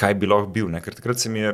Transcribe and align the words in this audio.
kaj 0.00 0.14
bi 0.16 0.28
lahko 0.30 0.48
bil. 0.54 0.70
Ne? 0.72 0.80
Ker 0.84 0.96
takrat 0.96 1.20
sem 1.20 1.36
je, 1.36 1.52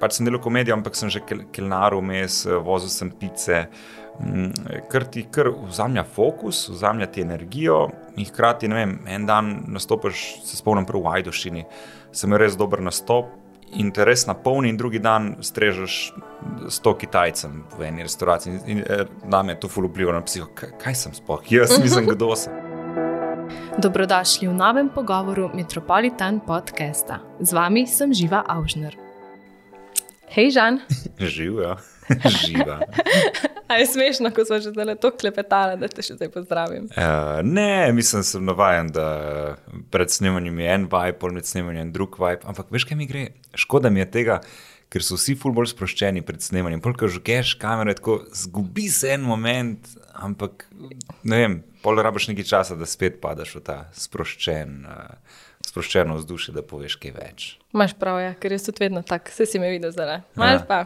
pač 0.00 0.18
sem 0.18 0.26
delal 0.26 0.42
komedijo, 0.42 0.76
ampak 0.76 0.98
sem 0.98 1.12
že 1.12 1.22
kelnaril 1.24 2.02
vmes, 2.02 2.42
vozil 2.66 2.92
sem 2.92 3.12
pice. 3.14 3.66
Mm, 4.14 4.50
ker 4.90 5.06
ti 5.10 5.24
kar 5.34 5.50
vzamlja 5.50 6.04
fokus, 6.06 6.68
vzamlja 6.70 7.08
ti 7.10 7.24
energijo, 7.24 7.88
in 8.14 8.28
hkrati, 8.28 8.70
ne 8.70 8.78
vem, 8.78 8.98
en 9.10 9.26
dan 9.26 9.56
nastopiš, 9.74 10.26
se 10.46 10.58
spomnim, 10.60 10.86
prvo 10.86 11.02
v 11.08 11.16
Ajdošini, 11.18 11.64
sem 12.14 12.30
imel 12.30 12.44
res 12.44 12.58
dober 12.58 12.82
nastop 12.82 13.32
in 13.74 13.90
te 13.90 14.04
res 14.06 14.26
napolni, 14.28 14.70
in 14.70 14.78
drugi 14.78 15.00
dan 15.02 15.32
strežeš 15.42 15.96
sto 16.70 16.94
Kitajcem 16.94 17.64
v 17.74 17.88
eni 17.88 18.06
restavraciji. 18.06 18.60
In, 18.70 18.84
in 18.84 19.30
nam 19.30 19.50
je 19.50 19.58
to 19.64 19.72
fulupljivo 19.72 20.14
na 20.14 20.22
psiho, 20.22 20.46
kaj, 20.54 20.76
kaj 20.78 21.00
sem 21.00 21.16
spoh, 21.18 21.42
jaz 21.50 21.74
nisem 21.82 22.06
kdo 22.06 22.36
sem. 22.38 22.63
Dobrodošli 23.74 24.46
v 24.46 24.54
novem 24.54 24.86
pogovoru 24.86 25.50
Metropolitan 25.50 26.38
podcasta. 26.38 27.18
Z 27.42 27.50
vami 27.50 27.90
sem 27.90 28.14
Živa 28.14 28.46
Avžner. 28.46 28.94
Hej, 30.30 30.54
Žan. 30.54 30.78
Živa. 31.18 31.82
Živa. 32.46 32.86
A 33.66 33.82
je 33.82 33.86
smešno, 33.90 34.30
ko 34.30 34.46
smo 34.46 34.60
že 34.62 34.70
tako 34.70 35.16
klepetali, 35.18 35.74
da 35.80 35.90
te 35.90 36.06
še 36.06 36.14
zdaj 36.14 36.30
pozdravim? 36.30 36.86
Uh, 36.94 37.42
ne, 37.42 37.90
mislim, 37.90 38.22
sem 38.22 38.46
navaden, 38.46 38.94
da 38.94 39.08
pred 39.90 40.06
snemanjem 40.06 40.54
je 40.62 40.70
en 40.70 40.86
vibe, 40.86 41.18
pol 41.18 41.34
med 41.34 41.48
snemanjem 41.48 41.90
drug 41.90 42.14
vibe. 42.20 42.46
Ampak 42.46 42.70
veš, 42.70 42.86
kaj 42.86 43.00
mi 43.00 43.10
gre? 43.10 43.32
Škoda 43.58 43.90
mi 43.90 44.04
je 44.04 44.10
tega, 44.14 44.38
ker 44.94 45.02
so 45.02 45.18
vsi 45.18 45.34
ful 45.38 45.54
bolj 45.56 45.72
sproščeni 45.72 46.22
pred 46.22 46.42
snemanjem. 46.42 46.82
Polk 46.84 47.02
že 47.10 47.18
geš 47.24 47.56
kamere, 47.58 47.96
tako 47.98 48.20
zgubi 48.30 48.86
se 48.94 49.10
en 49.16 49.24
moment, 49.26 49.88
ampak 50.14 50.68
ne 51.26 51.40
vem, 51.40 51.56
pol 51.82 51.98
rabiš 51.98 52.30
nekaj 52.30 52.46
časa, 52.46 52.78
da 52.78 52.86
spet 52.86 53.18
padaš 53.22 53.56
v 53.58 53.64
ta 53.66 53.78
sproščen. 53.98 54.84
Uh, 54.86 55.42
Sproščeno 55.64 56.18
vzdušje, 56.18 56.52
da 56.52 56.60
poveš 56.60 56.98
kaj 57.00 57.12
več. 57.16 57.44
Máš 57.72 57.94
prav, 57.96 58.18
ja, 58.20 58.34
ker 58.36 58.52
jaz 58.52 58.66
tudi 58.66 58.82
vedno 58.82 59.00
tako, 59.00 59.32
vse 59.32 59.46
si 59.48 59.58
me 59.58 59.70
videl 59.72 59.94
zdaj. 59.94 60.20
Máš 60.36 60.58
ja. 60.58 60.66
pa. 60.68 60.80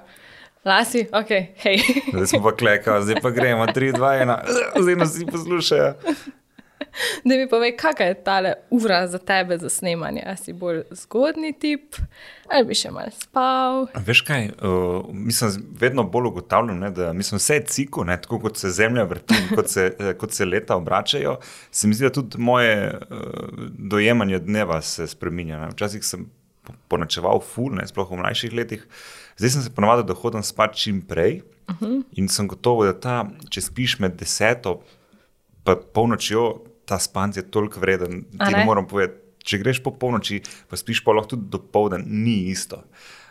Lasi, 0.62 1.02
ok, 1.10 1.32
hej. 1.64 1.82
zdaj 2.14 2.28
smo 2.30 2.40
pa 2.44 2.52
klekali, 2.54 3.08
zdaj 3.08 3.18
pa 3.24 3.32
gremo, 3.34 3.66
3, 3.66 3.90
2, 3.98 4.12
1, 4.22 4.78
zdaj 4.78 4.96
nas 5.02 5.16
vsi 5.16 5.26
poslušajo. 5.26 5.90
Da 7.24 7.36
mi 7.36 7.48
povej, 7.48 7.76
kakšna 7.76 8.06
je 8.06 8.14
ta 8.24 8.38
ura 8.70 9.06
za 9.06 9.18
tebe 9.18 9.58
za 9.58 9.68
snemanje? 9.68 10.22
A 10.26 10.36
si 10.36 10.52
bolj 10.52 10.82
zgodni 10.90 11.52
tip 11.52 11.96
ali 12.48 12.64
bi 12.64 12.76
še 12.78 12.90
malo 12.94 13.12
spal? 13.12 13.82
Veš 14.06 14.22
kaj, 14.24 14.48
uh, 14.64 15.08
mislim, 15.12 15.66
vedno 15.80 16.04
bolj 16.08 16.30
ugotavljam, 16.30 16.78
ne, 16.80 16.90
da 16.90 17.12
mislim, 17.12 17.38
vse 17.38 17.58
je 17.58 17.66
ciko, 17.68 18.04
ne, 18.08 18.16
tako 18.22 18.40
kot 18.46 18.56
se 18.56 18.70
zemlja 18.72 19.04
vrti, 19.04 19.36
kot 19.54 19.68
se, 19.68 19.90
kot 20.20 20.32
se 20.32 20.48
leta 20.48 20.78
obračajo. 20.80 21.36
Se 21.70 21.88
mi 21.88 21.98
zdi, 21.98 22.08
da 22.08 22.14
tudi 22.14 22.40
moje 22.40 22.94
uh, 22.94 23.68
dojemanje 23.68 24.38
dneva 24.38 24.80
se 24.82 25.06
spremenja. 25.06 25.68
Včasih 25.74 26.04
sem 26.04 26.28
ponačeval 26.88 27.40
ful, 27.44 27.74
ne, 27.76 27.86
sploh 27.88 28.08
v 28.12 28.22
mlajših 28.22 28.56
letih. 28.56 28.84
Zdaj 29.38 29.54
sem 29.54 29.64
se 29.66 29.74
ponovil, 29.74 30.06
da 30.08 30.16
hodim 30.16 30.44
spat 30.44 30.76
čim 30.76 31.02
prej 31.04 31.42
uh 31.68 31.74
mhm. 31.74 31.84
-huh. 31.84 32.02
in 32.12 32.28
sem 32.28 32.48
gotov, 32.48 32.84
da 32.84 32.92
ta, 32.92 33.30
če 33.50 33.60
spiš 33.60 33.98
med 33.98 34.16
deseto 34.16 34.80
in 34.80 34.97
polnočjo, 35.76 36.64
ta 36.88 36.98
spanc 36.98 37.36
je 37.36 37.44
toliko 37.50 37.80
vreden. 37.80 38.24
Ti 38.38 38.52
ne 38.54 38.64
morem 38.64 38.86
povedati, 38.88 39.20
če 39.48 39.60
greš 39.62 39.82
po 39.84 39.92
polnoči, 39.96 40.42
pa 40.68 40.76
spiš 40.76 41.02
pa 41.04 41.14
lahko 41.16 41.36
tudi 41.36 41.48
do 41.52 41.60
povdan, 41.60 42.04
ni 42.06 42.48
isto. 42.52 42.82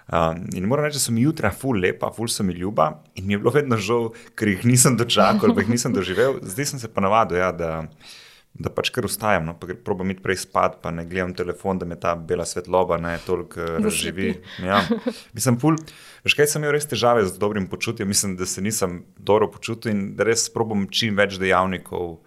Um, 0.08 0.46
in 0.56 0.64
moram 0.70 0.86
reči, 0.88 0.96
da 0.96 1.04
so 1.04 1.12
mi 1.12 1.26
jutra 1.26 1.52
ful 1.52 1.82
lepa, 1.84 2.14
ful 2.16 2.30
so 2.32 2.46
mi 2.48 2.54
ljuba 2.56 3.04
in 3.20 3.26
mi 3.28 3.36
je 3.36 3.42
bilo 3.42 3.52
vedno 3.52 3.76
žal, 3.76 4.14
ker 4.40 4.54
jih 4.54 4.64
nisem 4.64 4.96
dočakal, 4.96 5.52
pa 5.52 5.66
jih 5.66 5.74
nisem 5.76 5.92
doživel. 5.92 6.40
Zdaj 6.54 6.72
sem 6.72 6.80
se 6.80 6.88
pa 6.88 7.04
navadil, 7.04 7.42
ja, 7.42 7.52
da 7.52 7.72
da 8.58 8.72
pač 8.74 8.90
kar 8.94 9.06
ustajam, 9.06 9.46
no, 9.46 9.54
pa 9.58 9.70
probujem 9.86 10.16
iti 10.16 10.24
prej 10.26 10.40
spat, 10.48 10.80
pa 10.82 10.90
ne 10.94 11.06
gledam 11.06 11.34
telefon, 11.38 11.78
da 11.78 11.86
me 11.86 11.98
ta 12.00 12.16
bela 12.18 12.46
svetloba 12.48 12.98
ne 13.02 13.14
toliko 13.26 13.62
uh, 13.62 13.76
razživi. 13.84 14.32
Ja. 14.66 14.80
Mislim, 15.38 15.60
pul, 15.62 15.78
veš 16.26 16.38
kaj 16.38 16.50
sem 16.50 16.64
imel 16.64 16.74
res 16.74 16.90
težave 16.90 17.26
z 17.28 17.38
dobrim 17.38 17.68
počutjem, 17.70 18.10
mislim, 18.10 18.34
da 18.40 18.48
se 18.50 18.64
nisem 18.66 19.04
dobro 19.18 19.50
počutil 19.54 19.94
in 19.94 20.02
da 20.18 20.26
res 20.28 20.48
probujem 20.54 20.88
čim 20.90 21.20
več 21.20 21.38
dejavnikov 21.42 22.18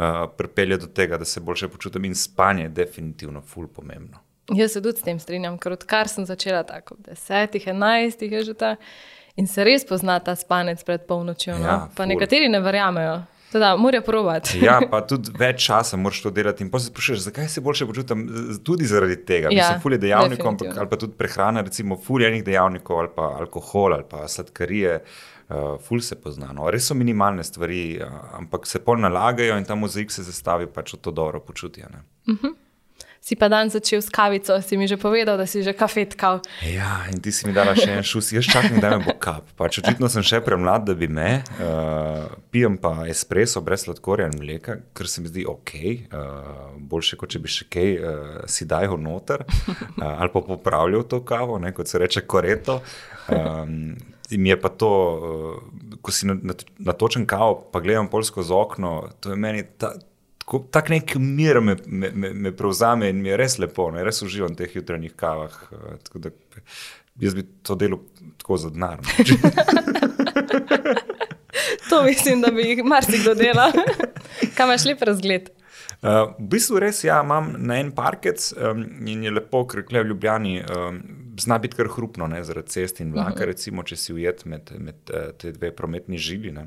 uh, 0.00 0.30
pripeljati 0.36 0.86
do 0.86 0.92
tega, 0.92 1.18
da 1.18 1.24
se 1.24 1.40
boljše 1.40 1.68
počutim 1.68 2.04
in 2.04 2.14
spanje 2.14 2.62
je 2.62 2.68
definitivno 2.68 3.40
ful 3.40 3.68
pomembno. 3.68 4.18
Jaz 4.54 4.72
se 4.72 4.82
tudi 4.82 4.98
s 4.98 5.02
tem 5.02 5.18
strinjam, 5.18 5.58
ker 5.58 5.72
odkar 5.72 6.08
sem 6.08 6.26
začela 6.26 6.62
tako 6.66 6.96
desetih, 6.98 7.66
enajstih 7.66 8.32
je 8.32 8.44
že 8.44 8.54
ta 8.54 8.76
in 9.36 9.46
se 9.46 9.64
res 9.64 9.84
pozna 9.86 10.18
ta 10.18 10.34
spanec 10.36 10.82
pred 10.84 11.06
polnočjo. 11.06 11.58
No? 11.58 11.66
Ja, 11.66 11.76
pa 11.94 12.02
ful. 12.02 12.14
nekateri 12.14 12.48
ne 12.48 12.60
verjamejo. 12.60 13.20
Da, 13.52 13.76
morajo 13.76 14.02
provati. 14.06 14.58
ja, 14.62 14.76
pa 14.90 15.00
tudi 15.06 15.32
več 15.38 15.64
časa 15.66 15.96
moraš 15.96 16.20
to 16.22 16.30
delati. 16.30 16.62
In 16.64 16.70
pa 16.70 16.78
se 16.78 16.86
sprašuješ, 16.86 17.24
zakaj 17.24 17.48
se 17.48 17.60
boljše 17.60 17.86
počutim 17.86 18.26
tudi 18.64 18.86
zaradi 18.86 19.16
tega. 19.26 19.48
Ja, 19.50 19.64
Mislim, 19.64 19.80
fulje 19.82 19.98
dejavnikov, 19.98 20.56
ali 20.76 20.88
pa 20.90 20.96
tudi 20.96 21.18
prehrana, 21.18 21.64
recimo 21.66 21.98
fuljenih 21.98 22.44
dejavnikov, 22.44 22.98
ali 22.98 23.10
pa 23.16 23.32
alkohol, 23.42 23.94
ali 23.94 24.06
pa 24.10 24.28
sladkarije. 24.28 24.94
Uh, 24.94 25.29
ful 25.82 26.00
se 26.00 26.16
pozna. 26.16 26.52
No. 26.52 26.70
Res 26.70 26.86
so 26.90 26.94
minimalne 26.94 27.44
stvari, 27.44 27.98
uh, 27.98 28.16
ampak 28.38 28.66
se 28.66 28.82
pol 28.84 29.00
nalagajo 29.02 29.58
in 29.58 29.64
ta 29.64 29.74
mozaik 29.74 30.10
se 30.10 30.22
zastavi 30.26 30.66
pač 30.66 30.94
v 30.94 31.02
to 31.04 31.10
dobro 31.10 31.40
počutje. 31.40 31.86
Uh 31.86 32.34
mhm. 32.34 32.46
-huh 32.46 32.58
si 33.20 33.36
pa 33.36 33.52
dan 33.52 33.68
začel 33.68 34.00
s 34.00 34.08
kavico, 34.08 34.56
si 34.64 34.80
mi 34.80 34.88
že 34.88 34.96
povedal, 34.96 35.36
da 35.36 35.44
si 35.44 35.60
že 35.60 35.76
kafetkal. 35.76 36.40
Ja, 36.64 37.04
in 37.12 37.20
ti 37.20 37.28
si 37.28 37.44
mi 37.44 37.52
dala 37.52 37.76
še 37.76 38.00
en 38.00 38.04
šus, 38.04 38.32
jaz 38.32 38.48
čakam, 38.48 38.80
da 38.80 38.96
me 38.96 39.04
bo 39.04 39.12
kap. 39.20 39.44
Pač 39.60 39.84
očitno 39.84 40.08
sem 40.08 40.24
še 40.24 40.40
premlad, 40.40 40.88
da 40.88 40.96
bi 40.96 41.04
me. 41.04 41.44
Uh, 41.60 42.32
pijem 42.48 42.80
pa 42.80 43.04
espresso 43.12 43.60
brez 43.60 43.84
sladkorja 43.84 44.30
in 44.32 44.40
mleka, 44.40 44.80
ker 44.96 45.04
se 45.04 45.20
mi 45.20 45.28
zdi 45.28 45.44
ok, 45.44 45.72
uh, 46.08 46.80
boljše 46.80 47.20
kot 47.20 47.36
če 47.36 47.42
bi 47.44 47.52
še 47.52 47.68
kaj 47.68 47.90
uh, 48.00 48.08
si 48.48 48.64
dajal 48.64 48.96
noter 48.96 49.44
uh, 49.44 50.16
ali 50.16 50.32
pa 50.32 50.40
popravljal 50.40 51.04
to 51.04 51.20
kavo, 51.20 51.60
ne, 51.60 51.76
kot 51.76 51.92
se 51.92 52.00
reče 52.00 52.24
koreto. 52.24 52.80
Um, 53.28 53.92
In 54.30 54.46
je 54.46 54.56
pa 54.60 54.68
to, 54.68 54.90
ko 56.02 56.12
si 56.14 56.28
natočen 56.28 57.26
kavo, 57.26 57.56
pa 57.72 57.80
gledam 57.82 58.10
polsko 58.10 58.44
z 58.46 58.54
okno, 58.54 58.92
to 59.20 59.34
je 59.34 59.36
meni 59.36 59.64
ta, 59.78 59.94
tako 60.46 60.94
nek 60.94 61.16
mir 61.18 61.60
me, 61.60 61.76
me, 61.86 62.10
me, 62.10 62.32
me 62.46 62.52
prevzame 62.56 63.10
in 63.10 63.22
mi 63.22 63.32
je 63.32 63.40
res 63.40 63.58
lepo, 63.58 63.90
ne? 63.94 64.04
res 64.06 64.22
uživam 64.22 64.54
v 64.54 64.62
teh 64.62 64.76
jutranjih 64.78 65.16
kavah. 65.18 65.56
Eh, 65.72 66.20
da, 66.22 66.30
jaz 67.20 67.34
bi 67.34 67.46
to 67.66 67.74
delo 67.78 68.02
tako 68.38 68.60
za 68.66 68.70
denar. 68.74 69.02
To 71.90 72.02
mislim, 72.02 72.40
da 72.40 72.50
bi 72.50 72.62
jih 72.62 72.84
marsikdo 72.84 73.34
delal. 73.34 73.72
Kaj 74.54 74.66
imaš 74.66 74.84
lep 74.84 75.02
razgled? 75.02 75.50
Uh, 76.02 76.30
v 76.38 76.46
bistvu 76.54 76.78
res 76.80 77.02
ja, 77.04 77.20
imam 77.24 77.50
na 77.58 77.80
en 77.80 77.90
parkec 77.92 78.52
um, 78.54 78.84
in 79.08 79.24
je 79.26 79.32
lepo, 79.34 79.64
ker 79.68 79.82
je 79.82 80.04
v 80.04 80.12
Ljubljani 80.12 80.54
um, 80.62 81.00
zna 81.38 81.58
biti 81.58 81.76
kar 81.76 81.88
hrupno, 81.92 82.26
ne, 82.26 82.42
zaradi 82.44 82.68
cest 82.68 83.00
in 83.00 83.12
vlaka, 83.12 83.28
uh 83.28 83.34
mhm. 83.34 83.42
-huh. 83.42 83.46
recimo, 83.46 83.82
če 83.82 83.96
si 83.96 84.12
ujet 84.12 84.44
med, 84.44 84.72
med 84.78 84.94
uh, 85.14 85.30
te 85.38 85.52
dve 85.52 85.76
prometni 85.76 86.18
žili. 86.18 86.50
Uh, 86.50 86.64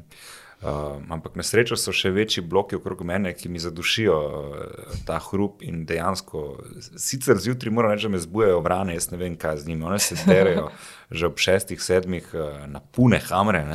Uh, 0.63 1.03
ampak 1.09 1.35
na 1.35 1.43
srečo 1.43 1.75
so 1.75 1.91
še 1.91 2.07
večji 2.15 2.39
bloki 2.47 2.77
okrog 2.77 3.01
mene, 3.03 3.33
ki 3.35 3.49
mi 3.51 3.59
zadušijo 3.59 4.13
uh, 4.15 4.93
ta 5.03 5.17
hrup 5.19 5.59
in 5.59 5.81
dejansko, 5.83 6.43
sicer 6.79 7.35
zjutraj 7.43 7.73
moram 7.75 7.91
reči, 7.91 8.07
da 8.07 8.13
me 8.13 8.21
zbujajo 8.23 8.61
vrane, 8.63 8.95
jaz 8.95 9.09
ne 9.11 9.19
vem, 9.19 9.35
kaj 9.35 9.59
z 9.59 9.67
njimi. 9.67 9.83
One 9.89 9.99
se 9.99 10.15
derajo 10.23 10.69
že 11.19 11.27
ob 11.27 11.43
šestih, 11.43 11.83
sedmih 11.83 12.31
uh, 12.31 12.63
na 12.71 12.79
pune 12.79 13.19
hamre. 13.27 13.65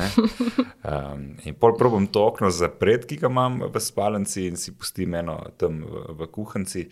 Um, 0.81 1.37
in 1.45 1.53
pol 1.61 1.77
probam 1.77 2.09
to 2.09 2.25
okno 2.25 2.49
zapreti, 2.49 3.11
ki 3.13 3.21
ga 3.21 3.29
imam 3.29 3.61
v 3.69 3.83
spalnici 3.85 4.47
in 4.49 4.57
si 4.57 4.73
pustim 4.73 5.13
eno 5.21 5.37
tam 5.61 5.83
v, 5.85 6.07
v 6.17 6.31
kuhanci. 6.33 6.87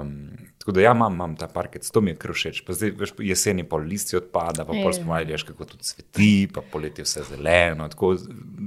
Um, 0.00 0.30
tako 0.58 0.72
da, 0.72 0.80
ja, 0.80 0.92
imam, 0.92 1.12
imam 1.12 1.36
ta 1.36 1.46
parkec, 1.48 1.90
to 1.90 2.00
mi 2.00 2.10
je 2.10 2.16
kar 2.16 2.32
všeč. 2.32 2.62
Zdaj, 2.68 2.90
veš, 2.98 3.12
jeseni 3.18 3.64
pol 3.68 3.84
listi 3.88 4.16
odpada, 4.16 4.64
pa 4.64 4.72
pol 4.72 4.92
spomladi 4.96 5.34
veš, 5.34 5.44
kako 5.48 5.66
tudi 5.72 5.84
cveti, 5.84 6.48
pa 6.54 6.62
poletje 6.72 7.04
vse 7.04 7.24
zeleno. 7.28 7.88
Tako 7.92 8.14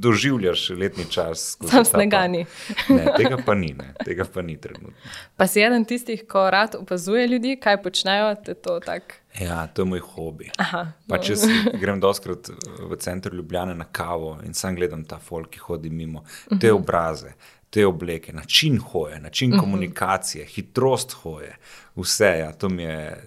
doživljaš 0.05 0.69
letni 0.69 1.05
čas. 1.09 1.57
Sam 1.71 1.85
snegani. 1.85 2.45
Ne, 2.89 3.05
tega 3.17 3.37
pa 3.45 3.55
ni, 3.55 3.73
ne, 3.73 3.93
tega 4.05 4.27
pa 4.33 4.41
ni 4.41 4.57
trenutno. 4.61 4.93
Pa 5.35 5.47
si 5.47 5.63
eden 5.63 5.85
tistih, 5.85 6.25
ko 6.29 6.49
rad 6.51 6.75
opazuje 6.75 7.27
ljudi, 7.27 7.55
kaj 7.61 7.81
počnejo, 7.83 8.35
te 8.45 8.53
to 8.53 8.79
tako. 8.85 9.21
Ja, 9.39 9.67
to 9.67 9.81
je 9.81 9.85
moj 9.85 9.99
hobi. 9.99 10.49
Aha, 10.57 10.85
no. 11.07 11.17
Če 11.19 11.35
grem 11.81 11.99
doskrat 11.99 12.47
v 12.79 12.97
center 12.99 13.33
Ljubljana 13.33 13.73
na 13.75 13.87
kavo 13.91 14.37
in 14.47 14.53
sam 14.53 14.75
gledam 14.75 15.03
ta 15.03 15.19
folk, 15.19 15.49
ki 15.51 15.59
hodi 15.65 15.89
mimo, 15.89 16.23
te 16.49 16.69
mhm. 16.69 16.75
obraze, 16.75 17.33
te 17.75 17.83
obleke, 17.85 18.33
način 18.33 18.79
hoje, 18.79 19.19
način 19.19 19.51
uh 19.51 19.55
mhm. 19.55 19.59
-huh. 19.59 19.63
komunikacije, 19.63 20.45
hitrost 20.45 21.11
hoje, 21.11 21.55
vse. 21.95 22.25
Ja, 22.39 22.53
je, 22.79 23.17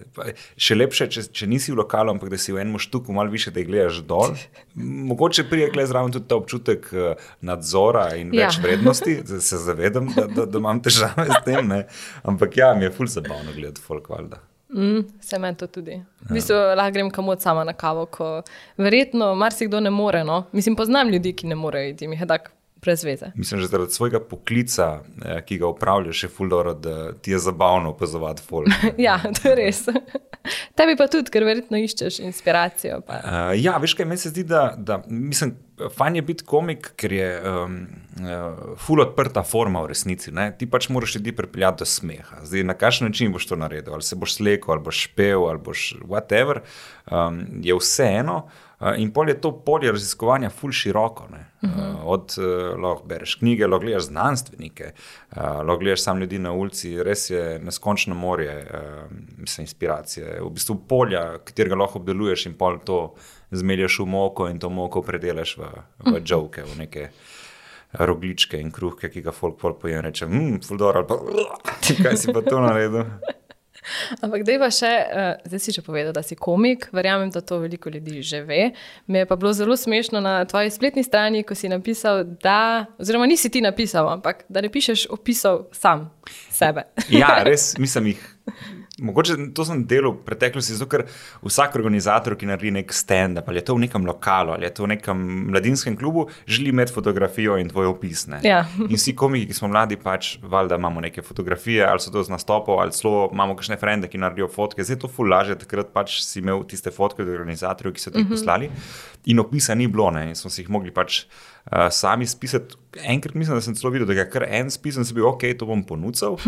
še 0.57 0.75
lepše, 0.75 1.07
če, 1.07 1.23
če 1.23 1.47
nisi 1.47 1.71
v 1.71 1.75
lokalu, 1.77 2.09
ampak 2.15 2.31
da 2.33 2.37
si 2.37 2.53
v 2.53 2.63
enem 2.63 2.79
štuku 2.79 3.13
malo 3.13 3.29
više, 3.29 3.51
da 3.51 3.61
gledaš 3.61 4.01
dol. 4.09 4.33
Mogoče 4.73 5.43
prije 5.49 5.69
gledaj 5.69 5.87
zraven 5.93 6.11
tudi 6.11 6.27
ta 6.27 6.35
občutek 6.35 6.89
eh, 6.93 7.13
nadzora 7.41 8.15
in 8.15 8.31
več 8.31 8.57
ja. 8.57 8.63
vrednosti, 8.63 9.21
da 9.29 9.41
se 9.41 9.57
zavedam, 9.57 10.09
da, 10.15 10.25
da, 10.25 10.45
da 10.45 10.57
imam 10.57 10.81
težave 10.81 11.29
s 11.29 11.45
tem. 11.45 11.67
Ne? 11.67 11.85
Ampak 12.23 12.57
ja, 12.57 12.73
mi 12.73 12.89
je 12.89 12.91
ful 12.91 13.07
zabavno 13.07 13.53
gledati 13.55 13.81
folk 13.85 14.09
valda. 14.09 14.41
Mm, 14.73 15.05
se 15.21 15.39
meni 15.39 15.57
to 15.57 15.67
tudi. 15.67 15.91
Ja. 15.91 16.05
V 16.29 16.33
bistvu 16.33 16.55
lahko 16.55 16.93
grem 16.93 17.09
kamot 17.09 17.41
sama 17.41 17.63
na 17.63 17.73
kavo, 17.73 18.05
ko 18.05 18.41
verjetno 18.77 19.35
marsikdo 19.35 19.79
ne 19.79 19.89
more. 19.89 20.23
No? 20.23 20.43
Mislim, 20.51 20.75
poznam 20.75 21.09
ljudi, 21.09 21.33
ki 21.33 21.47
ne 21.47 21.55
morejo 21.55 21.93
iti, 21.93 22.07
mi 22.07 22.17
je 22.17 22.27
tako 22.27 22.57
brez 22.81 23.03
veze. 23.03 23.31
Mislim, 23.35 23.61
že 23.61 23.67
zaradi 23.67 23.91
svojega 23.91 24.19
poklica, 24.19 25.01
eh, 25.25 25.41
ki 25.45 25.57
ga 25.57 25.67
upravljaš, 25.67 26.23
je 26.23 26.29
fuldo, 26.29 26.63
da 26.73 27.13
ti 27.13 27.31
je 27.31 27.39
zabavno 27.39 27.89
opazovati 27.89 28.41
folk. 28.41 28.69
ja, 28.97 29.19
to 29.41 29.49
je 29.49 29.55
res. 29.55 29.85
Tebi 30.77 30.95
pa 30.97 31.07
tudi, 31.11 31.29
ker 31.31 31.43
verjetno 31.43 31.77
iščeš 31.77 32.21
inspiracijo. 32.23 33.01
Uh, 33.07 33.51
ja, 33.59 33.75
veš 33.77 33.93
kaj, 33.99 34.07
meni 34.07 34.21
se 34.21 34.31
zdi, 34.31 34.45
da, 34.47 34.73
da 34.77 35.01
mislim, 35.07 35.51
fajn 35.95 36.15
je 36.15 36.21
biti 36.21 36.45
komik, 36.47 36.93
ker 36.99 37.13
je 37.13 37.27
um, 37.43 37.75
uh, 38.21 38.77
ful 38.79 39.03
odprta 39.03 39.43
forma 39.43 39.83
v 39.83 39.91
resnici. 39.91 40.31
Ne? 40.35 40.49
Ti 40.57 40.69
pač 40.71 40.87
moraš 40.89 41.17
ljudi 41.19 41.35
pripeljati 41.35 41.83
do 41.83 41.89
smeha. 41.89 42.39
Zdaj, 42.47 42.63
na 42.71 42.77
kakšen 42.79 43.11
način 43.11 43.35
boš 43.35 43.49
to 43.51 43.59
naredil, 43.59 43.93
ali 43.93 44.07
se 44.07 44.15
boš 44.15 44.39
slekel, 44.39 44.73
ali 44.73 44.85
boš 44.87 45.03
špel, 45.09 45.45
ali 45.51 45.61
boš 45.67 45.91
whatever, 46.07 46.63
um, 47.11 47.43
je 47.61 47.75
vseeno. 47.75 48.45
Uh, 48.45 48.68
in 48.97 49.11
pol 49.13 49.29
je 49.29 49.41
to 49.41 49.51
polje 49.65 49.91
raziskovanja 49.91 50.49
ful 50.49 50.71
široko. 50.71 51.23
Uh 51.23 51.69
-huh. 51.69 51.93
uh, 51.93 52.01
od 52.03 52.35
uh, 52.37 52.79
lahko 52.79 53.03
bereš 53.05 53.35
knjige, 53.35 53.67
lahko 53.67 53.85
gledaš 53.85 54.03
znanstvenike, 54.03 54.91
uh, 55.31 55.37
lahko 55.43 55.77
gledaš 55.77 56.03
sam 56.03 56.19
ljudi 56.19 56.39
na 56.39 56.51
ulici, 56.51 57.03
res 57.03 57.29
je 57.29 57.59
neskončno 57.59 58.15
morje, 58.15 58.67
uh, 58.73 59.11
mislim, 59.37 59.63
inspiracije. 59.63 60.41
V 60.41 60.49
bistvu 60.49 60.75
polja, 60.87 61.37
katerega 61.37 61.75
lahko 61.75 61.99
obdeluješ 61.99 62.45
in 62.45 62.53
pol 62.53 62.79
to 62.85 63.15
zmelješ 63.51 63.99
v 63.99 64.05
moko 64.05 64.47
in 64.49 64.59
to 64.59 64.69
moko 64.69 65.01
predelaš 65.01 65.57
v, 65.57 65.63
v 66.05 66.21
džovke, 66.21 66.63
v 66.63 66.77
neke 66.77 67.09
rogličke 67.93 68.59
in 68.61 68.71
kruhke, 68.71 69.09
ki 69.09 69.21
ga 69.21 69.31
folk 69.31 69.57
poje 69.81 69.95
in 69.95 70.01
reče: 70.01 70.25
mmm, 70.25 70.61
fuldor, 70.67 70.97
ali 70.97 71.07
pa 71.07 71.17
kaj 72.03 72.17
si 72.17 72.33
pa 72.33 72.41
to 72.41 72.59
naredil. 72.59 73.05
Ampak, 74.23 74.43
da 74.43 74.55
je 74.55 74.59
pa 74.61 74.69
še, 74.73 74.91
uh, 74.91 75.29
zdaj 75.49 75.63
si 75.63 75.75
že 75.75 75.83
povedal, 75.85 76.13
da 76.15 76.23
si 76.25 76.37
komik, 76.39 76.89
verjamem, 76.95 77.31
da 77.33 77.41
to 77.41 77.59
veliko 77.63 77.89
ljudi 77.89 78.21
že 78.21 78.41
ve. 78.47 78.71
Mi 79.07 79.23
je 79.23 79.29
pa 79.29 79.35
bilo 79.35 79.53
zelo 79.53 79.77
smešno 79.77 80.21
na 80.21 80.45
tvoji 80.45 80.71
spletni 80.71 81.03
strani, 81.03 81.43
ko 81.43 81.55
si 81.55 81.69
napisal, 81.69 82.23
da, 82.23 82.85
oziroma 82.99 83.27
nisi 83.29 83.49
ti 83.49 83.61
napisal, 83.61 84.09
ampak 84.09 84.43
da 84.49 84.61
ne 84.61 84.69
pišeš 84.69 85.07
opisov 85.09 85.69
sam 85.71 86.09
sebe. 86.51 86.87
ja, 87.09 87.39
res, 87.47 87.75
mislim 87.77 88.13
jih. 88.13 88.27
Mogoče 89.01 89.37
to 89.55 89.65
sem 89.65 89.83
delal 89.87 90.13
v 90.13 90.23
preteklosti, 90.27 90.77
zato 90.77 90.89
ker 90.91 91.05
vsak 91.45 91.75
organizator, 91.79 92.35
ki 92.39 92.49
naredi 92.49 92.71
nek 92.79 92.93
stand-up, 92.95 93.49
ali 93.49 93.61
je 93.61 93.65
to 93.69 93.75
v 93.77 93.85
nekem 93.85 94.05
lokalu 94.07 94.53
ali 94.55 94.67
je 94.67 94.73
to 94.77 94.85
v 94.85 94.91
nekem 94.93 95.23
mladinskem 95.49 95.97
klubu, 95.97 96.27
želi 96.47 96.69
imeti 96.69 96.93
fotografijo 96.93 97.57
in 97.57 97.69
tvoj 97.69 97.91
opis. 97.93 98.27
Ja. 98.43 98.65
In 98.89 98.95
vsi 98.95 99.15
komiki, 99.15 99.47
ki 99.49 99.57
smo 99.57 99.69
mladi, 99.71 99.97
pač 99.99 100.37
valjda 100.43 100.75
imamo 100.75 101.01
neke 101.01 101.21
fotografije, 101.21 101.85
ali 101.85 102.03
so 102.03 102.11
to 102.11 102.23
z 102.23 102.33
nastopov, 102.33 102.81
ali 102.81 102.91
celo 102.95 103.29
imamo 103.33 103.55
kakšne 103.55 103.77
frende, 103.79 104.09
ki 104.11 104.21
naredijo 104.21 104.49
fotke. 104.51 104.83
Zdaj 104.83 104.97
je 104.97 105.01
to 105.05 105.11
fulaže, 105.11 105.55
takrat 105.59 105.93
pač 105.95 106.19
si 106.25 106.43
imel 106.43 106.65
tiste 106.67 106.91
fotke 106.91 107.23
od 107.23 107.31
organizatorjev, 107.31 107.95
ki 107.95 108.03
so 108.03 108.11
ti 108.11 108.19
jih 108.19 108.25
uh 108.25 108.29
mhm. 108.29 108.33
-huh. 108.33 108.39
poslali. 108.39 108.69
In 109.25 109.39
opisa 109.39 109.75
ni 109.75 109.87
bilo, 109.87 110.11
ne? 110.11 110.29
in 110.29 110.35
smo 110.35 110.49
si 110.49 110.61
jih 110.61 110.69
mogli 110.69 110.91
pač 110.91 111.25
uh, 111.71 111.87
sami 111.91 112.27
spisati. 112.27 112.75
Enkrat 113.03 113.35
mislim, 113.35 113.57
da 113.57 113.61
sem 113.61 113.75
celo 113.75 113.91
videl, 113.93 114.07
da 114.07 114.13
je 114.13 114.25
kar 114.29 114.43
en 114.47 114.71
spis 114.73 114.97
in 114.97 115.05
sem 115.05 115.15
bil 115.15 115.27
ok, 115.29 115.43
to 115.59 115.67
bom 115.69 115.83
ponudil. 115.85 116.39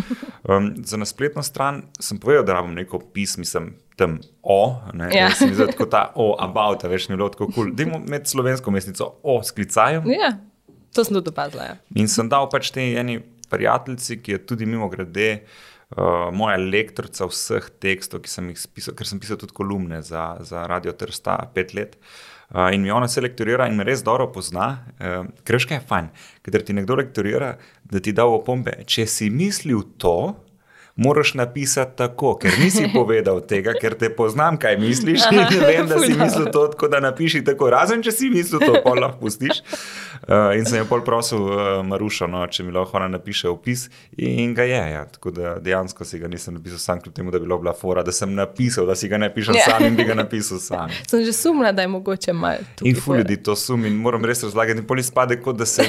Um, 0.50 0.72
za 0.90 0.98
naspletno 0.98 1.44
stran 1.46 1.84
sem 2.02 2.20
povedal, 2.20 2.46
da 2.46 2.56
rabim 2.58 2.74
neko 2.76 3.00
pismo, 3.14 3.46
mislim, 3.46 3.76
tam 3.96 4.18
o, 4.42 4.82
ne, 4.94 5.12
ja. 5.14 5.30
da 5.30 5.36
se 5.38 5.48
mi 5.48 5.54
zdi 5.54 5.68
tako 5.70 5.86
ta 5.86 6.08
o, 6.16 6.32
about, 6.48 6.84
veš, 6.90 7.10
ni 7.10 7.16
bilo 7.20 7.30
tako 7.30 7.46
kul. 7.52 7.54
Cool. 7.54 7.76
Dajmo 7.78 8.02
med 8.10 8.26
slovensko 8.28 8.74
mestnico 8.74 9.12
o 9.24 9.38
sklicajem. 9.46 10.10
Ja, 10.10 10.34
to 10.96 11.06
sem 11.06 11.20
tudi 11.20 11.30
opazila. 11.30 11.70
Ja. 11.70 11.78
In 11.96 12.10
sem 12.10 12.30
dal 12.30 12.50
pač 12.50 12.74
tej 12.74 12.98
eni 13.02 13.20
prijateljici, 13.52 14.18
ki 14.24 14.38
je 14.38 14.46
tudi 14.54 14.70
mimo 14.70 14.90
grede. 14.90 15.44
Uh, 15.92 16.30
moja 16.32 16.56
lektorica 16.56 17.26
vseh 17.28 17.66
tekstov, 17.84 18.22
ki 18.24 18.32
sem 18.32 18.46
jih 18.54 18.62
pisal, 18.72 18.96
ker 18.96 19.08
sem 19.10 19.20
pisal 19.20 19.36
tudi 19.36 19.52
kolumne 19.52 19.98
za, 20.08 20.38
za 20.48 20.64
Radio 20.72 20.94
Trsta, 20.96 21.36
pet 21.52 21.74
let. 21.76 21.98
Uh, 22.00 22.32
in 22.74 22.83
mi 22.83 22.92
ona 22.92 23.07
se 23.07 23.21
lektorira 23.24 23.68
in 23.68 23.77
me 23.80 23.86
res 23.88 24.03
dobro 24.03 24.27
pozna, 24.33 24.69
uh, 25.00 25.25
ker 25.48 25.59
je 25.59 25.81
fajn, 25.88 26.09
ker 26.44 26.63
ti 26.68 26.75
nekdo 26.75 26.98
lektorira, 27.00 27.56
da 27.83 28.00
ti 28.03 28.12
da 28.12 28.25
opombe. 28.27 28.83
Če 28.86 29.07
si 29.07 29.30
mislil 29.31 29.83
to, 30.01 30.36
moraš 30.96 31.34
napisati 31.34 31.98
tako, 31.98 32.36
ker 32.38 32.52
nisi 32.60 32.88
povedal 32.98 33.42
tega, 33.48 33.74
ker 33.82 33.96
te 34.00 34.10
poznam, 34.16 34.58
kaj 34.58 34.78
misliš. 34.78 35.22
In 35.32 35.60
vem, 35.70 35.88
da 35.88 36.00
si 36.00 36.14
mislil 36.14 36.52
to, 36.52 36.68
tako 36.68 36.88
da 36.88 37.00
napiši 37.00 37.44
tako. 37.44 37.70
Razen 37.70 38.04
če 38.04 38.12
si 38.12 38.30
mislil 38.30 38.62
to, 38.64 38.82
pa 38.84 38.96
lahko 38.98 39.20
pustiš. 39.20 39.62
Uh, 40.22 40.54
in 40.54 40.66
sem 40.70 40.78
jo 40.78 40.86
pol 40.86 41.02
prosil, 41.06 41.42
uh, 41.42 41.70
Marušo, 41.86 42.28
no, 42.30 42.44
če 42.48 42.64
mi 42.64 42.74
lahko 42.76 43.00
ona 43.00 43.08
napiše 43.10 43.50
opis. 43.50 43.88
In 44.18 44.54
ga 44.58 44.68
je. 44.70 44.82
Ja. 44.92 45.06
Tako 45.10 45.32
da 45.34 45.56
dejansko 45.60 46.06
si 46.06 46.20
ga 46.22 46.30
nisem 46.30 46.60
napisal 46.60 46.80
sam, 46.82 47.02
kljub 47.02 47.16
temu, 47.16 47.32
da 47.34 47.40
bi 47.40 47.48
bila 47.48 47.58
bila 47.58 47.74
fora, 47.74 48.04
da 48.04 48.12
sem 48.12 48.36
napisal, 48.36 48.86
da 48.86 48.96
si 48.96 49.10
ga 49.10 49.18
ne 49.18 49.32
pišem. 49.34 49.56
Ja. 49.58 49.66
sam 49.66 49.86
in 49.88 49.96
bi 49.96 50.06
ga 50.06 50.16
napisal 50.18 50.60
sam. 50.62 50.94
sem 51.10 51.26
že 51.26 51.34
sumila, 51.34 51.72
da 51.72 51.82
je 51.82 51.88
mogoče 51.88 52.34
malo. 52.34 52.68
In 52.82 52.96
fu 52.96 53.16
ljudi 53.16 53.38
to 53.44 53.56
sum 53.56 53.86
in 53.86 53.98
moram 53.98 54.26
res 54.26 54.44
razlagati. 54.44 54.80
In 54.80 54.88
poli 54.88 55.04
spade, 55.04 55.42
kot 55.42 55.58
da 55.58 55.66
se 55.66 55.88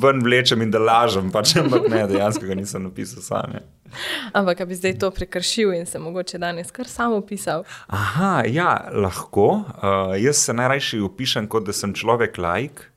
ven 0.00 0.22
vlečem 0.22 0.62
in 0.62 0.70
da 0.70 0.78
lažem, 0.78 1.30
pač 1.34 1.56
ampak 1.60 1.88
ne, 1.90 2.06
dejansko 2.10 2.46
ga 2.46 2.54
nisem 2.54 2.82
napisal 2.82 3.22
sam. 3.22 3.58
Ja. 3.58 3.64
Ampak, 4.38 4.58
da 4.58 4.64
bi 4.64 4.74
zdaj 4.74 4.98
to 4.98 5.10
prekršil 5.10 5.74
in 5.74 5.86
se 5.86 5.98
mogoče 5.98 6.38
danes 6.38 6.70
kar 6.70 6.88
samo 6.88 7.20
opisal. 7.22 7.64
Aha, 7.86 8.42
ja, 8.46 8.88
lahko. 8.92 9.64
Uh, 9.76 10.16
jaz 10.20 10.44
se 10.44 10.54
najrajši 10.54 11.00
opišem 11.00 11.48
kot 11.48 11.66
da 11.66 11.72
sem 11.72 11.94
človek 11.94 12.38
laik. 12.38 12.90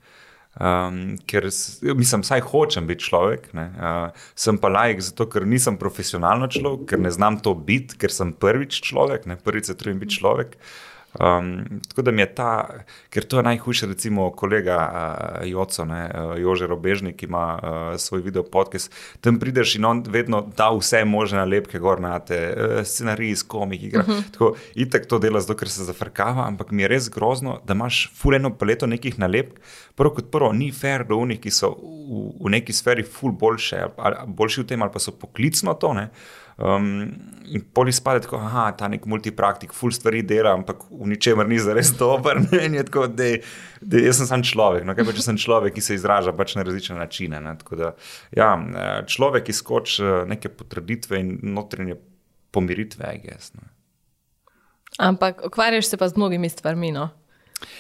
Um, 0.58 1.20
ker 1.30 1.46
mislim, 1.94 2.24
saj 2.26 2.42
hočem 2.50 2.88
biti 2.90 3.06
človek, 3.06 3.52
uh, 3.54 4.24
sem 4.34 4.58
pa 4.58 4.72
lajk 4.74 5.04
zato, 5.06 5.28
ker 5.30 5.46
nisem 5.46 5.78
profesionalno 5.78 6.48
človek, 6.50 6.88
ker 6.90 7.04
ne 7.04 7.12
znam 7.14 7.38
to 7.46 7.54
biti, 7.54 7.94
ker 8.02 8.10
sem 8.10 8.32
prvič 8.34 8.80
človek, 8.82 9.28
ne 9.30 9.38
prvič 9.38 9.70
se 9.70 9.76
trudim 9.78 10.00
biti 10.02 10.18
človek. 10.18 10.58
Uh, 10.58 10.97
Um, 11.20 11.82
tako 11.88 12.02
da 12.02 12.12
mi 12.12 12.22
je 12.22 12.36
ta, 12.36 12.52
ker 13.10 13.26
to 13.26 13.40
je 13.40 13.44
najhujše, 13.44 13.88
recimo, 13.88 14.30
kolega 14.32 14.78
uh, 14.78 15.48
Joco, 15.50 15.86
ne, 15.86 16.04
uh, 16.14 16.36
Jože 16.40 16.68
Robežnik, 16.68 17.16
ki 17.18 17.26
ima 17.26 17.46
uh, 17.58 17.72
svoj 17.98 18.22
video 18.22 18.44
podcast. 18.44 18.94
Tam 19.22 19.40
prideš 19.40 19.76
in 19.76 19.86
on 19.86 20.04
vedno 20.08 20.44
da 20.58 20.70
vse 20.76 21.06
možne 21.06 21.46
lepke 21.46 21.80
gor 21.80 22.02
na 22.02 22.20
te, 22.20 22.42
uh, 22.54 22.84
scenarij, 22.86 23.36
komik, 23.48 23.84
igra. 23.84 24.02
Uh 24.02 24.10
mhm. 24.10 24.18
-huh. 24.18 24.32
Tako 24.32 24.56
itek 24.76 25.06
to 25.06 25.20
dela, 25.20 25.42
zato 25.42 25.58
ker 25.58 25.70
se 25.70 25.84
zafrkava, 25.84 26.48
ampak 26.48 26.72
mi 26.72 26.82
je 26.82 26.88
res 26.88 27.10
grozno, 27.10 27.60
da 27.66 27.74
imaš 27.74 28.12
fuleno 28.16 28.58
paleto 28.58 28.88
nekih 28.88 29.20
nalepk. 29.20 29.60
Prvo 29.96 30.14
kot 30.14 30.32
prvo, 30.32 30.54
ni 30.54 30.72
fair 30.72 31.04
do 31.08 31.16
unih, 31.16 31.40
ki 31.40 31.52
so 31.52 31.70
v, 31.70 32.46
v 32.46 32.50
neki 32.50 32.74
sferi 32.74 33.04
ful 33.04 33.32
boljše, 33.32 33.88
ali, 33.98 34.16
boljši 34.28 34.62
v 34.62 34.68
tem, 34.68 34.82
ali 34.82 34.92
pa 34.94 35.00
so 35.00 35.12
poklicno 35.12 35.74
to. 35.74 35.94
Ne. 35.94 36.10
Um, 36.58 37.12
in 37.48 37.62
poli 37.74 37.94
spade 37.94 38.24
tako, 38.26 38.38
da 38.42 38.72
ta 38.78 38.88
nek 38.90 39.06
multipraktik, 39.06 39.74
full 39.74 39.94
stvari 39.94 40.24
dela, 40.26 40.56
ampak 40.58 40.88
v 40.90 41.12
ničemer 41.14 41.48
ni 41.48 41.60
za 41.62 41.76
res 41.78 41.92
dober. 41.98 42.42
Tako, 42.88 43.06
da, 43.14 43.30
jaz 44.02 44.18
sem 44.20 44.28
sam 44.28 44.44
človek, 44.44 44.84
no, 44.88 44.96
kaj 44.98 45.06
pa 45.06 45.16
če 45.16 45.24
sem 45.30 45.40
človek, 45.40 45.76
ki 45.78 45.86
se 45.86 45.96
izraža 46.00 46.34
pač 46.36 46.58
na 46.58 46.66
različne 46.68 46.98
načine. 46.98 47.40
Da, 47.70 47.94
ja, 48.36 48.50
človek 49.06 49.54
izkoč 49.54 50.00
neke 50.28 50.50
potrditve 50.50 51.22
in 51.22 51.38
notranje 51.56 52.00
pomiritve, 52.52 53.14
guess, 53.24 53.54
no. 53.56 53.70
Ampak 54.98 55.44
ukvarjaš 55.46 55.92
se 55.92 55.98
pa 55.98 56.10
z 56.10 56.18
mnogimi 56.18 56.50
stvarmi. 56.50 56.92
No? 56.92 57.10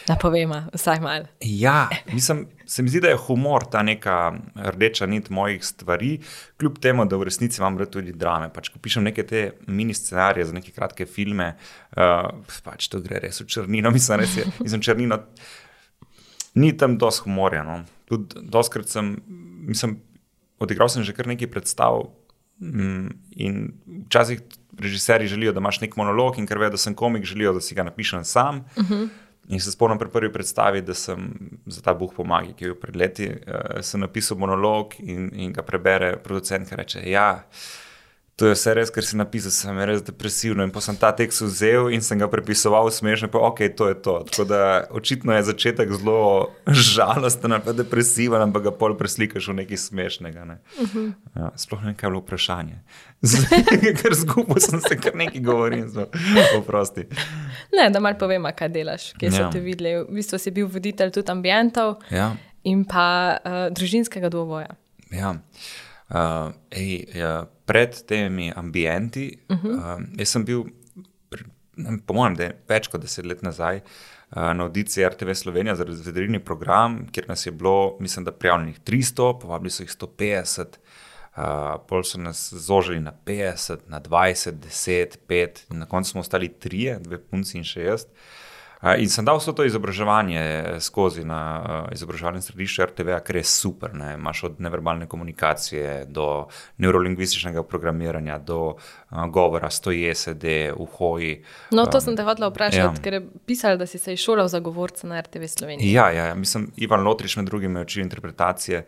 Da 0.08 0.16
povemo, 0.16 0.64
vsaj 0.74 1.00
malo. 1.00 1.26
Ja, 1.42 1.90
mislim, 2.14 2.48
se 2.66 2.84
mi 2.84 2.90
zdi, 2.90 3.02
da 3.02 3.08
je 3.08 3.18
humor 3.28 3.66
ta 3.72 3.84
neka 3.84 4.34
rdeča 4.56 5.06
nit 5.06 5.30
mojih 5.30 5.66
stvari, 5.66 6.20
kljub 6.58 6.80
temu, 6.82 7.06
da 7.06 7.18
v 7.18 7.28
resnici 7.30 7.62
imam 7.62 7.78
tudi 7.92 8.12
drame. 8.12 8.50
Pač, 8.54 8.72
ko 8.74 8.80
pišem 8.82 9.04
neke 9.04 9.26
te 9.28 9.52
mini 9.68 9.94
scenarije 9.94 10.46
za 10.46 10.54
neke 10.54 10.72
kratke 10.72 11.06
filme, 11.06 11.54
uh, 11.98 12.30
pač 12.64 12.90
to 12.90 13.02
gre 13.04 13.22
res 13.22 13.42
v 13.42 13.48
črnino, 13.48 13.92
mislim, 13.98 14.24
res 14.24 14.38
je, 14.38 14.48
mislim, 14.60 14.82
črnino. 14.82 15.22
Ni 16.58 16.74
tam 16.78 16.98
dosti 16.98 17.28
humorja. 17.28 17.62
No. 17.68 17.84
Tudi 18.10 18.42
doskrat 18.50 18.90
sem, 18.90 19.14
mislim, 19.68 20.00
odigral 20.64 20.90
sem 20.90 21.06
že 21.06 21.14
kar 21.14 21.30
nekaj 21.30 21.52
predstav. 21.54 22.08
Mm, 22.58 23.12
in 23.38 23.58
včasih 24.08 24.40
režiserji 24.82 25.28
želijo, 25.30 25.52
da 25.54 25.62
imaš 25.62 25.78
nek 25.84 25.94
monolog, 25.96 26.40
in 26.42 26.48
ker 26.50 26.58
vejo, 26.58 26.72
da 26.74 26.80
sem 26.82 26.96
komik, 26.98 27.26
želijo, 27.26 27.54
da 27.54 27.62
si 27.62 27.76
ga 27.78 27.86
napišem 27.86 28.24
sam. 28.26 28.66
Uh 28.76 28.84
mhm. 28.84 28.94
-huh. 28.94 29.10
In 29.48 29.62
se 29.64 29.72
spomnim 29.72 30.00
pri 30.00 30.10
prvi 30.12 30.32
predstavi, 30.34 30.82
da 30.82 30.94
sem 30.94 31.30
za 31.66 31.82
ta 31.82 31.94
Bog 31.94 32.14
pomagal, 32.16 32.52
ki 32.54 32.66
je 32.66 32.72
bil 32.72 32.80
pred 32.82 32.96
leti, 33.00 33.28
uh, 33.32 34.00
napisal 34.00 34.38
monolog 34.38 34.98
in, 35.00 35.30
in 35.34 35.54
ga 35.56 35.64
prebere 35.64 36.18
producent, 36.24 36.68
ki 36.68 36.76
reče: 36.76 37.04
Ja, 37.08 37.46
To 38.38 38.46
je 38.46 38.54
vse 38.54 38.74
res, 38.78 38.90
kar 38.94 39.02
si 39.02 39.18
napisal, 39.18 39.50
sem 39.50 39.78
res 39.90 40.04
depresivno. 40.06 40.62
In 40.62 40.70
pa 40.70 40.78
sem 40.86 40.94
ta 41.02 41.10
tekst 41.18 41.42
vzel 41.42 41.88
in 41.90 42.04
sem 42.06 42.20
ga 42.22 42.28
prepisoval 42.30 42.92
smešno, 42.94 43.32
pa 43.34 43.42
ok, 43.48 43.64
to 43.74 43.88
je 43.90 43.96
to. 44.06 44.14
Tako 44.30 44.46
da 44.46 44.60
očitno 44.94 45.34
je 45.34 45.48
začetek 45.48 45.90
zelo 45.98 46.52
žalosten, 46.94 47.58
pa 47.66 47.74
depresiven, 47.74 48.46
ampak 48.46 48.68
ga 48.70 48.74
pol 48.78 48.94
preslikaš 49.00 49.50
v 49.50 49.58
nekaj 49.64 49.82
smešnega. 49.88 50.46
Ne? 50.46 50.60
Uh. 50.78 50.86
-huh. 50.86 51.08
ja, 51.34 51.50
sploh 51.58 51.82
ne 51.82 51.96
kaj 51.98 52.14
bilo 52.14 52.22
vprašanje. 52.22 52.78
ker 54.04 54.14
zgubil 54.14 54.62
sem 54.62 54.86
se, 54.86 55.00
kar 55.02 55.18
nekaj 55.18 55.42
govorim, 55.42 55.90
zelo 55.90 56.06
oprosti. 56.62 57.10
Ne, 57.76 57.90
da 57.90 58.00
malo 58.00 58.18
povem, 58.20 58.48
kaj 58.56 58.70
delaš, 58.70 59.12
kje 59.20 59.32
ja. 59.32 59.36
so 59.36 59.50
te 59.52 59.60
videli. 59.64 59.96
V 60.08 60.20
bistvu 60.20 60.40
si 60.40 60.54
bil 60.56 60.70
voditelj 60.72 61.12
tudi 61.18 61.32
ambientov 61.32 61.98
ja. 62.14 62.32
in 62.64 62.86
pa 62.88 63.08
uh, 63.38 63.60
družinskega 63.76 64.32
dvoboja. 64.34 64.72
Ja. 65.12 65.36
Uh, 66.08 66.54
ej, 66.72 67.04
ja, 67.18 67.34
pred 67.68 67.98
temi 68.08 68.52
ambienti, 68.56 69.30
uh 69.50 69.64
-huh. 69.64 69.98
uh, 69.98 70.04
jaz 70.20 70.30
sem 70.30 70.46
bil, 70.46 70.64
po 72.06 72.14
mojem, 72.14 72.36
da 72.36 72.44
je 72.44 72.56
več 72.70 72.88
kot 72.88 73.02
deset 73.02 73.26
let 73.26 73.44
nazaj. 73.44 73.82
Na 74.36 74.64
audiciji 74.64 75.08
RTV 75.08 75.34
Slovenija 75.34 75.76
za 75.76 75.84
razvedrilni 75.84 76.40
program, 76.40 77.08
kjer 77.12 77.30
nas 77.30 77.46
je 77.46 77.52
bilo, 77.52 77.98
mislim, 78.00 78.26
da 78.26 78.32
prijavljenih 78.32 78.80
300, 78.80 79.40
povabili 79.40 79.70
so 79.72 79.84
jih 79.84 79.90
150, 79.90 80.66
uh, 81.38 81.78
pol 81.88 82.04
so 82.04 82.20
nas 82.20 82.50
zožili 82.54 83.00
na 83.00 83.14
50, 83.26 83.88
na 83.88 84.02
20, 84.02 84.60
10, 84.66 85.18
5, 85.30 85.64
in 85.72 85.80
na 85.80 85.86
koncu 85.86 86.12
smo 86.12 86.26
ostali 86.26 86.50
trije, 86.50 87.00
dve 87.00 87.22
punci 87.22 87.58
in 87.58 87.68
še 87.68 87.86
jaz. 87.86 88.06
Uh, 88.06 88.47
In 88.84 89.10
sem 89.10 89.26
dal 89.26 89.40
vso 89.40 89.56
to 89.58 89.66
izobraževanje 89.66 90.42
skozi 90.86 91.24
na 91.26 91.40
izobraževalnem 91.94 92.44
središču 92.46 92.84
RTV, 92.86 93.16
ker 93.26 93.40
je 93.40 93.44
super. 93.50 93.96
Ne? 93.98 94.14
Imáš 94.14 94.44
od 94.52 94.60
neverbalne 94.62 95.08
komunikacije 95.10 96.06
do 96.14 96.46
neurolingvističnega 96.78 97.64
programiranja, 97.66 98.38
do 98.38 98.76
govora, 99.34 99.72
stoje, 99.74 100.14
sede, 100.16 100.74
v 100.78 100.86
hoji. 100.98 101.34
No, 101.72 101.88
to 101.90 102.02
sem 102.02 102.16
te 102.18 102.26
hotel 102.28 102.52
vprašati, 102.52 103.02
ja. 103.02 103.04
ker 103.04 103.18
je 103.18 103.24
pisal, 103.50 103.80
da 103.82 103.90
si 103.90 103.98
se 103.98 104.14
šolal 104.18 104.48
za 104.48 104.62
govorca 104.62 105.10
na 105.10 105.24
RTV 105.26 105.50
Sloveniji. 105.58 105.92
Ja, 105.92 106.12
ja, 106.12 106.30
ja. 106.32 106.36
mislim, 106.36 106.70
Ivan 106.78 107.02
Lotriš 107.02 107.40
med 107.42 107.50
drugim 107.50 107.76
je 107.76 107.82
učil 107.82 108.04
interpretacije 108.04 108.86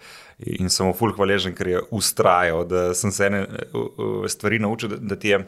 in 0.59 0.69
sem 0.69 0.85
mu 0.85 0.93
fulh 0.93 1.17
hvaležen, 1.17 1.57
ker 1.57 1.67
je 1.67 1.81
ustrajal, 1.91 2.61
da 2.69 2.93
sem 2.93 3.11
se 3.11 3.25
ene 3.25 3.45
stvari 4.27 4.59
naučil, 4.59 4.93
da, 4.93 5.01
da 5.01 5.19
ti 5.19 5.33
je 5.33 5.45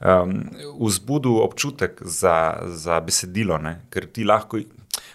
um, 0.00 0.42
vzbudil 0.80 1.42
občutek 1.42 2.02
za, 2.02 2.62
za 2.66 3.00
besedilo. 3.00 3.58
Ne? 3.58 3.80
Ker 3.90 4.06
ti 4.06 4.24
lahko, 4.24 4.60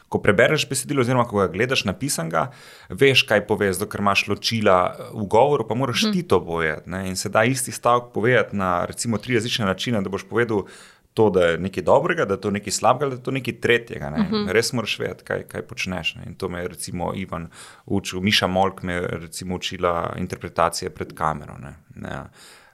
ko 0.10 0.22
prebereš 0.22 0.68
besedilo, 0.70 1.02
oziroma 1.02 1.25
ko 1.30 1.42
ga 1.42 1.50
gledaš 1.52 1.86
napisanega, 1.90 2.48
veš, 2.90 3.25
kaj 3.30 3.46
poveš, 3.50 3.84
ker 3.90 4.04
imaš 4.04 4.28
ločila 4.30 4.80
v 5.12 5.28
govoru, 5.30 5.68
pa 5.68 5.78
moraš 5.78 6.08
hm. 6.08 6.16
ti 6.16 6.25
to 6.28 6.42
povedati. 6.46 6.90
In 7.10 7.16
se 7.20 7.32
da 7.34 7.44
isti 7.44 7.72
stavek 7.72 8.12
povedati 8.13 8.56
na 8.56 8.86
recimo 8.86 9.18
tri 9.18 9.40
različne 9.40 9.66
načine, 9.66 10.02
da 10.02 10.13
boš 10.13 10.28
povedal. 10.30 10.68
To, 11.13 11.28
da 11.30 11.44
je 11.46 11.58
nekaj 11.62 11.84
dobrega, 11.86 12.25
da 12.25 12.34
je 12.34 12.42
to 12.42 12.50
nekaj 12.50 12.74
slabega, 12.74 13.12
da 13.12 13.16
je 13.20 13.24
to 13.24 13.32
nekaj 13.32 13.54
tretjega. 13.62 14.10
Ne? 14.10 14.20
Uh 14.20 14.25
mhm. 14.25 14.36
-huh. 14.36 14.52
Res 14.52 14.74
moraš 14.74 14.96
vedeti, 15.00 15.24
kaj, 15.24 15.44
kaj 15.44 15.62
počneš. 15.62 16.16
Ne? 16.16 16.24
In 16.25 16.34
to 16.34 16.50
me 16.50 16.60
je 16.60 16.68
recimo 16.68 17.12
Ivan 17.16 17.48
učil, 17.86 18.22
Miša 18.22 18.48
Molk 18.48 18.82
me 18.84 18.94
je 18.94 19.30
učila 19.54 20.16
interpretacije 20.18 20.90
pred 20.90 21.13
kamero. 21.13 21.58
Ne? 21.58 21.75
Ja. 22.10 22.30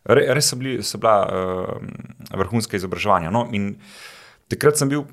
Res 0.05 0.51
so, 0.51 0.59
bili, 0.59 0.79
so 0.83 0.97
bila 1.01 1.17
uh, 1.27 2.37
vrhunska 2.39 2.79
izobraževanja. 2.79 3.33
No? 3.33 3.47
Takrat 4.49 4.79
sem 4.79 4.89
bil 4.91 5.05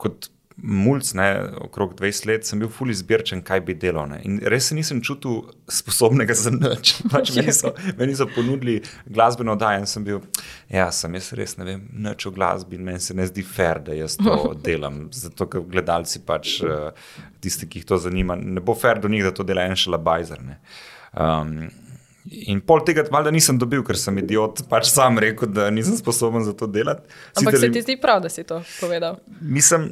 kot 0.00 0.28
mulj, 0.56 1.00
okrog 1.60 1.94
20 1.98 2.26
let, 2.26 2.46
sem 2.46 2.60
bil 2.60 2.68
fully 2.70 2.94
zbirčen, 2.94 3.42
kaj 3.42 3.60
bi 3.66 3.74
delal. 3.74 4.06
Ne? 4.10 4.20
In 4.28 4.38
res 4.52 4.68
se 4.70 4.76
nisem 4.76 5.00
čutil 5.04 5.42
sposobnega 5.70 6.34
za 6.38 6.52
nič. 6.54 6.94
Pač 7.12 7.32
meni, 7.36 7.54
so, 7.56 7.72
meni 7.98 8.16
so 8.18 8.28
ponudili 8.30 8.78
glasbeno 9.06 9.56
oddajo 9.56 9.82
in 9.82 9.88
sem 9.90 10.06
bil, 10.06 10.22
ja, 10.70 10.90
sem 10.94 11.14
jaz 11.18 11.32
res 11.38 11.56
ne 11.58 11.68
vem, 11.68 11.84
nič 12.06 12.28
o 12.28 12.34
glasbi 12.34 12.78
in 12.78 12.86
meni 12.86 13.02
se 13.02 13.16
ne 13.16 13.26
zdi 13.28 13.44
fair, 13.46 13.82
da 13.84 13.96
jaz 13.96 14.18
to 14.20 14.52
delam. 14.66 15.06
Zato, 15.16 15.48
ker 15.50 15.66
gledalci 15.66 16.22
pač 16.26 16.58
uh, 16.66 16.90
tisti, 17.42 17.68
ki 17.68 17.82
jih 17.82 17.88
to 17.94 18.00
zanima, 18.06 18.36
ne 18.36 18.62
bo 18.62 18.76
fair 18.78 19.00
do 19.02 19.10
njih, 19.12 19.26
da 19.28 19.34
to 19.34 19.46
dela 19.46 19.66
en 19.66 19.78
šalabajzer. 19.78 20.42
Um, 21.12 21.56
In 22.30 22.60
pol 22.62 22.84
tega, 22.86 23.02
valjda, 23.10 23.32
nisem 23.34 23.58
dobil, 23.58 23.82
ker 23.86 23.98
sem 23.98 24.20
idiot, 24.22 24.62
pač 24.70 24.92
sam 24.92 25.18
rekel, 25.22 25.50
da 25.50 25.66
nisem 25.74 25.96
sposoben 25.98 26.44
za 26.46 26.54
to 26.54 26.68
delati. 26.70 27.10
Ampak 27.40 27.58
se 27.58 27.70
ti 27.74 27.82
zdi 27.82 27.98
prav, 27.98 28.22
da 28.22 28.30
si 28.30 28.44
to 28.46 28.60
povedal? 28.78 29.18
Mislim, 29.40 29.88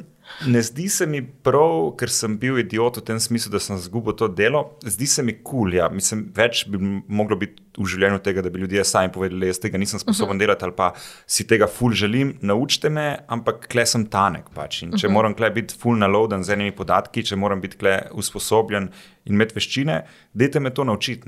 ne 0.47 0.61
zdi 0.63 0.87
se 0.89 1.05
mi 1.05 1.19
prav, 1.43 1.91
ker 1.99 2.09
sem 2.11 2.37
bil 2.39 2.61
idiot 2.61 3.01
v 3.01 3.03
tem 3.09 3.19
smislu, 3.19 3.51
da 3.51 3.59
sem 3.59 3.75
izgubil 3.75 4.15
to 4.15 4.29
delo. 4.31 4.63
Zdi 4.87 5.09
se 5.11 5.25
mi 5.27 5.35
kul, 5.35 5.67
cool, 5.67 5.75
ja. 5.75 5.89
mislim, 5.91 6.23
več 6.35 6.63
bi 6.71 6.79
moglo 7.11 7.35
biti 7.41 7.59
v 7.77 7.87
življenju 7.87 8.21
tega, 8.23 8.43
da 8.45 8.51
bi 8.53 8.63
ljudje 8.63 8.87
sami 8.87 9.11
povedali, 9.13 9.51
jaz 9.51 9.59
tega 9.63 9.79
nisem 9.81 9.99
sposoben 9.99 10.31
uh 10.31 10.33
mhm. 10.33 10.39
-huh. 10.39 10.47
delati 10.47 10.65
ali 10.65 10.75
pa 10.75 10.93
si 11.27 11.47
tega 11.47 11.67
ful 11.67 11.91
želim, 11.91 12.37
naučite 12.41 12.89
me, 12.89 13.25
ampak 13.27 13.67
kle 13.67 13.85
sem 13.85 14.05
tanek. 14.05 14.49
Pač. 14.55 14.83
In 14.83 14.91
če 14.91 14.95
uh 14.95 14.97
mhm. 14.97 15.07
-huh. 15.07 15.13
moram 15.13 15.33
kle 15.33 15.49
biti 15.49 15.75
ful 15.75 15.97
naloden 15.97 16.43
z 16.43 16.49
enimi 16.49 16.71
podatki, 16.71 17.23
če 17.23 17.35
moram 17.35 17.61
biti 17.61 17.77
kle 17.77 18.07
usposobljen 18.11 18.89
in 19.25 19.33
imeti 19.33 19.55
veščine, 19.55 20.05
dajte 20.33 20.59
me 20.59 20.69
to 20.69 20.83
naučiti. 20.83 21.27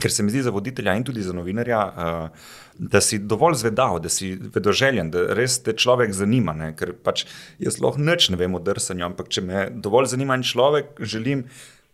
Ker 0.00 0.10
se 0.10 0.22
mi 0.22 0.30
zdi 0.30 0.42
za 0.42 0.50
voditelja 0.50 0.94
in 0.98 1.04
tudi 1.04 1.22
za 1.22 1.32
novinarja, 1.32 1.80
uh, 1.86 2.48
da 2.78 3.00
si 3.00 3.18
dovolj 3.18 3.54
zvedav, 3.60 4.00
da 4.02 4.10
si 4.10 4.32
vedoželjen, 4.54 5.10
da 5.14 5.28
res 5.38 5.60
te 5.62 5.72
človek 5.72 6.12
zanima. 6.12 6.52
Ne? 6.52 6.72
Ker 6.76 6.92
pač 6.98 7.26
jaz 7.62 7.78
lahko 7.82 8.02
nič 8.02 8.28
ne 8.34 8.40
vem 8.40 8.54
o 8.54 8.62
drsanju, 8.62 9.06
ampak 9.06 9.30
če 9.30 9.44
me 9.46 9.68
dovolj 9.70 10.10
zanima 10.16 10.34
en 10.34 10.42
človek, 10.42 10.98
želim 10.98 11.46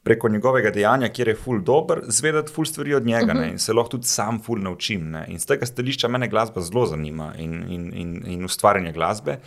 preko 0.03 0.29
njegovega 0.29 0.71
dejanja, 0.73 1.11
kjer 1.13 1.29
je 1.29 1.37
ful 1.37 1.61
dober, 1.61 2.01
zvedati 2.09 2.53
ful 2.53 2.65
stvari 2.65 2.95
od 2.95 3.07
njega 3.07 3.33
uh 3.35 3.41
-huh. 3.41 3.51
in 3.51 3.59
se 3.59 3.73
lahko 3.73 3.91
tudi 3.91 4.07
sam 4.07 4.41
ful 4.43 4.59
naučim. 4.59 5.11
Ne? 5.11 5.25
In 5.29 5.39
z 5.39 5.47
tega 5.47 5.67
stališča 5.67 6.09
mene 6.09 6.29
glasba 6.29 6.61
zelo 6.61 6.87
zanima 6.87 7.35
in, 7.39 7.65
in, 7.69 7.93
in, 7.95 8.23
in 8.27 8.45
ustvarjanje 8.45 8.93
glasbe. 8.93 9.39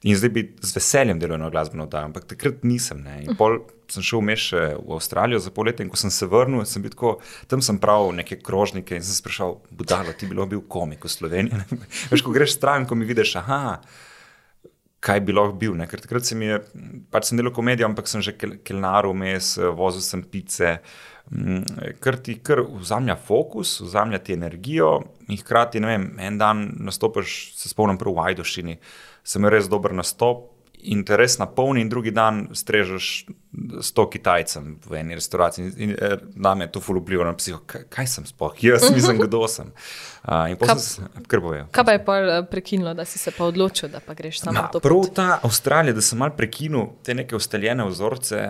In 0.00 0.16
zdaj 0.16 0.30
bi 0.32 0.42
z 0.64 0.72
veseljem 0.72 1.18
delal 1.20 1.36
na 1.42 1.50
glasbeno 1.52 1.84
oddajo, 1.84 2.08
ampak 2.08 2.24
takrat 2.24 2.62
nisem. 2.64 3.02
Ne? 3.04 3.18
In 3.26 3.36
pol 3.36 3.58
sem 3.92 4.04
šel 4.06 4.22
vmes 4.22 4.46
v 4.54 4.94
Avstralijo 4.96 5.40
za 5.44 5.50
pol 5.52 5.68
leta 5.68 5.84
in 5.84 5.90
ko 5.92 5.98
sem 6.00 6.12
se 6.14 6.28
vrnil, 6.30 6.62
sem 6.64 6.80
bil 6.80 6.94
tako, 6.94 7.18
tam 7.50 7.60
sem 7.60 7.76
pravil 7.82 8.14
neke 8.16 8.38
krožnike 8.40 8.96
in 8.96 9.04
sem 9.04 9.12
se 9.12 9.20
sprašal, 9.20 9.58
budalo, 9.76 10.14
ti 10.16 10.28
bi 10.30 10.38
bil 10.38 10.62
komik 10.72 11.04
v 11.04 11.12
Sloveniji. 11.12 11.80
Veš, 12.12 12.24
ko 12.24 12.32
greš 12.32 12.56
stran, 12.56 12.88
ko 12.88 12.96
mi 12.96 13.08
vidiš, 13.08 13.34
aha. 13.42 13.76
Kaj 15.04 15.20
bi 15.24 15.36
lahko 15.36 15.58
bil? 15.60 15.76
Ne? 15.76 15.84
Ker 15.88 16.00
takrat 16.00 16.24
sem, 16.24 16.40
je, 16.48 16.62
pač 17.12 17.28
sem 17.28 17.36
delal 17.36 17.52
komedijo, 17.52 17.90
ampak 17.92 18.08
sem 18.08 18.24
že 18.24 18.32
kelnaril 18.40 19.12
vmes, 19.12 19.52
vozil 19.76 20.04
sem 20.04 20.24
pice, 20.24 20.78
mm, 21.28 21.94
ker 22.00 22.20
ti 22.24 22.38
kar 22.40 22.64
vzamlja 22.64 23.20
fokus, 23.20 23.76
vzamlja 23.84 24.24
ti 24.24 24.36
energijo 24.36 24.96
in 25.28 25.40
hkrati, 25.44 25.84
ne 25.84 25.92
vem, 25.92 26.10
en 26.24 26.40
dan 26.40 26.66
nastopiš, 26.88 27.38
se 27.60 27.68
spomnim, 27.68 28.00
prav 28.00 28.16
v 28.16 28.28
Ajdošini 28.30 28.80
sem 29.22 29.46
res 29.46 29.68
dober 29.68 29.94
nastop. 29.96 30.48
In 30.88 31.02
te 31.04 31.12
res 31.12 31.34
napolni, 31.36 31.82
in 31.84 31.90
drugi 31.92 32.08
dan 32.08 32.46
strežeš 32.56 33.06
s 33.84 33.92
to 33.92 34.06
Kitajcem 34.08 34.78
v 34.80 34.96
eni 34.96 35.18
restavraciji. 35.18 35.66
In, 35.66 35.72
in, 35.76 35.90
in 35.90 35.96
eh, 36.00 36.22
na 36.40 36.54
me 36.54 36.64
je 36.64 36.72
to 36.72 36.80
fulupljivalo 36.80 37.28
na 37.28 37.36
psiho, 37.36 37.58
kaj, 37.68 37.82
kaj 37.92 38.06
sem 38.08 38.24
spoh, 38.24 38.54
jaz 38.64 38.86
nisem 38.88 39.20
kdo 39.20 39.42
sem. 39.44 39.74
Uh, 40.24 40.48
kaj 41.28 41.84
pa 41.84 41.92
je 41.92 42.00
pa 42.04 42.16
eh, 42.20 42.40
prekinilo, 42.50 42.94
da 42.96 43.04
si 43.04 43.20
se 43.20 43.34
pa 43.36 43.44
odločil, 43.44 43.90
da 43.92 44.00
pa 44.00 44.16
greš 44.16 44.40
samo 44.40 44.56
na 44.56 44.68
to? 44.72 44.80
Prav 44.80 45.10
ta 45.14 45.28
Avstralija, 45.44 45.98
da 45.98 46.04
sem 46.04 46.18
mal 46.18 46.32
prekinil 46.36 46.94
te 47.04 47.14
neke 47.14 47.36
ustaljene 47.36 47.84
vzorce 47.90 48.40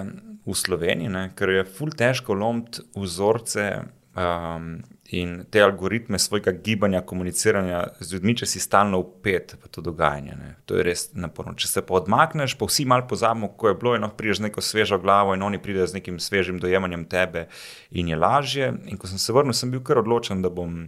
v 0.47 0.55
Sloveniji, 0.55 1.11
ne, 1.11 1.27
ker 1.35 1.57
je 1.57 1.67
ful 1.67 1.91
težko 1.91 2.39
lomiti 2.39 2.87
vzorce. 2.95 3.67
Um, 4.15 4.77
in 5.11 5.45
te 5.51 5.63
algoritme 5.63 6.19
svojega 6.19 6.53
gibanja, 6.53 7.01
komuniciranja 7.01 7.83
z 8.01 8.15
ljudmi, 8.15 8.35
če 8.39 8.47
si 8.47 8.61
stalno 8.63 9.01
upet 9.03 9.57
v 9.59 9.71
to 9.75 9.83
dogajanje. 9.83 10.37
Ne. 10.39 10.51
To 10.71 10.79
je 10.79 10.85
res 10.87 11.09
naporno. 11.19 11.57
Če 11.59 11.67
se 11.67 11.83
pa 11.87 11.97
odmakneš, 11.99 12.55
pa 12.59 12.69
vsi 12.71 12.87
malo 12.87 13.09
pozabimo, 13.11 13.51
ko 13.59 13.73
je 13.73 13.79
bilo, 13.81 13.97
in 13.99 14.07
prideš 14.17 14.39
z 14.39 14.47
neko 14.47 14.63
svežo 14.63 15.01
glavo, 15.03 15.35
in 15.35 15.43
oni 15.43 15.59
pridejo 15.59 15.89
z 15.91 15.99
nekim 15.99 16.21
svežim 16.23 16.61
dojemanjem 16.63 17.09
tebe, 17.11 17.49
in 17.91 18.13
je 18.13 18.19
lažje. 18.19 18.73
In 18.87 19.01
ko 19.01 19.11
sem 19.11 19.19
se 19.19 19.35
vrnil, 19.35 19.57
sem 19.57 19.73
bil 19.75 19.83
kar 19.83 19.99
odločen, 19.99 20.43
da 20.47 20.51
bom. 20.51 20.87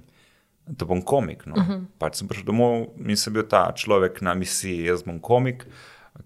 Da 0.63 0.87
bom 0.87 1.01
komik. 1.03 1.41
No. 1.47 1.57
Uh 1.59 1.69
-huh. 1.69 1.81
Pač 1.99 2.21
sem 2.21 2.29
prišel 2.29 2.47
domov 2.47 2.95
in 2.97 3.17
sem 3.17 3.33
bil 3.35 3.43
ta 3.43 3.73
človek 3.75 4.23
na 4.23 4.35
misiji, 4.35 4.85
jaz 4.87 5.03
bom 5.03 5.19
komik. 5.19 5.67
Uh, 5.67 5.73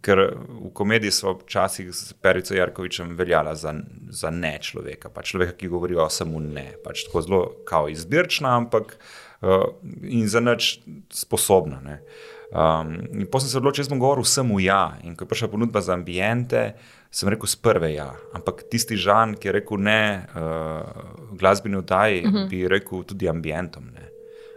ker 0.03 0.21
v 0.37 0.71
komediji 0.75 1.11
so 1.15 1.35
včasih 1.41 1.91
s 1.95 2.13
Perico 2.23 2.55
Jarkovičem 2.55 3.15
veljala 3.17 3.55
za, 3.55 3.75
za 4.09 4.31
ne 4.31 4.59
človeka, 4.63 5.11
pa 5.11 5.23
človeka, 5.23 5.57
ki 5.57 5.71
govori 5.73 5.97
o 5.97 6.09
samo 6.11 6.41
ne. 6.41 6.73
Pač 6.85 7.07
tako 7.07 7.23
zelo 7.23 7.43
kao 7.69 7.89
izbirčna, 7.89 8.57
ampak 8.57 8.97
uh, 9.41 9.69
in 10.03 10.29
za 10.29 10.41
nič 10.41 10.79
sposobna. 11.11 11.81
Ne. 11.85 12.01
Um, 12.47 12.95
in 13.13 13.27
potem 13.27 13.49
sem 13.49 13.57
se 13.57 13.59
odločil, 13.59 13.85
da 13.85 13.95
bom 13.95 14.05
govoril 14.05 14.25
samo 14.25 14.61
ja. 14.63 14.97
In 15.05 15.17
ko 15.17 15.27
je 15.27 15.33
prišla 15.33 15.51
ponudba 15.51 15.83
za 15.83 15.97
ambiente, 15.97 16.77
sem 17.11 17.29
rekel 17.33 17.51
s 17.51 17.59
prve 17.59 17.95
ja. 17.95 18.13
Ampak 18.37 18.67
tisti 18.71 18.97
žan, 18.97 19.35
ki 19.35 19.51
je 19.51 19.57
rekel 19.59 19.83
ne 19.83 20.03
uh, 20.31 21.35
glasbeni 21.35 21.81
oddaji, 21.81 22.23
uh 22.23 22.29
mhm. 22.29 22.37
-huh. 22.37 22.49
bi 22.51 22.69
rekel 22.69 23.03
tudi 23.03 23.29
ambientom. 23.29 23.91
Ne. 23.95 24.06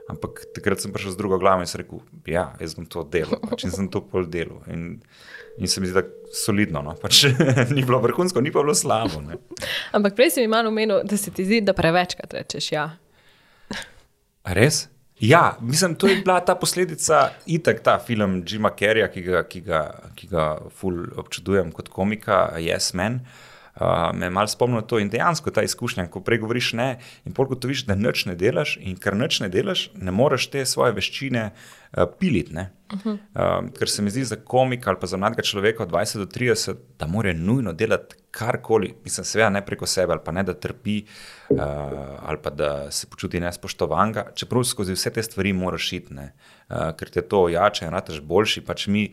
Ampak 0.10 0.42
takrat 0.56 0.82
sem 0.82 0.94
prišel 0.94 1.14
z 1.14 1.20
drugo 1.20 1.38
glavo 1.38 1.62
in 1.62 1.70
rekel, 1.70 2.02
da 2.26 2.32
ja, 2.32 2.46
jaz 2.58 2.74
bom 2.78 2.88
to 2.90 3.04
delal, 3.14 3.38
pač 3.46 3.68
in 3.68 3.74
sem 3.74 3.90
to 3.94 4.02
pol 4.02 4.26
delal. 4.26 4.64
In, 4.72 5.00
in 5.62 5.70
se 5.70 5.82
mi 5.82 5.90
zdi, 5.90 6.02
da 6.02 6.34
solidno. 6.34 6.82
No? 6.86 6.96
Pač, 6.98 7.28
ni 7.76 7.86
bilo 7.86 8.02
vrhunsko, 8.02 8.42
ni 8.42 8.54
pa 8.54 8.64
bilo 8.66 8.74
slabo. 8.74 9.22
Ne? 9.22 9.38
Ampak 9.94 10.18
prej 10.18 10.34
si 10.36 10.46
mi 10.46 10.50
malo 10.50 10.74
omenil, 10.74 11.04
da 11.06 11.20
se 11.20 11.34
ti 11.34 11.46
zdi, 11.46 11.62
da 11.62 11.78
prevečkrat 11.78 12.34
rečeš 12.40 12.72
ja. 12.74 12.88
Res? 14.50 14.88
Ja, 15.22 15.60
mislim, 15.62 15.94
to 16.00 16.08
je 16.08 16.22
bila 16.24 16.40
ta 16.42 16.56
posledica, 16.56 17.28
itek 17.46 17.84
ta 17.84 17.98
film 18.00 18.40
Jima 18.48 18.72
Carreya, 18.72 19.12
ki 19.12 19.22
ga, 19.26 19.44
ki 19.46 19.62
ga, 19.68 19.84
ki 20.16 20.32
ga 20.32 20.46
ful 20.74 21.04
občudujem 21.20 21.74
kot 21.76 21.92
komika, 21.94 22.48
Yes 22.58 22.96
Man. 22.98 23.20
uh, 23.20 23.49
me 24.14 24.26
je 24.26 24.30
malo 24.30 24.48
spomnilo 24.48 24.82
to 24.82 25.00
in 25.00 25.10
dejansko 25.10 25.52
ta 25.52 25.64
izkušnja, 25.64 26.08
ko 26.12 26.22
prej 26.24 26.42
govoriš 26.44 26.74
ne, 26.74 26.90
in 27.26 27.34
pol 27.34 27.48
kot 27.48 27.64
vidiš, 27.64 27.86
da 27.88 27.96
nič 27.96 28.26
ne 28.28 28.36
delaš, 28.36 28.78
in 28.82 28.98
ker 29.00 29.16
nič 29.16 29.40
ne 29.40 29.50
delaš, 29.50 29.90
ne 29.96 30.12
moreš 30.12 30.50
te 30.52 30.66
svoje 30.66 30.96
veščine 30.98 31.50
uh, 31.50 32.04
piliti. 32.20 32.54
Uh 32.94 33.00
-huh. 33.00 33.14
uh, 33.14 33.70
ker 33.80 33.90
se 33.90 34.02
mi 34.02 34.10
zdi 34.10 34.24
za 34.24 34.36
komika 34.36 34.90
ali 34.90 35.00
pa 35.00 35.08
za 35.08 35.18
mladega 35.18 35.42
človeka 35.42 35.84
od 35.84 35.92
20 35.92 36.18
do 36.18 36.26
30, 36.26 36.76
da 37.00 37.08
mora 37.08 37.34
nujno 37.34 37.74
delati 37.74 38.16
karkoli, 38.32 38.94
mislim, 39.04 39.26
seveda 39.26 39.50
ne 39.50 39.66
preko 39.66 39.86
sebe, 39.86 40.14
ali 40.14 40.22
pa 40.26 40.32
ne 40.32 40.44
da 40.44 40.54
trpi, 40.54 41.04
uh, 41.50 41.60
ali 42.22 42.38
pa 42.44 42.50
da 42.50 42.92
se 42.92 43.08
počuti 43.08 43.40
nespoštovanega, 43.40 44.26
čeprav 44.36 44.64
skozi 44.64 44.94
vse 44.94 45.10
te 45.10 45.24
stvari 45.24 45.54
moraš 45.54 45.94
iti, 45.94 46.14
uh, 46.14 46.92
ker 46.98 47.10
te 47.10 47.22
to 47.22 47.44
ojača 47.44 47.86
in 47.86 47.92
rataš 47.92 48.22
boljši. 48.22 48.62
Pač 48.62 48.88
mi, 48.88 49.12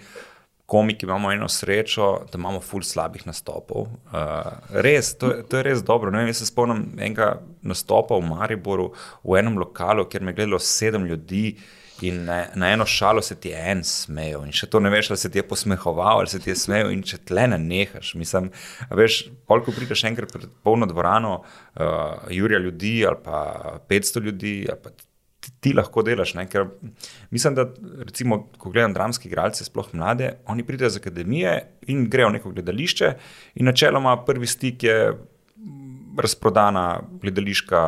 komiki, 0.66 1.06
imamo 1.06 1.32
eno 1.32 1.48
srečo, 1.48 2.26
da 2.32 2.38
imamo 2.38 2.60
ful 2.60 2.82
slabih 2.82 3.26
nastopov. 3.26 3.86
Uh, 3.86 4.52
res, 4.70 5.14
to, 5.18 5.30
to 5.48 5.60
je 5.60 5.62
res 5.62 5.82
dobro. 5.86 6.10
Vem, 6.10 6.26
jaz 6.26 6.42
se 6.42 6.50
spomnim 6.50 6.88
enega 6.98 7.36
nastopa 7.62 8.18
v 8.18 8.26
Mariboru, 8.26 8.90
v 9.22 9.38
enem 9.38 9.58
lokalu, 9.62 10.08
kjer 10.10 10.26
me 10.26 10.34
je 10.34 10.42
gledalo 10.42 10.62
sedem 10.62 11.06
ljudi. 11.06 11.56
In 12.04 12.26
na, 12.26 12.42
na 12.54 12.68
eno 12.74 12.84
šalo 12.84 13.22
se 13.24 13.38
ti 13.40 13.48
je 13.48 13.60
en 13.70 13.78
smejal, 13.84 14.42
in 14.44 14.52
še 14.52 14.66
to 14.68 14.82
ne 14.84 14.90
veš, 14.92 15.08
ali 15.14 15.20
se 15.22 15.30
ti 15.32 15.38
je 15.38 15.46
posmehoval, 15.48 16.18
ali 16.20 16.28
se 16.28 16.42
ti 16.44 16.50
je 16.50 16.56
smejal, 16.60 16.90
in 16.92 17.00
če 17.00 17.22
tle 17.24 17.46
ne 17.48 17.56
nehaš. 17.62 18.10
Mislim, 18.20 18.50
veš, 18.92 19.22
koliko 19.48 19.72
prideš 19.72 20.02
enkrat 20.10 20.34
pred 20.34 20.50
polno 20.66 20.84
dvorano, 20.90 21.38
uh, 21.40 22.26
Jurija 22.28 22.60
ljudi, 22.60 22.98
ali 23.08 23.22
pa 23.24 23.38
500 23.88 24.24
ljudi, 24.28 24.54
ali 24.68 24.82
pa 24.82 24.92
ti, 25.46 25.52
ti 25.60 25.72
lahko 25.76 26.02
delaš. 26.06 26.34
Ne? 26.38 26.46
Ker 26.50 26.66
mislim, 27.30 27.54
da, 27.54 27.68
recimo, 28.06 28.42
ko 28.58 28.72
gledam 28.74 28.96
dramske 28.96 29.30
igralce, 29.30 29.64
sploh 29.66 29.92
mlade, 29.94 30.34
oni 30.50 30.66
pridejo 30.66 30.90
iz 30.92 30.98
akademije 31.00 31.56
in 31.92 32.06
grejo 32.10 32.32
v 32.32 32.38
neko 32.38 32.52
gledališče, 32.56 33.14
in 33.60 33.70
načeloma 33.70 34.16
prvi 34.26 34.50
stik 34.50 34.86
je 34.86 34.98
razprodana 36.16 37.00
gledališka 37.20 37.80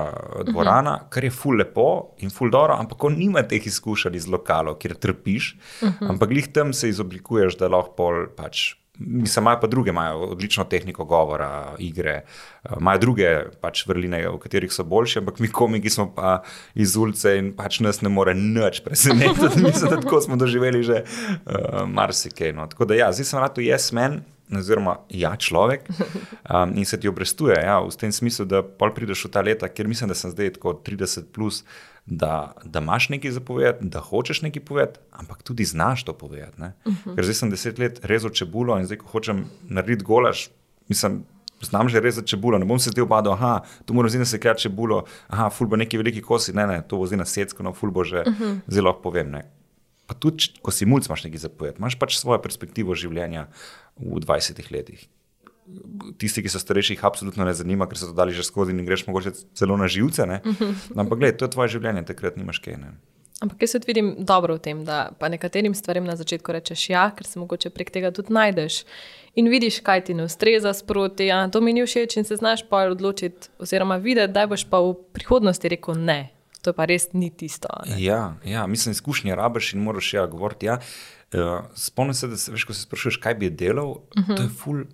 dvorana, 0.45 0.95
uh 0.95 1.01
-huh. 1.01 1.09
kar 1.09 1.25
je 1.25 1.31
ful 1.31 1.57
lepo 1.57 2.15
in 2.19 2.31
ful 2.31 2.51
dobro, 2.51 2.77
ampak 2.77 2.99
ko 2.99 3.09
nima 3.09 3.43
teh 3.43 3.67
izkušenj 3.67 4.17
iz 4.17 4.27
lokalov, 4.29 4.75
kjer 4.79 4.95
trpiš, 4.95 5.57
uh 5.83 5.89
-huh. 5.89 6.11
ampak 6.11 6.31
jih 6.31 6.53
tam 6.53 6.73
se 6.73 6.89
izoblikuješ, 6.89 7.57
da 7.57 7.69
lahko 7.69 7.95
pol 7.97 8.27
pač. 8.37 8.75
Mislim, 8.99 9.43
imajo 9.43 9.61
pa 9.61 9.67
druge, 9.67 9.91
imajo 9.91 10.19
odlično 10.19 10.65
tehniko 10.65 11.05
govora, 11.05 11.75
igre, 11.79 12.23
imajo 12.81 12.99
druge 12.99 13.29
pač 13.61 13.85
vrline, 13.87 14.25
v 14.29 14.39
katerih 14.43 14.73
so 14.75 14.85
boljši, 14.85 15.21
ampak 15.23 15.39
mi, 15.39 15.49
komiki, 15.49 15.91
smo 15.91 16.09
pa 16.15 16.41
iz 16.75 16.97
ulice 16.97 17.37
in 17.39 17.53
pač 17.57 17.79
nas 17.85 18.03
ne 18.03 18.11
more 18.11 18.35
nič 18.35 18.81
presenetiti. 18.85 19.63
Mislim, 19.67 19.91
da 19.91 20.01
tako 20.01 20.21
smo 20.21 20.37
doživeli 20.37 20.83
že 20.83 21.05
uh, 21.05 21.85
marsikaj. 21.87 22.53
No. 22.53 22.67
Tako 22.67 22.91
da, 22.91 22.99
ja, 22.99 23.13
zdaj 23.13 23.31
sem 23.31 23.41
rad 23.41 23.55
tu 23.55 23.63
jaz 23.63 23.93
men 23.93 24.21
oziroma 24.57 24.97
ja, 25.13 25.35
človek, 25.37 25.85
um, 25.89 26.73
in 26.81 26.87
se 26.87 27.01
ti 27.01 27.09
obrestuje. 27.09 27.59
Ja, 27.61 27.79
v 27.85 27.93
tem 28.01 28.13
smislu, 28.13 28.49
da 28.49 28.63
pol 28.65 28.95
prideš 28.97 29.27
v 29.29 29.33
ta 29.33 29.45
leta, 29.45 29.69
ker 29.69 29.89
mislim, 29.89 30.09
da 30.11 30.17
sem 30.19 30.33
zdaj 30.33 30.57
tako 30.57 30.79
30 30.85 31.31
plus. 31.35 31.63
Da, 32.11 32.55
da 32.65 32.81
imaš 32.81 33.09
nekaj 33.09 33.31
za 33.31 33.41
povedati, 33.41 33.85
da 33.85 34.01
hočeš 34.01 34.43
nekaj 34.43 34.65
povedati, 34.65 35.01
ampak 35.13 35.43
tudi 35.43 35.65
znaš 35.65 36.05
to 36.05 36.13
povedati. 36.13 36.61
Uh 36.61 36.95
-huh. 36.95 37.15
Ker 37.15 37.25
zdaj 37.25 37.35
sem 37.35 37.51
deset 37.51 37.79
let 37.79 38.01
rezal 38.03 38.31
čebulo 38.31 38.79
in 38.79 38.87
zdaj, 38.87 38.99
ko 38.99 39.07
hočem 39.07 39.45
narediti 39.69 40.05
golaž, 40.05 40.49
mislim, 40.89 41.25
znam 41.61 41.89
že 41.89 42.01
rezati 42.01 42.29
čebulo. 42.29 42.59
Ne 42.59 42.65
bom 42.65 42.79
se 42.79 42.91
zdaj 42.91 43.03
obadal, 43.03 43.39
da 43.39 43.61
tu 43.85 43.95
moram 43.95 44.09
zdaj 44.09 44.19
nasekljati 44.19 44.61
čebulo, 44.61 45.05
ah, 45.29 45.51
fulbo 45.51 45.77
neki 45.77 45.99
veliki 45.99 46.23
kosi, 46.23 46.53
ne, 46.53 46.67
ne, 46.67 46.83
to 46.89 46.97
bo 46.97 47.07
zdaj 47.07 47.19
na 47.19 47.25
secko, 47.25 47.63
no, 47.63 47.73
fulbo 47.73 48.05
že 48.05 48.19
uh 48.27 48.35
-huh. 48.35 48.59
zelo 48.67 49.01
povem. 49.03 49.31
Ne. 49.31 49.51
Pa 50.07 50.15
tudi, 50.15 50.45
ko 50.63 50.71
si 50.71 50.87
mulj, 50.87 51.03
imaš 51.07 51.25
nekaj 51.25 51.39
za 51.39 51.49
povedati, 51.49 51.79
imaš 51.79 51.99
pač 51.99 52.17
svojo 52.17 52.43
perspektivo 52.43 52.95
življenja 52.95 53.47
v 53.97 54.21
20 54.21 54.73
letih. 54.73 55.09
Tisti, 56.19 56.43
ki 56.43 56.51
so 56.53 56.61
starejši, 56.63 56.97
jih 56.97 57.05
absolutno 57.05 57.45
ne 57.45 57.53
zanima, 57.55 57.87
ker 57.89 57.99
so 58.01 58.09
to 58.11 58.17
dali 58.17 58.33
že 58.35 58.47
skozi 58.47 58.73
in 58.73 58.87
greš 58.87 59.07
mogoče 59.07 59.35
celo 59.59 59.77
na 59.77 59.89
živce. 59.89 60.27
Ne? 60.27 60.41
Ampak, 60.97 61.19
gledaj, 61.19 61.37
to 61.39 61.49
je 61.49 61.55
tvoje 61.55 61.75
življenje, 61.77 62.07
takrat 62.09 62.39
nimaš 62.41 62.63
kaj. 62.65 62.79
Ne? 62.81 62.95
Ampak 63.45 63.63
jaz 63.63 63.77
se 63.77 63.81
vidim 63.87 64.15
dobro 64.27 64.57
v 64.57 64.63
tem, 64.65 64.81
da 64.85 65.11
pa 65.19 65.29
nekaterim 65.31 65.75
stvarem 65.75 66.09
na 66.09 66.17
začetku 66.19 66.57
rečeš 66.57 66.89
ja, 66.91 67.05
ker 67.15 67.27
se 67.27 67.39
mogoče 67.39 67.71
prek 67.71 67.93
tega 67.95 68.11
tudi 68.11 68.35
najdeš 68.35 68.81
in 69.39 69.47
vidiš, 69.53 69.79
kaj 69.87 70.09
ti 70.09 70.17
ne 70.19 70.27
ustreza 70.27 70.73
sproti. 70.75 71.29
Ja, 71.29 71.45
to 71.47 71.61
mi 71.63 71.77
ni 71.77 71.85
všeč 71.87 72.19
in 72.19 72.27
se 72.27 72.41
znaš 72.41 72.65
pa 72.67 72.89
odločiti, 72.91 73.53
oziroma 73.63 74.01
videti, 74.03 74.35
da 74.35 74.49
boš 74.51 74.67
pa 74.67 74.83
v 74.83 74.97
prihodnosti 75.15 75.71
rekel 75.71 75.95
ne 75.95 76.21
to 76.63 76.75
pa 76.77 76.85
res 76.89 77.09
ni 77.15 77.31
tisto. 77.31 77.71
Ja, 77.97 78.37
ja, 78.45 78.67
mislim, 78.67 78.93
izkušnje 78.93 79.37
rabiš 79.39 79.73
in 79.75 79.85
moraš 79.87 80.13
ja 80.15 80.27
govoriti. 80.27 80.67
Ja. 80.67 80.79
Uh, 81.33 81.65
Spomnim 81.75 82.15
se, 82.15 82.29
da 82.29 82.37
se, 82.37 82.53
veš, 82.53 82.67
se 82.73 82.83
sprašuješ, 82.83 83.21
kaj 83.23 83.35
bi 83.35 83.51
delal. 83.51 83.91
Uh 83.91 84.25
-huh. 84.25 84.37
To 84.37 84.43
je 84.43 84.49
ful. 84.49 84.85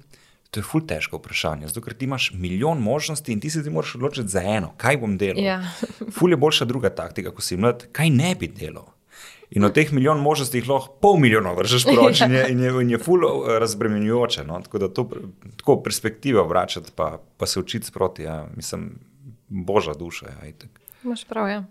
To 0.54 0.60
je 0.62 0.66
ful 0.66 0.84
težko 0.86 1.18
vprašanje, 1.18 1.66
zato 1.66 1.82
ker 1.82 1.96
ti 1.98 2.06
imaš 2.06 2.28
milijon 2.38 2.78
možnosti 2.78 3.32
in 3.32 3.40
ti 3.42 3.50
se 3.50 3.64
ti 3.64 3.70
moraš 3.74 3.96
odločiti 3.98 4.30
za 4.30 4.42
eno, 4.42 4.70
kaj 4.78 5.00
bom 5.02 5.16
delal. 5.18 5.42
Ja. 5.42 5.56
ful 6.14 6.30
je 6.30 6.38
boljša 6.38 6.68
druga 6.70 6.92
taktika, 6.94 7.32
ko 7.34 7.42
si 7.42 7.58
mlad, 7.58 7.88
kaj 7.92 8.12
ne 8.14 8.34
bi 8.38 8.46
delal. 8.46 8.92
In 9.50 9.66
od 9.66 9.74
teh 9.74 9.90
milijon 9.92 10.22
možnosti 10.22 10.58
jih 10.58 10.68
lahko 10.68 10.94
pol 11.02 11.18
milijona 11.18 11.52
vržeš 11.58 11.88
proč 11.94 12.20
in 12.20 12.38
je, 12.38 12.46
in 12.54 12.62
je, 12.62 12.70
in 12.82 12.94
je 12.94 12.98
ful 13.02 13.26
eh, 13.26 13.58
razbremenjujoče. 13.58 14.44
No? 14.46 14.60
Tako 14.62 14.78
da 14.78 14.88
to 14.88 15.08
tako 15.56 15.80
perspektivo 15.82 16.46
vračati, 16.46 16.94
pa, 16.94 17.18
pa 17.36 17.46
se 17.46 17.60
učiti 17.60 17.86
sproti, 17.86 18.22
ja. 18.22 18.46
mislim, 18.56 18.92
božja 19.48 19.94
duša. 19.94 20.26
Ja, 20.26 20.52
Imáš 21.04 21.24
prav, 21.24 21.48
ja. 21.48 21.64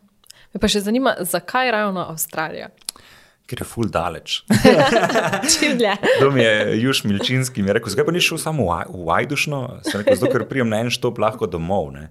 Me 0.53 0.59
pa 0.59 0.67
še 0.67 0.83
zanima, 0.83 1.15
zakaj 1.19 1.71
ravno 1.71 2.03
Avstralija? 2.11 2.69
Ker 3.47 3.59
je 3.59 3.67
ful 3.67 3.89
daleč. 3.91 4.41
To 6.21 6.29
mi 6.31 6.43
je 6.43 6.77
Juž 6.79 7.03
Milčinski 7.03 7.63
mi 7.63 7.73
rekel, 7.75 7.91
zakaj 7.91 8.07
pa 8.07 8.13
ni 8.15 8.21
šel 8.23 8.39
samo 8.39 8.69
v 8.87 9.09
Ajdušno, 9.17 9.59
zato 9.83 10.29
ker 10.31 10.47
prijem 10.47 10.71
na 10.71 10.79
en 10.85 10.91
štop 10.93 11.19
lahko 11.19 11.49
domov. 11.51 11.91
Ne? 11.91 12.07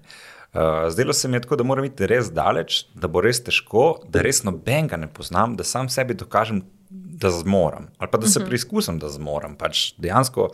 Uh, 0.53 0.85
zdelo 0.93 1.13
se 1.17 1.27
mi 1.27 1.39
je 1.39 1.47
tako, 1.47 1.57
da 1.57 1.65
moram 1.65 1.85
iti 1.85 2.05
res 2.05 2.29
daleč, 2.29 2.83
da 2.93 3.09
bo 3.09 3.23
res 3.25 3.41
težko, 3.41 4.03
da 4.05 4.21
res 4.21 4.43
nobenega 4.45 4.99
ne 5.01 5.09
poznam, 5.09 5.55
da 5.57 5.65
sam 5.65 5.89
sebi 5.89 6.13
dokažem, 6.13 6.61
da 6.93 7.31
zmorem. 7.33 7.87
Ali 7.97 8.11
pa 8.11 8.19
da 8.21 8.27
se 8.27 8.37
uh 8.37 8.41
mhm. 8.41 8.45
-huh. 8.45 8.49
preizkusim, 8.49 8.99
da 8.99 9.09
zmorem. 9.09 9.55
Pač 9.57 9.93
dejansko, 9.97 10.51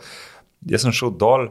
jaz 0.66 0.82
sem 0.82 0.92
šel 0.92 1.10
dol 1.10 1.50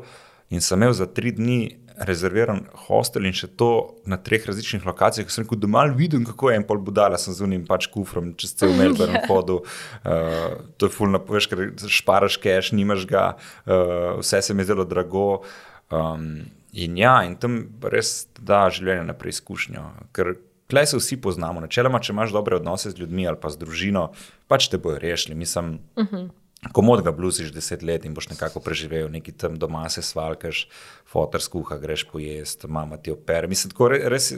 in 0.49 0.61
sem 0.61 0.81
imel 0.81 0.93
za 0.93 1.05
tri 1.05 1.31
dni 1.31 1.77
rezerviran 2.07 2.63
hostel 2.87 3.27
in 3.27 3.35
še 3.35 3.49
to 3.59 3.69
na 4.09 4.17
treh 4.21 4.45
različnih 4.47 4.85
lokacijah. 4.87 5.29
Sem 5.31 5.45
rekel, 5.45 5.59
da 5.63 5.69
malo 5.71 5.95
vidim, 5.97 6.25
kako 6.27 6.51
je 6.51 6.59
en 6.59 6.65
pol 6.67 6.81
budala, 6.83 7.19
sem 7.19 7.35
z 7.35 7.45
unim 7.45 7.65
pač 7.67 7.89
kufrom 7.91 8.33
čez 8.39 8.55
cel 8.59 8.73
Melbourne 8.79 9.19
yeah. 9.19 9.27
hodil. 9.29 9.63
Uh, 10.03 10.59
to 10.77 10.89
je 10.89 10.95
fulno, 10.95 11.21
veš, 11.29 11.49
ker 11.51 11.65
šparaš 11.99 12.39
cash, 12.43 12.73
nimaš 12.75 13.07
ga, 13.09 13.25
uh, 13.65 14.19
vse 14.21 14.41
se 14.45 14.55
mi 14.55 14.65
je 14.65 14.71
zelo 14.73 14.87
drago. 14.87 15.43
Um, 15.89 16.45
in 16.73 16.99
ja, 16.99 17.19
in 17.25 17.35
tam 17.41 17.63
res 17.81 18.29
da 18.37 18.67
življenje 18.73 19.09
na 19.09 19.17
preizkušnjo. 19.17 19.87
Ker 20.15 20.35
Klej 20.69 20.85
se 20.85 20.97
vsi 20.99 21.15
poznamo, 21.17 21.63
načeloma, 21.63 21.97
če 21.97 22.13
imaš 22.13 22.33
dobre 22.35 22.59
odnose 22.59 22.91
z 22.91 23.01
ljudmi 23.01 23.23
ali 23.27 23.39
pa 23.41 23.49
z 23.49 23.57
družino, 23.57 24.11
pač 24.45 24.67
te 24.69 24.77
bojo 24.77 24.99
rešili. 25.01 25.33
Mislim, 25.35 25.79
uh 25.95 26.03
mhm. 26.03 26.15
-huh. 26.15 26.29
Komod 26.71 27.01
ga 27.03 27.11
bluziš 27.15 27.53
deset 27.55 27.83
let 27.83 28.03
in 28.05 28.13
boš 28.13 28.27
nekako 28.33 28.59
preživel, 28.59 29.07
neki 29.11 29.31
tam 29.31 29.55
doma 29.55 29.85
se 29.89 30.01
svalkaš, 30.03 30.65
fotor 31.07 31.41
skuha, 31.41 31.77
greš 31.79 32.03
pojesti, 32.11 32.67
mama 32.67 32.97
ti 32.97 33.11
opere. 33.11 33.47
Mislim, 33.47 33.71
tako 33.71 33.87
res 33.87 34.33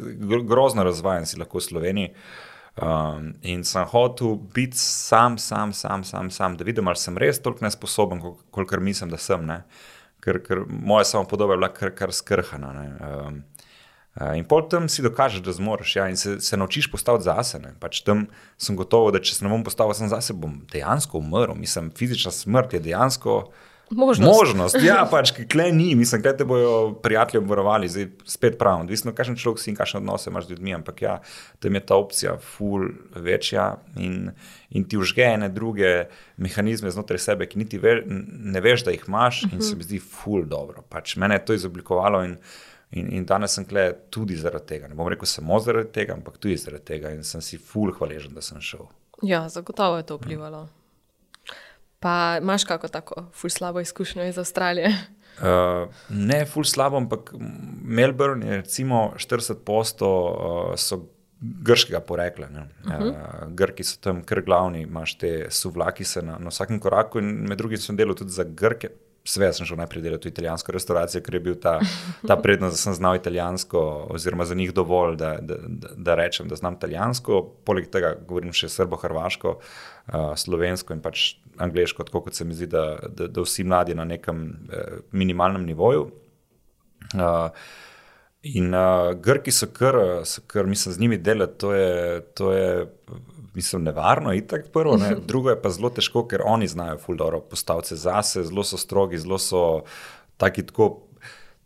grozno 0.48 0.84
razvajen 0.86 1.26
si 1.26 1.40
lahko 1.40 1.58
v 1.58 1.66
Sloveniji. 1.66 2.14
Um, 2.82 3.34
in 3.42 3.66
sem 3.68 3.84
hotel 3.90 4.38
biti 4.54 4.78
sam, 4.78 5.38
sam, 5.38 5.74
sam, 5.74 6.04
sam, 6.04 6.30
sam, 6.32 6.56
da 6.58 6.64
vidim, 6.64 6.88
ali 6.88 6.96
sem 6.96 7.18
res 7.18 7.42
toliko 7.42 7.66
nesposoben, 7.66 8.22
kolikor 8.52 8.80
mislim, 8.80 9.10
da 9.10 9.18
sem. 9.18 9.50
Ker, 10.22 10.40
ker 10.46 10.62
moja 10.70 11.04
samo 11.10 11.28
podoba 11.28 11.58
je 11.58 11.58
bila 11.58 11.74
kar, 11.74 11.92
kar 11.98 12.14
skrhana. 12.14 12.72
Um, 13.02 13.42
Eh, 13.42 13.61
in 14.20 14.44
pol 14.44 14.66
tam 14.68 14.90
si 14.92 15.04
dokažeš, 15.06 15.40
da 15.46 15.54
zmoriš 15.56 15.96
ja, 15.96 16.10
in 16.12 16.18
se, 16.20 16.40
se 16.44 16.58
naučiš 16.58 16.90
postaviti 16.92 17.30
zase. 17.30 17.62
Pač 17.80 18.02
tam 18.04 18.26
sem 18.60 18.76
gotovo, 18.76 19.12
da 19.12 19.22
če 19.24 19.38
se 19.38 19.46
ne 19.46 19.52
bom 19.54 19.64
postavil 19.64 19.96
zase, 19.96 20.36
bom 20.36 20.60
dejansko 20.72 21.22
umrl. 21.22 21.56
Mislim, 21.56 21.92
fizična 21.96 22.32
smrt 22.36 22.74
je 22.76 22.84
dejansko. 22.92 23.44
Možnost. 23.92 24.40
Možnost. 24.40 24.78
Ja, 24.84 25.04
pač 25.12 25.32
klej 25.52 25.72
ni, 25.76 25.90
mislim, 26.00 26.22
da 26.24 26.32
te 26.38 26.46
bodo 26.48 26.94
prijatelji 27.04 27.42
obvarovali, 27.44 27.90
zdaj 27.92 28.08
spet 28.28 28.58
pravim. 28.60 28.86
Odvisno, 28.86 29.12
kakšen 29.16 29.36
človek 29.40 29.60
si 29.60 29.72
in 29.72 29.78
kakšne 29.80 30.00
odnose 30.00 30.32
imaš 30.32 30.48
z 30.48 30.56
ljudmi, 30.56 30.76
ampak 30.76 31.02
ja, 31.04 31.18
tam 31.60 31.76
je 31.76 31.82
ta 31.86 32.00
opcija 32.00 32.38
ful 32.40 32.88
večja 33.16 33.68
in, 34.00 34.32
in 34.70 34.88
ti 34.88 35.00
užge 35.00 35.28
ene 35.34 35.52
druge 35.52 36.06
mehanizme 36.40 36.92
znotraj 36.92 37.20
sebe, 37.20 37.48
ki 37.52 37.60
niti 37.60 37.80
ve, 37.84 38.00
ne 38.08 38.64
veš, 38.64 38.86
da 38.88 38.96
jih 38.96 39.04
imaš 39.08 39.44
in 39.44 39.50
uh 39.52 39.60
-huh. 39.60 39.70
se 39.70 39.76
mi 39.76 39.88
zdi 39.88 40.00
ful 40.00 40.46
dobro. 40.48 40.84
Pač 40.88 41.16
mene 41.16 41.36
je 41.36 41.46
to 41.46 41.54
izoblikovalo 41.54 42.24
in 42.24 42.38
In, 42.92 43.08
in 43.16 43.26
danes 43.26 43.54
sem 43.56 43.66
tukaj 43.66 43.94
tudi 44.12 44.36
zaradi 44.36 44.68
tega. 44.74 44.90
Ne 44.92 44.98
bom 45.00 45.08
rekel 45.08 45.30
samo 45.30 45.60
zaradi 45.64 45.92
tega, 45.96 46.18
ampak 46.18 46.38
tudi 46.38 46.58
zaradi 46.60 46.84
tega. 46.86 47.14
In 47.16 47.24
sem 47.24 47.42
si 47.42 47.58
ful 47.58 47.94
hvaležen, 47.96 48.34
da 48.36 48.44
sem 48.44 48.60
šel. 48.62 48.90
Ja, 49.24 49.46
zagotovo 49.50 49.98
je 49.98 50.08
to 50.10 50.18
vplivalo. 50.20 50.66
Pa 52.02 52.38
imaš 52.42 52.66
kako 52.66 52.88
tako 52.88 53.26
ful 53.34 53.50
slabo 53.50 53.80
izkušnjo 53.80 54.26
iz 54.28 54.38
Avstralije? 54.38 54.94
Uh, 55.42 55.88
ne 56.10 56.46
ful 56.46 56.66
slabo, 56.68 56.98
ampak 56.98 57.32
Melbourne 57.82 58.46
je 58.46 58.58
recimo 58.58 59.14
40 59.18 59.64
posto 59.66 60.10
uh, 60.92 61.06
grškega 61.42 62.00
porekla. 62.00 62.48
Uh 62.48 62.92
-huh. 62.92 63.10
uh, 63.10 63.54
Grki 63.54 63.84
so 63.84 63.98
tam 64.02 64.24
kar 64.24 64.42
glavni, 64.42 64.82
imaš 64.82 65.18
te 65.18 65.46
suvlaki 65.50 66.04
se 66.04 66.22
na, 66.22 66.38
na 66.40 66.50
vsakem 66.50 66.80
koraku 66.80 67.20
in 67.20 67.26
med 67.26 67.58
drugim 67.58 67.78
sem 67.78 67.96
delal 67.96 68.16
tudi 68.16 68.32
za 68.32 68.44
Grke 68.44 68.90
Sve 69.24 69.52
sem 69.54 69.68
šel 69.70 69.78
najprej 69.78 70.02
delati 70.02 70.30
v 70.30 70.32
italijansko 70.34 70.74
restavracijo, 70.74 71.22
ker 71.22 71.36
je 71.38 71.42
bil 71.46 71.58
ta, 71.62 71.76
ta 72.28 72.38
prednost, 72.42 72.74
da 72.74 72.82
sem 72.82 72.96
znal 72.98 73.20
italijansko, 73.20 73.82
oziroma 74.10 74.48
za 74.50 74.58
njih 74.58 74.74
dovolj, 74.74 75.16
da, 75.20 75.36
da, 75.42 75.60
da, 75.96 76.16
rečem, 76.18 76.48
da 76.50 76.58
znam 76.58 76.80
italijansko. 76.80 77.42
Poleg 77.66 77.92
tega 77.94 78.16
govorim 78.28 78.54
še 78.56 78.72
srbo-hrvaško, 78.74 79.54
uh, 79.60 80.34
slovensko 80.42 80.98
in 80.98 81.06
pač 81.06 81.36
angliško, 81.62 82.08
tako 82.10 82.24
kot 82.26 82.40
se 82.40 82.48
mi 82.50 82.58
zdi, 82.58 82.72
da, 82.72 82.86
da, 83.08 83.30
da 83.30 83.46
vsi 83.46 83.68
mladi 83.68 83.96
na 83.96 84.08
nekem 84.10 84.42
uh, 84.50 85.06
minimalnem 85.14 85.70
nivoju. 85.70 86.10
Uh, 87.14 87.50
in 88.42 88.74
uh, 88.74 89.14
Grki 89.22 89.52
so 89.52 89.68
kar, 89.74 89.96
so 90.26 90.42
kar, 90.48 90.66
mislim, 90.66 90.94
z 90.94 91.00
njimi 91.00 91.18
delati, 91.18 91.58
to 91.58 91.74
je. 91.74 92.22
To 92.34 92.52
je 92.52 92.88
mislim, 93.54 93.84
nevarno, 93.84 94.34
itak 94.34 94.72
prvo, 94.74 94.98
ne? 94.98 95.16
drugo 95.28 95.50
je 95.50 95.62
pa 95.62 95.70
zelo 95.70 95.90
težko, 95.90 96.26
ker 96.28 96.42
oni 96.46 96.68
znajo 96.68 96.98
fuldoro 96.98 97.42
postaviti 97.42 97.96
zase, 97.96 98.44
zelo 98.48 98.64
so 98.64 98.78
strogi, 98.78 99.20
zelo 99.20 99.38
so 99.38 99.82
taki 100.38 100.66
tako. 100.66 101.08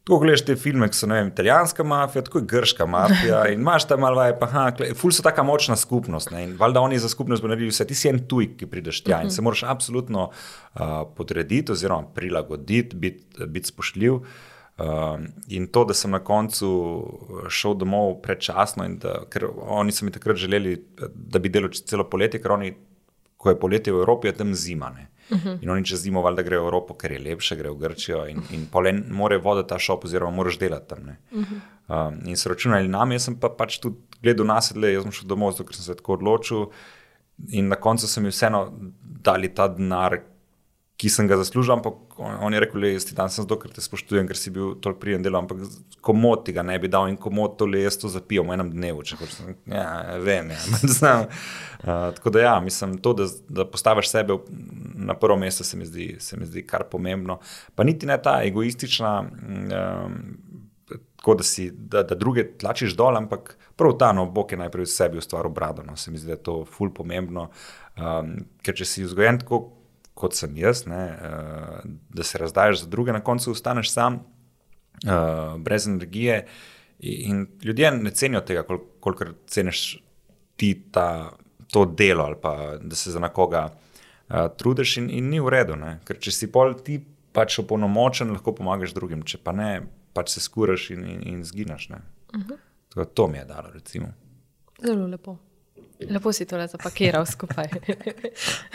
Ko 0.05 0.19
gledaš 0.21 0.43
te 0.45 0.53
filme, 0.53 0.85
ki 0.89 0.97
so 0.97 1.07
vem, 1.09 1.31
italijanska 1.31 1.83
mafija, 1.83 2.21
tako 2.27 2.38
je 2.38 2.45
grška 2.45 2.85
mafija 2.85 3.39
in 3.49 3.61
imaš 3.63 3.88
tam 3.89 4.03
malo, 4.05 4.21
pa 4.39 4.49
ha, 4.51 4.65
ful 4.93 5.09
so 5.09 5.23
taka 5.25 5.41
močna 5.43 5.73
skupnost. 5.75 6.29
Ne? 6.29 6.43
In 6.45 6.51
valjda 6.59 6.83
oni 6.85 6.99
za 7.01 7.09
skupnost 7.09 7.41
bo 7.41 7.49
naredili 7.49 7.73
vse, 7.73 7.88
ti 7.89 7.97
si 7.97 8.11
en 8.11 8.21
tujk, 8.29 8.53
ki 8.59 8.69
prideš 8.69 9.01
tja 9.07 9.23
in 9.25 9.33
se 9.33 9.41
moraš 9.41 9.63
absolutno 9.65 10.27
uh, 10.29 10.83
podrediti 11.17 11.73
oziroma 11.73 12.05
prilagoditi, 12.13 12.95
biti 12.95 13.49
bit 13.49 13.65
spoštljiv. 13.73 14.13
Uh, 14.13 14.54
Um, 14.77 15.27
in 15.47 15.67
to, 15.67 15.85
da 15.85 15.93
sem 15.93 16.11
na 16.11 16.19
koncu 16.19 16.67
uh, 16.67 17.45
šel 17.47 17.77
domov 17.79 18.17
predčasno, 18.23 18.83
da, 18.99 19.21
ker 19.31 19.45
oni 19.55 19.93
so 19.95 20.03
mi 20.03 20.11
takrat 20.11 20.35
želeli, 20.35 20.75
da 21.15 21.39
bi 21.39 21.49
delal 21.49 21.71
celo 21.71 22.03
poletje, 22.11 22.41
ker 22.43 22.51
oni, 22.57 22.73
ko 23.39 23.53
je 23.53 23.59
poletje 23.59 23.93
v 23.93 24.01
Evropi, 24.03 24.27
je 24.27 24.33
tam 24.41 24.51
zima. 24.55 24.91
Uh 24.91 25.38
mhm. 25.38 25.47
-huh. 25.47 25.63
In 25.63 25.69
oni 25.69 25.85
čez 25.85 26.01
zimo 26.01 26.21
valjda 26.21 26.41
grejo 26.41 26.61
v 26.61 26.65
Evropo, 26.65 26.93
ker 26.93 27.11
je 27.11 27.19
lepše, 27.19 27.55
grejo 27.55 27.73
v 27.73 27.77
Grčijo 27.77 28.27
in, 28.27 28.41
in 28.51 28.67
polen 28.71 29.05
more 29.09 29.38
voditi 29.38 29.69
ta 29.69 29.79
šop, 29.79 30.05
oziroma 30.05 30.35
moraš 30.35 30.59
delati 30.59 30.89
tam. 30.89 30.99
Uh 31.31 31.43
-huh. 31.43 32.07
um, 32.07 32.19
in 32.25 32.38
so 32.38 32.49
računali 32.49 32.88
na 32.88 33.05
me, 33.05 33.15
jaz 33.15 33.23
sem 33.23 33.39
pa 33.39 33.49
pač 33.49 33.77
tudi 33.77 33.95
gledal 34.21 34.45
nasedle, 34.45 34.93
jaz 34.93 35.03
sem 35.03 35.11
šel 35.11 35.27
domov, 35.27 35.51
zato 35.51 35.63
ker 35.63 35.75
sem 35.75 35.83
se 35.83 35.95
tako 35.95 36.13
odločil. 36.13 36.65
In 37.49 37.67
na 37.67 37.75
koncu 37.75 38.07
so 38.07 38.21
mi 38.21 38.29
vseeno 38.29 38.73
dali 39.01 39.53
ta 39.53 39.67
denar, 39.67 40.19
ki 40.95 41.10
sem 41.12 41.27
ga 41.27 41.36
zaslužil, 41.36 41.73
ampak 41.75 42.19
on 42.19 42.53
je 42.53 42.60
rekel, 42.63 42.81
da 42.81 42.88
je 42.88 42.99
ti 43.10 43.15
dan 43.15 43.31
sem 43.31 43.43
zato, 43.43 43.58
ker 43.60 43.71
te 43.75 43.84
spoštujem, 43.84 44.29
ker 44.29 44.39
si 44.39 44.51
bil 44.55 44.77
toliko 44.79 45.01
prijem 45.01 45.25
delo, 45.25 45.41
ampak 45.41 45.65
komod 46.05 46.45
ti 46.47 46.55
ga 46.55 46.63
ne 46.63 46.77
bi 46.79 46.88
dal 46.91 47.10
in 47.12 47.17
komod 47.19 47.58
to 47.60 47.67
le 47.67 47.81
jaz 47.84 47.97
to 47.99 48.12
zapijem 48.12 48.47
v 48.47 48.55
enem 48.55 48.71
dnevu, 48.71 49.03
če 49.03 49.19
hočeš. 49.19 49.41
Ja, 49.71 49.89
vem, 50.23 50.53
ja, 50.55 50.62
znam. 50.97 51.27
Uh, 51.84 52.08
tako 52.15 52.31
da 52.38 52.45
ja, 52.45 52.55
mislim, 52.63 52.95
to, 53.03 53.12
da, 53.19 53.27
da 53.49 53.67
postaviš 53.67 54.13
sebe 54.13 54.39
na 54.95 55.17
prvo 55.19 55.36
mesto, 55.39 55.67
se 55.67 55.77
mi 55.77 55.88
zdi, 55.89 56.15
se 56.23 56.39
mi 56.39 56.47
zdi 56.47 56.63
kar 56.67 56.88
pomembno. 56.91 57.41
Pa 57.75 57.84
niti 57.84 58.08
ne 58.08 58.19
ta 58.21 58.39
egoistična. 58.47 59.19
Um, 59.21 60.19
Tako 61.25 61.34
da, 61.39 61.43
si, 61.43 61.71
da, 61.73 62.03
da 62.05 62.13
druge 62.15 62.43
tlačiš 62.62 62.93
dol, 62.93 63.15
ampak 63.17 63.55
prav 63.75 63.95
ta 63.97 64.12
no, 64.13 64.27
Bog 64.29 64.51
je 64.53 64.60
najprej 64.62 64.86
v 64.86 64.91
sebi 64.91 65.17
ustvaril 65.17 65.49
brado. 65.49 65.81
No. 65.81 65.95
Se 65.97 66.12
mi 66.13 66.21
zdi, 66.21 66.29
da 66.29 66.36
je 66.36 66.43
to 66.45 66.53
ful 66.69 66.91
pomembno. 66.93 67.47
Um, 67.97 68.36
ker 68.62 68.77
če 68.77 68.86
si 68.86 69.05
vzgojen 69.08 69.39
tako, 69.41 69.63
kot 70.15 70.36
sem 70.36 70.56
jaz, 70.58 70.86
ne, 70.88 71.04
uh, 71.12 71.80
da 72.10 72.23
se 72.23 72.39
razdajaš 72.39 72.86
za 72.86 72.89
druge, 72.89 73.13
na 73.13 73.21
koncu 73.23 73.51
ostaneš 73.51 73.91
sam, 73.91 74.21
uh, 75.04 75.60
brez 75.62 75.88
energije. 75.88 76.45
In 76.99 77.47
ljudje 77.63 77.91
ne 77.91 78.12
cenijo 78.12 78.41
tega, 78.41 78.63
kol 78.63 78.80
koliko 78.99 79.25
ceniš 79.47 79.97
ti 80.56 80.71
ta, 80.91 81.32
to 81.71 81.86
delo 81.86 82.23
ali 82.23 82.36
pa 82.41 82.78
da 82.82 82.95
se 82.95 83.12
za 83.12 83.19
nekoga 83.19 83.67
uh, 83.69 84.36
trudiš, 84.58 84.97
in, 84.97 85.10
in 85.10 85.30
ni 85.30 85.39
v 85.39 85.51
redu. 85.51 85.75
Ne. 85.75 85.99
Ker 86.08 86.19
če 86.19 86.32
si 86.32 86.51
pol 86.51 86.73
ti 86.80 87.01
pač 87.36 87.60
opolnomočen, 87.60 88.32
lahko 88.32 88.56
pomagaš 88.56 88.95
drugim, 88.95 89.25
če 89.28 89.41
pa 89.43 89.51
ne, 89.51 89.82
pač 90.15 90.38
se 90.38 90.43
skuraš 90.43 90.89
in, 90.95 91.04
in, 91.04 91.25
in 91.34 91.43
zginaš. 91.43 91.89
Uh 91.89 91.97
mhm. 92.39 92.54
-huh. 92.95 93.06
To 93.13 93.28
mi 93.28 93.38
je 93.38 93.45
dalo, 93.45 93.69
recimo. 93.73 94.13
Zelo 94.82 95.08
lepo. 95.08 95.38
Lepo 95.99 96.34
si 96.34 96.45
to 96.45 96.67
zapakiral 96.67 97.25
skupaj. 97.25 97.67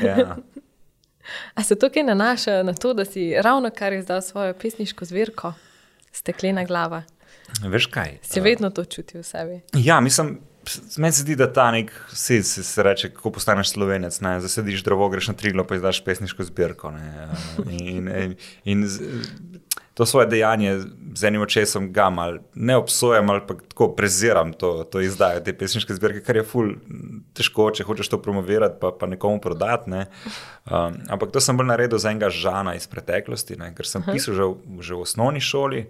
ja. 0.09 0.37
A 1.55 1.63
se 1.63 1.79
to 1.79 1.91
kaj 1.91 2.03
nanaša 2.03 2.63
na 2.63 2.75
to, 2.75 2.95
da 2.95 3.05
si 3.05 3.33
ravno 3.37 3.71
kar 3.71 3.93
izdal 3.93 4.23
svojo 4.23 4.55
pesniško 4.55 5.05
zbirko, 5.05 5.53
steklena 6.13 6.65
glava? 6.65 7.03
Veš 7.63 7.87
kaj? 7.87 8.19
Si 8.23 8.41
vedno 8.41 8.71
to 8.71 8.85
čutil 8.85 9.21
v 9.21 9.27
sebi? 9.27 9.61
Ja, 9.75 10.01
mislim. 10.01 10.39
Meni 10.97 11.13
se 11.13 11.23
zdi, 11.23 11.35
da 11.41 11.47
ta 11.53 11.71
nek 11.73 11.91
sed 12.13 12.45
se, 12.47 12.63
se 12.63 12.83
reče, 12.83 13.09
kako 13.15 13.31
postaneš 13.33 13.73
slovenec. 13.73 14.19
Zasediš 14.21 14.85
drevo, 14.85 15.09
greš 15.09 15.31
na 15.33 15.35
triglo, 15.35 15.65
pa 15.67 15.75
izdaš 15.75 16.03
pesniško 16.05 16.45
zbirko. 16.45 16.93
In, 17.71 18.09
in, 18.09 18.37
in 18.65 18.85
to 20.01 20.07
svoje 20.07 20.27
dejanje 20.27 20.81
z 21.15 21.25
enim 21.29 21.43
očesom 21.45 21.91
ga 21.93 22.07
mal 22.11 22.39
ne 22.55 22.77
obsojam 22.77 23.31
ali 23.31 23.41
pa 23.49 23.55
tako 23.55 23.91
preziram 23.93 24.53
to, 24.53 24.85
to 24.85 25.01
izdajo 25.01 25.43
te 25.45 25.53
pesniške 25.53 25.93
zbirke, 25.95 26.23
kar 26.25 26.39
je 26.41 26.45
ful 26.45 26.71
težko, 27.37 27.67
če 27.77 27.85
hočeš 27.85 28.09
to 28.09 28.21
promovirati, 28.25 28.79
pa, 28.81 28.95
pa 28.97 29.05
nekomu 29.11 29.43
prodati. 29.45 29.93
Ne. 29.93 30.07
Um, 30.65 30.97
ampak 31.13 31.35
to 31.37 31.43
sem 31.45 31.61
bolj 31.61 31.69
naredil 31.69 32.01
za 32.01 32.15
enega 32.15 32.33
žana 32.33 32.79
iz 32.81 32.89
preteklosti, 32.89 33.59
ne, 33.61 33.75
ker 33.77 33.85
sem 33.85 34.07
pisal 34.09 34.39
že, 34.41 34.49
že 34.89 34.97
v 34.97 35.05
osnovni 35.05 35.45
šoli. 35.45 35.85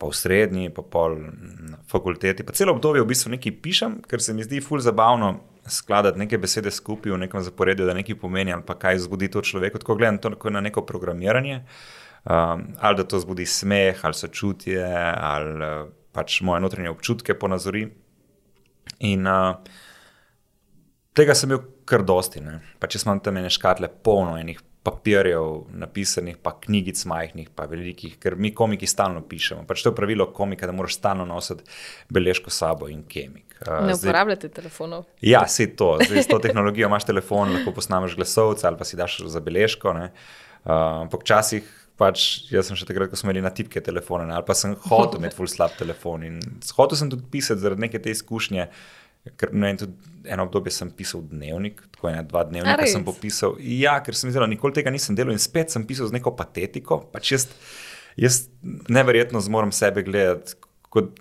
Pa 0.00 0.08
v 0.08 0.16
srednji, 0.16 0.72
pa 0.72 0.80
pol 0.80 1.18
na 1.20 1.76
fakulteti, 1.84 2.40
pa 2.40 2.56
celo 2.56 2.72
obdobje 2.72 3.04
v 3.04 3.10
bistvu 3.12 3.36
nekaj 3.36 3.58
pišem, 3.60 4.00
ker 4.08 4.24
se 4.24 4.32
mi 4.32 4.40
zdi 4.40 4.62
ful 4.64 4.80
zabavno 4.80 5.34
skladati 5.68 6.16
neke 6.16 6.40
besede 6.40 6.72
skupaj 6.72 7.12
v 7.12 7.20
nekem 7.26 7.44
zaporedju, 7.44 7.84
da 7.84 7.92
nekaj 7.92 8.16
pomeni 8.16 8.56
ali 8.56 8.64
pa 8.64 8.80
kaj 8.80 9.04
zbudi 9.04 9.28
to 9.28 9.44
človeku. 9.44 9.84
Tako 9.84 10.00
gledam 10.00 10.16
to 10.16 10.32
na 10.48 10.64
neko 10.64 10.88
programiranje. 10.88 11.60
Uh, 11.60 11.99
um, 12.24 12.66
ali 12.78 12.96
da 12.96 13.04
to 13.04 13.20
zbudi 13.20 13.46
smeh, 13.46 14.04
ali 14.04 14.14
sočutje, 14.14 14.84
ali 15.16 15.54
uh, 15.64 15.92
pač 16.12 16.40
moje 16.40 16.60
notranje 16.60 16.90
občutke 16.90 17.34
ponazori. 17.38 17.86
In 19.06 19.26
uh, 19.26 19.54
tega 21.16 21.34
sem 21.34 21.50
imel 21.50 21.62
kar 21.88 22.04
dosti. 22.06 22.42
Če 22.80 23.02
smo 23.02 23.16
tam 23.24 23.40
ene 23.40 23.50
škatle, 23.52 23.88
polno 24.04 24.36
enih 24.40 24.60
papirjev, 24.80 25.66
napisanih, 25.76 26.38
pa 26.40 26.54
knjigic 26.56 27.02
majhnih, 27.04 27.50
pa 27.52 27.66
velikih, 27.68 28.14
ker 28.20 28.36
mi 28.40 28.54
komiki 28.56 28.88
stalno 28.88 29.20
pišemo. 29.28 29.66
Pač 29.68 29.82
to 29.84 29.92
je 29.92 29.96
pravilo 29.98 30.30
komika, 30.32 30.64
da 30.66 30.72
moraš 30.72 30.96
stalno 30.96 31.26
nositi 31.28 31.66
beležko 32.08 32.52
sabo 32.54 32.88
in 32.88 33.02
kemik. 33.04 33.58
Uh, 33.60 33.82
ne 33.90 33.96
uporabljate 33.98 34.48
telefonov. 34.48 35.04
Ja, 35.20 35.44
se 35.48 35.68
to. 35.76 35.98
Zdaj, 36.00 36.22
s 36.24 36.32
to 36.32 36.40
tehnologijo 36.40 36.88
imaš 36.88 37.04
telefon, 37.10 37.52
lahko 37.58 37.74
posnameš 37.76 38.16
glasovce 38.16 38.66
ali 38.66 38.80
pa 38.80 38.88
si 38.88 38.96
daš 38.96 39.18
za 39.28 39.44
beležko. 39.44 39.92
Ampak 40.64 41.20
uh, 41.20 41.26
včasih 41.26 41.68
pač 42.00 42.24
jaz 42.48 42.70
sem 42.70 42.78
še 42.78 42.88
takrat, 42.88 43.10
ko 43.12 43.18
smo 43.18 43.28
imeli 43.28 43.44
na 43.44 43.52
tipke 43.54 43.82
telefone, 43.84 44.28
ali 44.32 44.46
pa 44.46 44.56
sem 44.56 44.72
hotel 44.88 45.20
imeti 45.20 45.36
full 45.36 45.50
slab 45.50 45.76
telefon. 45.78 46.24
In 46.26 46.40
hotel 46.78 47.00
sem 47.00 47.12
tudi 47.12 47.28
pisati 47.32 47.62
zaradi 47.62 47.84
neke 47.86 48.00
te 48.02 48.12
izkušnje. 48.14 48.66
Ker 49.36 49.50
ne, 49.52 49.74
eno 50.32 50.46
obdobje 50.46 50.72
sem 50.72 50.88
pisal 50.96 51.20
dnevnik, 51.28 51.82
tako 51.92 52.08
ena, 52.08 52.22
dva 52.24 52.46
dnevnika 52.48 52.88
sem 52.88 53.04
popisal. 53.04 53.58
Ja, 53.60 53.98
ker 54.04 54.16
sem 54.16 54.30
videl, 54.30 54.46
nikoli 54.48 54.78
tega 54.78 54.92
nisem 54.94 55.18
delal 55.18 55.36
in 55.36 55.42
spet 55.42 55.74
sem 55.74 55.84
pisal 55.88 56.08
z 56.08 56.16
neko 56.16 56.32
patetiko. 56.38 57.02
Pač 57.12 57.34
jaz, 57.34 57.46
jaz 58.16 58.46
neverjetno 58.88 59.42
zmorem 59.44 59.74
sebe 59.76 60.06
gledati 60.06 60.56
kot 60.90 61.12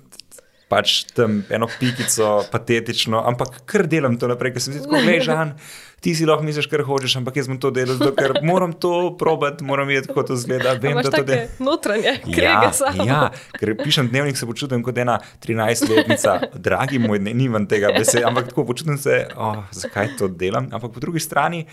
pač 0.69 1.03
tam 1.17 1.43
eno 1.49 1.67
pikico, 1.79 2.43
patetično, 2.51 3.23
ampak 3.25 3.61
kar 3.69 3.87
delam 3.89 4.17
to 4.21 4.29
naprej, 4.29 4.55
ker 4.55 4.61
sem 4.61 4.77
si 4.77 4.83
tako 4.85 5.01
ležan 5.05 5.55
ti 5.99 6.15
si 6.15 6.25
lahko 6.25 6.43
misliš, 6.43 6.67
kar 6.71 6.83
hočeš, 6.87 7.17
ampak 7.19 7.39
jaz 7.39 7.49
sem 7.49 7.59
to 7.59 7.71
delal, 7.75 7.99
ker 8.15 8.39
moram 8.45 8.73
to 8.73 9.15
probati, 9.19 9.63
moram 9.67 9.87
videti, 9.87 10.07
kako 10.07 10.23
to 10.31 10.35
zgleda. 10.39 10.73
Vem, 10.81 10.99
da 11.03 11.11
to 11.11 11.23
je 11.27 11.39
notranje, 11.59 12.13
ja, 12.37 12.71
ja, 13.05 13.21
ker 13.59 13.75
pišem 13.83 14.07
dnevnik, 14.11 14.37
se 14.39 14.47
počutim 14.47 14.83
kot 14.85 14.97
ena 14.97 15.19
13-letnica, 15.43 16.37
dragi 16.55 17.01
moj, 17.03 17.19
ne 17.27 17.35
imam 17.35 17.67
tega 17.67 17.91
beseda, 17.95 18.27
ampak 18.31 18.51
tako 18.53 18.65
počutim 18.71 18.97
se, 18.97 19.25
oh, 19.35 19.63
zakaj 19.75 20.15
to 20.19 20.31
delam. 20.31 20.69
Ampak 20.71 20.95
po 20.95 21.03
drugi 21.03 21.19
strani 21.23 21.65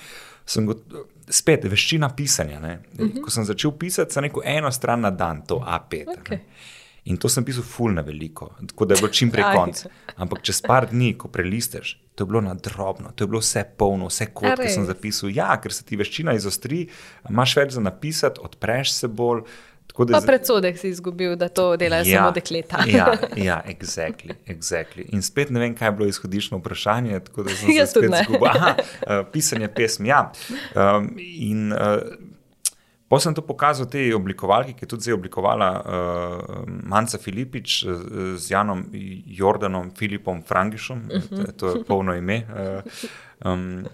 sem 0.46 0.66
got, 0.66 0.82
spet 1.30 1.64
veščina 1.70 2.11
pisanja. 2.16 2.61
-huh. 2.61 3.20
Ko 3.22 3.30
sem 3.30 3.44
začel 3.44 3.72
pisati, 3.78 4.12
sem 4.12 4.26
rekel 4.26 4.42
eno 4.44 4.72
stran 4.72 5.00
na 5.00 5.11
dan, 5.11 5.42
to 5.46 5.59
A5. 5.59 6.06
Okay. 6.18 6.38
In 7.07 7.21
to 7.23 7.29
sem 7.31 7.45
pisal 7.47 7.62
ful 7.62 7.95
na 7.95 8.03
veliko, 8.03 8.51
tako 8.66 8.85
da 8.85 8.97
je 8.97 9.05
bilo 9.05 9.12
čim 9.14 9.31
prej 9.31 9.45
konc. 9.55 9.85
Ampak 10.16 10.42
čez 10.42 10.59
par 10.64 10.88
dni, 10.90 11.12
ko 11.14 11.31
prelisteš, 11.31 11.95
to 12.19 12.25
je 12.25 12.33
bilo 12.33 12.40
na 12.42 12.55
drobno, 12.55 13.12
to 13.14 13.25
je 13.25 13.31
bilo 13.31 13.42
vse 13.45 13.62
polno, 13.79 14.09
vse 14.11 14.27
kot 14.35 14.64
sem 14.66 14.88
zapisal. 14.88 15.31
Ja, 15.31 15.53
ker 15.62 15.75
se 15.75 15.85
ti 15.87 15.99
veščina 16.01 16.35
izostri, 16.35 16.88
imaš 17.31 17.57
več 17.61 17.77
za 17.79 17.85
napisati, 17.85 18.42
odpreš 18.42 18.97
se 18.97 19.09
bolj. 19.09 19.47
Pa 19.97 20.19
predsodek 20.21 20.77
si 20.77 20.90
izgubil, 20.92 21.37
da 21.40 21.47
to 21.49 21.71
delajo 21.81 22.05
ja, 22.05 22.19
samo 22.19 22.33
dekleta. 22.37 22.83
ja, 22.90 23.07
ja 23.49 23.62
exactly, 23.71 24.35
exactly. 24.45 25.07
In 25.14 25.23
spet 25.25 25.49
ne 25.51 25.62
vem, 25.62 25.77
kaj 25.79 25.88
je 25.88 25.92
bilo 25.97 26.09
izhodiščno 26.11 26.59
vprašanje. 26.59 27.21
Da 27.37 27.55
se 27.55 27.87
spet 27.95 28.11
zgubil. 28.27 28.49
Aha, 28.51 28.75
uh, 28.77 29.23
pisanje 29.33 29.71
pesmi. 29.73 30.11
Ja. 30.11 30.33
Um, 30.75 31.14
in 31.16 31.73
uh, 31.73 31.79
Pa 33.09 33.21
sem 33.23 33.35
to 33.35 33.42
pokazal 33.47 33.87
tej 33.87 34.16
oblikovalki, 34.19 34.75
ki 34.75 34.83
je 34.83 34.90
tudi 34.90 35.07
zdaj 35.07 35.14
oblikovala 35.14 35.69
uh, 35.79 36.64
Manca 36.66 37.21
Filipič 37.23 37.85
z, 37.87 38.35
z 38.35 38.51
Janom 38.51 38.83
Jordanom, 39.31 39.92
Filipom 39.95 40.42
Frangišom, 40.42 40.99
uh 41.07 41.23
-huh. 41.23 41.53
to 41.57 41.66
je 41.69 41.85
polno 41.85 42.14
ime. 42.14 42.42
Uh, 42.51 42.83
um, 43.53 43.87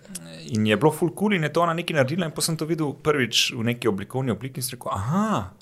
in 0.48 0.66
je 0.66 0.76
bilo 0.76 0.92
full 0.92 1.12
cool 1.14 1.34
in 1.34 1.42
je 1.42 1.52
to 1.52 1.62
ona 1.62 1.74
nekaj 1.74 1.96
naredila. 1.96 2.26
In 2.26 2.32
pa 2.32 2.40
sem 2.40 2.56
to 2.56 2.64
videl 2.64 2.92
prvič 2.92 3.52
v 3.52 3.64
neki 3.64 3.88
oblikovni 3.88 4.30
obliki 4.30 4.58
in 4.58 4.62
sem 4.62 4.78
rekel, 4.78 4.92
aha, 4.92 5.52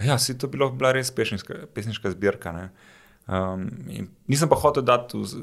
ja, 0.00 0.18
si 0.18 0.38
to 0.38 0.48
bilo, 0.48 0.70
bila 0.70 0.92
res 0.92 1.10
pesniška, 1.10 1.54
pesniška 1.74 2.10
zbirka. 2.10 2.52
Ne? 2.52 2.70
Um, 3.24 3.70
nisem 4.28 4.48
pa 4.48 4.56
hotel 4.60 4.84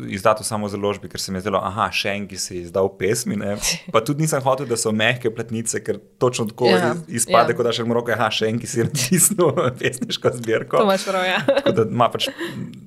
izdati 0.08 0.44
samo 0.44 0.68
založbi, 0.70 1.10
ker 1.10 1.20
se 1.20 1.32
mi 1.32 1.40
je 1.40 1.48
zdelo, 1.48 1.58
da 1.66 1.88
je 1.88 1.96
še 1.98 2.12
en, 2.14 2.28
ki 2.30 2.38
si 2.38 2.60
izdal 2.62 2.92
pesmi. 2.98 3.34
Ne? 3.42 3.56
Pa 3.94 4.04
tudi 4.06 4.22
nisem 4.22 4.44
hotel, 4.46 4.68
da 4.70 4.78
so 4.78 4.92
mehke 4.94 5.32
pletnice, 5.34 5.82
ker 5.82 5.98
točno 6.22 6.46
tako 6.52 6.70
ja, 6.70 6.92
izpade, 7.10 7.56
ja. 7.56 7.58
kot 7.58 7.66
da 7.66 7.74
še 7.74 7.86
moro, 7.90 8.04
da 8.06 8.20
je 8.20 8.28
še 8.38 8.52
en, 8.52 8.60
ki 8.62 8.70
si 8.70 8.86
natisnil 8.86 9.50
pesniško 9.82 10.34
zbirko. 10.38 10.78
To 10.78 10.86
imaš 10.86 11.08
prav, 11.10 11.26
ja. 11.26 11.42
da 11.74 11.88
ima 11.88 12.12
pač 12.14 12.30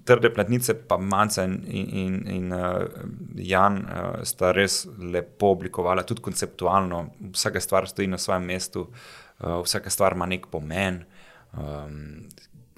trde 0.07 0.31
pletnice, 0.37 0.79
pa 0.87 1.01
manjce 1.03 1.49
in, 1.49 1.59
in, 2.05 2.17
in 2.37 2.55
uh, 2.55 2.87
Jan 3.43 3.83
uh, 3.83 4.09
sta 4.23 4.55
res 4.55 4.85
lepo 5.03 5.57
oblikovala, 5.57 6.07
tudi 6.07 6.23
konceptualno. 6.23 7.09
Vsaka 7.35 7.63
stvar 7.63 7.91
stoji 7.91 8.15
na 8.15 8.23
svojem 8.23 8.47
mestu, 8.47 8.87
uh, 8.87 9.59
vsaka 9.67 9.91
stvar 9.91 10.15
ima 10.15 10.31
nek 10.31 10.47
pomen. 10.55 11.03
Um, 11.59 12.29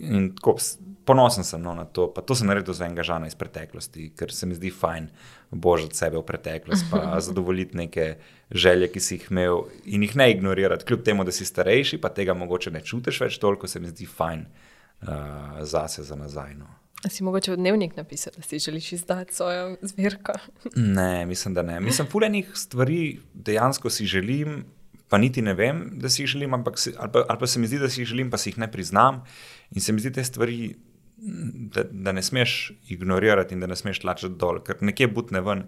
in 0.01 0.31
tako 0.37 0.57
ponosen 1.07 1.45
sem 1.45 1.63
no, 1.63 1.75
na 1.75 1.85
to. 1.85 2.09
Pa 2.13 2.23
to 2.27 2.35
sem 2.35 2.49
naredil 2.51 2.75
za 2.75 2.87
enega 2.87 3.05
žana 3.07 3.31
iz 3.31 3.37
preteklosti, 3.39 4.11
ker 4.19 4.33
se 4.35 4.47
mi 4.47 4.57
zdi 4.59 4.73
fajn 4.75 5.09
božati 5.51 5.99
sebe 5.99 6.19
v 6.19 6.25
preteklost, 6.27 6.89
pa 6.91 7.15
zadovoljiti 7.27 7.79
neke 7.79 8.07
želje, 8.51 8.91
ki 8.93 9.01
si 9.01 9.19
jih 9.19 9.29
imel 9.31 9.63
in 9.85 10.07
jih 10.07 10.17
ne 10.19 10.31
ignorirati, 10.35 10.87
kljub 10.89 11.05
temu, 11.07 11.25
da 11.25 11.35
si 11.35 11.47
starejši, 11.47 12.01
pa 12.03 12.11
tega 12.15 12.35
mogoče 12.35 12.75
ne 12.75 12.83
čutiš 12.85 13.23
več 13.23 13.39
toliko, 13.43 13.71
se 13.71 13.81
mi 13.81 13.93
zdi 13.93 14.09
fajn 14.11 14.43
uh, 14.47 15.63
zase 15.63 16.05
za 16.07 16.19
nazaj. 16.19 16.57
No. 16.59 16.69
Si 17.07 17.23
mogoče 17.23 17.53
v 17.55 17.61
dnevnik 17.61 17.95
napisati, 17.97 18.41
da 18.41 18.43
si 18.43 18.59
želiš 18.59 18.93
izdati 18.99 19.35
svojo 19.35 19.77
zbirko? 19.83 20.35
ne, 20.99 21.27
mislim, 21.27 21.55
da 21.55 21.63
ne. 21.63 21.81
Mislim, 21.81 22.09
fulejnih 22.11 22.51
stvari 22.55 23.21
dejansko 23.35 23.91
si 23.91 24.07
želim, 24.07 24.65
pa 25.09 25.19
niti 25.19 25.43
ne 25.43 25.55
vem, 25.55 25.85
da 26.03 26.11
si 26.11 26.25
jih 26.25 26.35
želim, 26.35 26.55
ampak 26.55 26.79
si, 26.79 26.95
ali, 26.99 27.13
pa, 27.13 27.23
ali 27.29 27.39
pa 27.39 27.47
se 27.47 27.61
mi 27.61 27.67
zdi, 27.67 27.79
da 27.79 27.89
si 27.89 28.01
jih 28.01 28.09
želim, 28.09 28.31
pa 28.31 28.39
si 28.39 28.51
jih 28.51 28.59
ne 28.59 28.71
priznam. 28.73 29.23
In 29.71 29.81
se 29.81 29.93
mi 29.93 30.01
zdi 30.01 30.13
te 30.13 30.25
stvari 30.25 30.75
da, 31.17 31.85
da 31.91 32.13
ne 32.13 32.23
smeš 32.23 32.73
ignorirati 32.89 33.55
in 33.55 33.61
da 33.61 33.67
ne 33.67 33.77
smeš 33.77 34.01
tlačiti 34.01 34.35
dol, 34.39 34.61
ker 34.65 34.83
nekje 34.85 35.09
butne 35.09 35.41
ven. 35.41 35.65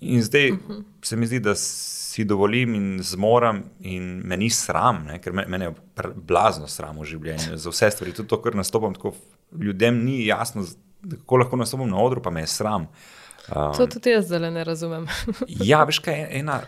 In 0.00 0.22
zdaj 0.22 0.50
uh 0.52 0.58
-huh. 0.58 0.82
se 1.02 1.16
mi 1.16 1.26
zdi, 1.26 1.40
da 1.40 1.54
si 1.54 2.24
dovolim 2.24 2.74
in 2.74 3.02
zmorem, 3.02 3.62
in 3.80 4.22
me 4.24 4.36
ni 4.36 4.50
sram, 4.50 5.04
ne? 5.06 5.18
ker 5.18 5.32
me, 5.32 5.44
mene 5.48 5.64
je 5.64 5.74
blazno 6.14 6.66
sram 6.66 6.98
v 6.98 7.04
življenju 7.04 7.56
za 7.56 7.70
vse 7.70 7.90
stvari. 7.90 8.12
Tudi 8.12 8.28
to, 8.28 8.42
kar 8.42 8.54
nastopam, 8.54 8.94
tako 8.94 9.14
ljudem 9.60 10.04
ni 10.04 10.26
jasno, 10.26 10.64
kako 11.10 11.36
lahko 11.36 11.56
nastopam 11.56 11.90
na 11.90 11.96
odru, 11.96 12.22
pa 12.22 12.30
me 12.30 12.40
je 12.40 12.46
sram. 12.46 12.86
Um, 13.56 13.74
to 13.76 13.86
tudi 13.86 14.10
jaz 14.10 14.24
zdaj 14.24 14.50
ne 14.50 14.64
razumem. 14.64 15.06
ja, 15.70 15.84
veš 15.84 15.98
kaj, 15.98 16.26
ena, 16.30 16.60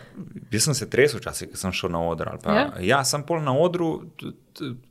jaz 0.51 0.63
sem 0.63 0.73
se 0.73 0.89
tresel 0.89 1.19
včasih, 1.19 1.49
ko 1.49 1.57
sem 1.57 1.71
šel 1.71 1.91
na 1.91 2.03
odru. 2.09 2.37
Ja? 2.45 2.73
ja, 2.79 3.03
sem 3.05 3.23
pol 3.23 3.41
na 3.41 3.55
odru, 3.57 4.03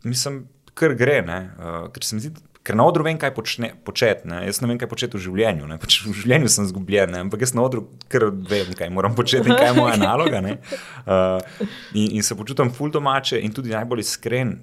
mislim, 0.03 0.49
kar 0.75 0.97
gre, 0.99 1.21
uh, 1.23 1.93
ker 1.93 2.05
se 2.05 2.17
mi 2.17 2.25
zdi, 2.25 2.33
ker 2.67 2.77
na 2.79 2.87
odru 2.89 3.07
vem, 3.07 3.19
kaj 3.21 3.31
počne, 3.37 3.71
početi. 3.87 4.27
Jaz 4.27 4.59
ne 4.63 4.71
vem, 4.71 4.79
kaj 4.81 4.91
početi 4.91 5.19
v 5.19 5.23
življenju. 5.29 5.69
Pač 5.83 6.01
v 6.03 6.15
življenju 6.19 6.51
sem 6.51 6.67
zgubljen, 6.67 7.13
ne? 7.15 7.23
ampak 7.27 7.45
jaz 7.47 7.55
na 7.55 7.63
odru 7.67 7.85
kar 8.13 8.27
vem, 8.35 8.73
kaj 8.77 8.91
moram 8.95 9.15
početi 9.19 9.47
in 9.47 9.55
kaj 9.55 9.71
je 9.71 9.77
moja 9.79 9.99
naloga. 10.09 10.43
Uh, 10.43 11.69
in, 11.95 12.19
in 12.19 12.27
se 12.27 12.35
počutim 12.39 12.73
ful 12.75 12.91
domače 12.95 13.39
in 13.39 13.55
tudi 13.55 13.75
najbolj 13.75 14.03
iskren 14.03 14.57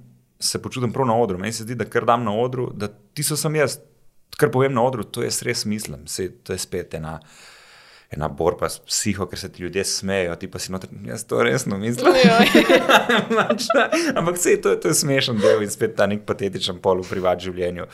se 0.43 0.59
počutim 0.61 0.91
prav 0.91 1.07
na 1.07 1.15
odru. 1.15 1.39
Meni 1.39 1.55
se 1.55 1.63
zdi, 1.63 1.77
da 1.79 1.87
kar 1.87 2.05
dam 2.05 2.25
na 2.27 2.35
odru, 2.35 2.67
da 2.75 2.89
ti 2.91 3.23
so 3.23 3.37
sem 3.39 3.55
jaz, 3.55 3.79
kar 4.37 4.51
povem 4.51 4.75
na 4.75 4.83
odru, 4.83 5.05
to 5.07 5.23
jaz 5.23 5.39
res 5.47 5.63
mislim. 5.69 6.03
Sej, 6.11 6.33
to 6.43 6.55
je 6.55 6.59
spet 6.59 6.97
ena 6.99 7.19
ena 8.13 8.27
borba 8.29 8.69
s 8.69 8.79
psiho, 8.79 9.25
ker 9.29 9.39
se 9.39 9.49
ti 9.51 9.63
ljudje 9.63 9.83
smejijo, 9.83 10.35
ti 10.35 10.47
pa 10.51 10.59
si 10.59 10.71
noter, 10.71 10.89
jaz 11.05 11.25
to 11.27 11.43
resno 11.43 11.77
mislim. 11.77 12.13
Ampak 14.17 14.35
vse 14.37 14.55
to, 14.61 14.75
to 14.75 14.87
je 14.93 14.97
smešen 15.01 15.41
del 15.41 15.63
in 15.65 15.71
spet 15.73 15.95
ta 15.97 16.07
nek 16.09 16.25
patetičen 16.29 16.81
pol 16.83 17.01
v 17.03 17.09
privat 17.09 17.43
življenju. 17.43 17.87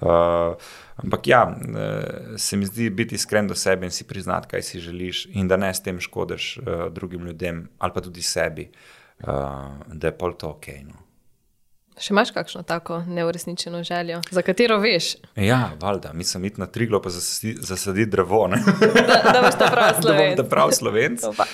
Uh, 0.00 0.54
ampak 1.02 1.28
ja, 1.28 1.44
uh, 1.48 2.36
se 2.40 2.56
mi 2.56 2.68
zdi 2.68 2.90
biti 2.90 3.18
iskren 3.18 3.48
do 3.48 3.56
sebe 3.58 3.88
in 3.88 3.94
si 3.94 4.06
priznati, 4.08 4.50
kaj 4.54 4.66
si 4.68 4.80
želiš, 4.80 5.26
in 5.36 5.48
da 5.48 5.56
ne 5.60 5.72
s 5.74 5.82
tem 5.84 6.00
škodiš 6.00 6.56
uh, 6.58 6.88
drugim 6.92 7.26
ljudem 7.30 7.66
ali 7.78 7.94
pa 7.94 8.04
tudi 8.04 8.22
sebi, 8.22 8.68
uh, 8.68 9.28
da 9.86 10.12
je 10.12 10.18
pol 10.18 10.36
to 10.38 10.54
ok. 10.56 10.68
No. 10.88 11.01
Še 12.00 12.14
imaš 12.14 12.30
kakšno 12.32 12.62
tako 12.62 13.02
neuresničeno 13.06 13.82
željo, 13.84 14.20
za 14.30 14.42
katero 14.42 14.78
veš? 14.80 15.16
Ja, 15.36 15.70
valjda, 15.80 16.12
mislim, 16.12 16.44
iti 16.44 16.60
na 16.60 16.66
triglo, 16.66 17.02
pa 17.02 17.10
zasaditi 17.10 18.10
drevo. 18.10 18.48
da, 18.48 19.32
da 19.32 19.42
boš 19.44 19.58
ta 19.58 19.68
prav 19.72 19.94
slovenc. 20.02 20.36
Da, 20.36 20.44
prav 20.44 20.72
slovenc. 20.72 21.24
uh, 21.24 21.44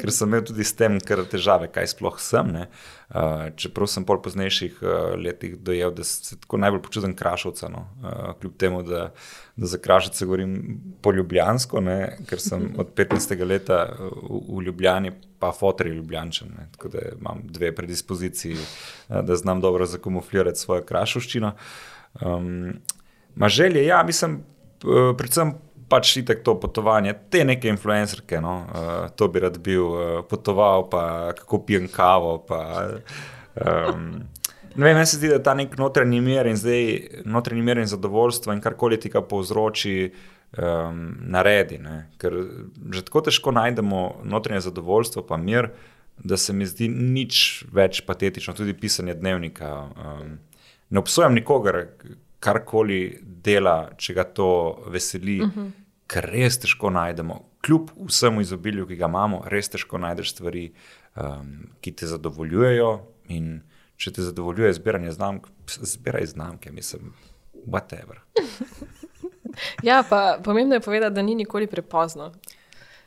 ker 0.00 0.12
sem 0.12 0.28
imel 0.28 0.44
tudi 0.48 0.64
s 0.64 0.72
tem 0.76 0.96
kar 1.00 1.24
težave, 1.30 1.68
kaj 1.68 1.92
sploh 1.92 2.16
sem. 2.20 2.56
Uh, 3.10 3.50
čeprav 3.56 3.86
sem 3.92 4.04
pol 4.08 4.22
poznejših 4.24 4.78
uh, 4.82 4.90
letih 5.20 5.58
dojel, 5.60 5.92
da 5.94 6.04
se 6.04 6.38
tako 6.40 6.56
najbolj 6.56 6.80
počutim 6.82 7.12
krašovca. 7.16 7.68
No? 7.68 7.84
Uh, 8.00 8.32
kljub 8.40 8.56
temu, 8.56 8.82
da, 8.82 9.10
da 9.56 9.66
za 9.66 9.78
krašovce 9.78 10.24
govorim 10.26 10.80
po 11.02 11.12
ljubljansko, 11.12 11.80
ne? 11.80 12.16
ker 12.28 12.40
sem 12.40 12.70
od 12.80 12.94
15. 12.96 13.36
leta 13.44 13.84
v, 14.00 14.40
v 14.56 14.62
Ljubljani 14.68 15.12
pa 15.44 15.52
fotor 15.52 15.86
je 15.86 15.94
ljubljančen. 15.94 16.48
Ne? 16.58 16.66
Tako 16.72 16.88
da 16.88 16.98
imam 17.20 17.42
dve 17.44 17.74
predispoziciji, 17.74 18.56
eh, 18.56 19.22
da 19.22 19.36
znam 19.36 19.60
dobro 19.60 19.86
zakamuflirati 19.86 20.58
svojo 20.58 20.82
krašoščino. 20.82 21.52
Um, 22.20 22.72
ma 23.34 23.48
želje, 23.48 23.84
ja, 23.86 24.02
mislim, 24.02 24.40
predvsem 25.18 25.52
pač 25.88 26.16
itek 26.20 26.42
to 26.46 26.56
potovanje, 26.60 27.14
te 27.30 27.44
neke 27.44 27.68
influencerke, 27.72 28.40
no? 28.40 28.54
uh, 28.64 28.92
to 29.16 29.28
bi 29.28 29.42
rad 29.44 29.58
bil, 29.62 29.86
uh, 29.86 30.20
potoval 30.28 30.88
pa 30.90 31.04
kako 31.38 31.64
pijem 31.66 31.88
kavo. 31.92 32.38
Pa, 32.48 32.62
um, 33.60 34.24
Ne 34.74 34.88
vem, 34.88 34.96
meni 34.96 35.06
se 35.06 35.20
zdi, 35.20 35.28
da 35.30 35.36
ta 35.38 35.52
nek 35.54 35.76
notranji 35.78 36.18
mir 36.18 36.48
in 36.50 36.56
zdaj 36.58 37.20
notranji 37.30 37.62
mir 37.62 37.78
in 37.78 37.86
zadovoljstvo 37.86 38.56
in 38.56 38.58
karkoli 38.60 38.96
ti 38.98 39.06
ga 39.08 39.20
povzroči, 39.22 40.08
um, 40.58 41.16
naredi. 41.20 41.78
Ne? 41.78 42.08
Ker 42.18 42.36
že 42.92 43.04
tako 43.06 43.24
težko 43.28 43.54
najdemo 43.54 44.04
notranje 44.24 44.64
zadovoljstvo, 44.66 45.22
pa 45.26 45.36
mir, 45.36 45.70
da 46.18 46.36
se 46.36 46.52
mi 46.52 46.66
zdi 46.66 46.88
nič 46.88 47.64
več 47.74 48.02
patetično, 48.06 48.54
tudi 48.54 48.74
pisanje 48.74 49.14
dnevnika. 49.18 49.70
Um, 49.94 50.36
ne 50.90 51.02
obsojam 51.02 51.34
nikogar, 51.34 51.84
karkoli 52.44 53.00
dela, 53.22 53.90
če 53.96 54.14
ga 54.14 54.24
to 54.24 54.48
veseli, 54.92 55.40
uh 55.40 55.48
mhm. 55.48 55.60
-huh. 55.60 55.70
ker 56.06 56.28
res 56.32 56.58
težko 56.60 56.90
najdemo. 56.90 57.40
Kljub 57.64 57.90
vsemu 58.08 58.40
izobilju, 58.40 58.86
ki 58.86 58.96
ga 58.96 59.08
imamo, 59.08 59.42
res 59.48 59.68
težko 59.68 59.98
najdeš 59.98 60.32
stvari, 60.32 60.72
um, 61.16 61.70
ki 61.80 61.92
te 61.92 62.06
zadovoljujejo. 62.06 63.00
In 63.28 63.62
če 63.96 64.12
te 64.12 64.22
zadovoljuje 64.22 64.72
zbiranje 64.72 65.12
znamk, 65.12 65.46
zbiraj 65.66 66.26
znamke, 66.26 66.72
mislim, 66.72 67.14
whatever. 67.66 68.20
Ja, 69.82 70.02
pa 70.10 70.38
pomembno 70.44 70.74
je 70.74 70.80
povedati, 70.80 71.14
da 71.14 71.22
ni 71.22 71.34
nikoli 71.34 71.66
prepozno. 71.66 72.32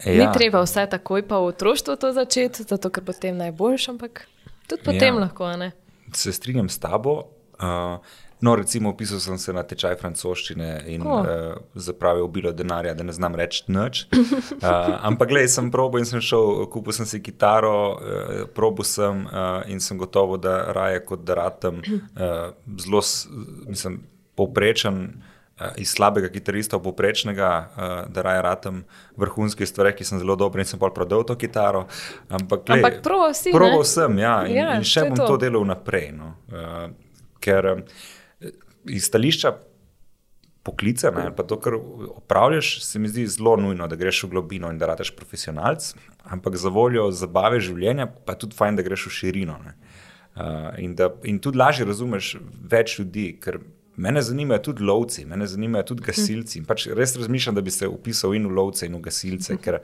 Ja. 0.05 0.27
Ni 0.27 0.33
treba 0.33 0.61
vse 0.61 0.85
takoj 0.89 1.27
pa 1.27 1.39
v 1.41 1.51
otroštvu 1.51 1.95
to 1.95 2.13
začeti, 2.13 2.63
zato 2.63 2.89
ker 2.89 3.03
potem 3.03 3.37
najboljš, 3.37 3.89
ampak 3.89 4.27
tudi 4.67 4.83
potem 4.85 5.15
ja. 5.15 5.19
lahko. 5.19 5.49
Ne? 5.57 5.71
Se 6.13 6.33
strinjam 6.33 6.69
s 6.69 6.79
tabo. 6.79 7.23
Uh, 7.59 7.97
no, 8.41 8.55
recimo, 8.55 8.89
opisal 8.89 9.19
sem 9.19 9.37
se 9.37 9.53
na 9.53 9.63
tečaj 9.65 9.95
francoščine 9.97 10.69
in 10.93 11.05
oh. 11.07 11.21
uh, 11.21 11.61
zapravil 11.75 12.27
bilo 12.31 12.51
denarja, 12.53 12.93
da 12.97 13.05
ne 13.05 13.13
znam 13.13 13.35
reči 13.35 13.63
nič. 13.71 14.03
Uh, 14.11 14.67
ampak, 15.09 15.31
gledaj, 15.31 15.49
sem 15.55 15.71
probo 15.73 16.01
in 16.01 16.05
sem 16.05 16.21
šel, 16.21 16.67
kupil 16.73 16.95
sem 16.95 17.09
si 17.09 17.21
kitaro, 17.23 17.77
uh, 17.93 18.43
probo 18.53 18.85
sem 18.85 19.25
uh, 19.25 19.63
in 19.71 19.81
sem 19.83 19.97
gotovo, 19.97 20.37
da 20.37 20.59
raje 20.75 21.01
kot 21.05 21.25
da 21.25 21.39
ratem 21.41 21.81
uh, 21.81 22.53
zelo, 22.77 23.01
mislim, 23.67 24.03
povprečen. 24.37 25.01
Iz 25.81 25.89
slabega 25.89 26.29
kitarista 26.29 26.77
poprečnega, 26.77 27.47
uh, 27.49 27.93
da 28.13 28.21
raje 28.21 28.41
ratem 28.45 28.83
vrhunski 29.17 29.65
stvari, 29.65 29.95
ki 29.97 30.05
sem 30.05 30.19
zelo 30.21 30.35
dober 30.37 30.61
in 30.61 30.69
sem 30.69 30.77
pa 30.77 30.91
prodal 30.93 31.25
to 31.25 31.33
kitaro. 31.33 31.87
Ampak, 32.29 32.69
Ampak 32.75 32.99
proval 33.01 33.33
si. 33.33 33.49
Proval 33.49 33.81
sem, 33.89 34.19
ja, 34.21 34.35
in, 34.45 34.53
ja, 34.53 34.67
in 34.77 34.85
še 34.85 35.07
bom 35.07 35.17
to. 35.17 35.25
to 35.31 35.39
delal 35.41 35.65
naprej. 35.65 36.11
No. 36.13 36.35
Uh, 36.53 36.93
ker 37.41 37.71
uh, 37.71 37.81
iz 38.89 39.07
stališča 39.07 39.53
poklica, 40.67 41.11
ne, 41.15 41.29
pa 41.35 41.45
to, 41.47 41.55
kar 41.63 41.77
opravljaš, 42.09 42.73
se 42.83 42.99
mi 42.99 43.07
zdi 43.07 43.27
zelo 43.31 43.55
nujno, 43.55 43.87
da 43.87 43.95
greš 43.95 44.25
v 44.25 44.31
globino 44.35 44.71
in 44.73 44.79
da 44.81 44.89
rataš 44.91 45.13
profesionalc, 45.15 45.93
ampak 46.27 46.57
za 46.59 46.71
voljo 46.73 47.07
zabave 47.15 47.61
življenja, 47.63 48.09
pa 48.25 48.35
je 48.35 48.43
tudi 48.43 48.57
fajn, 48.57 48.79
da 48.79 48.83
greš 48.83 49.07
v 49.07 49.13
širino. 49.19 49.55
Uh, 50.37 50.75
in, 50.83 50.93
da, 50.99 51.09
in 51.23 51.39
tudi 51.41 51.57
lažje 51.57 51.87
razumeš 51.87 52.35
več 52.73 52.97
ljudi, 52.99 53.29
ker 53.41 53.61
mene 53.97 54.21
zanimajo 54.21 54.61
tudi 54.69 54.83
lovci, 54.83 55.25
mene 55.25 55.47
zanimajo 55.47 55.83
tudi 55.91 56.03
gasilci. 56.05 56.59
In 56.59 56.65
pač 56.69 56.87
res 56.95 57.15
razmišljam, 57.17 57.55
da 57.57 57.61
bi 57.65 57.73
se 57.73 57.87
upisal 57.89 58.35
in 58.37 58.45
v 58.47 58.53
lovce 58.53 58.85
in 58.85 58.95
v 58.97 59.01
gasilce. 59.07 59.57
Ker, 59.61 59.79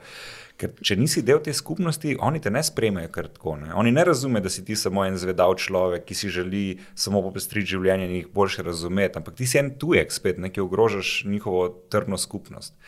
ker 0.60 0.74
če 0.78 0.96
nisi 0.98 1.22
del 1.26 1.42
te 1.42 1.52
skupnosti, 1.54 2.14
oni 2.22 2.42
te 2.42 2.52
ne 2.54 2.62
sprejmejo 2.62 3.10
kar 3.14 3.28
tako. 3.34 3.56
Ne? 3.62 3.72
Oni 3.74 3.92
ne 3.94 4.04
razumejo, 4.06 4.46
da 4.46 4.52
si 4.54 4.64
ti 4.64 4.76
samo 4.78 5.04
en 5.06 5.18
zvedav 5.18 5.56
človek, 5.58 6.06
ki 6.06 6.18
si 6.18 6.30
želi 6.32 6.64
samo 6.94 7.24
popestriti 7.26 7.74
življenje 7.74 8.06
in 8.06 8.14
jih 8.20 8.30
boljše 8.34 8.66
razumeti. 8.66 9.18
Ampak 9.18 9.34
ti 9.40 9.50
si 9.50 9.58
en 9.58 9.74
tujek, 9.80 10.14
spet 10.14 10.38
nekaj 10.38 10.62
ogrožaš 10.62 11.16
njihovo 11.26 11.66
trdno 11.90 12.20
skupnost. 12.20 12.78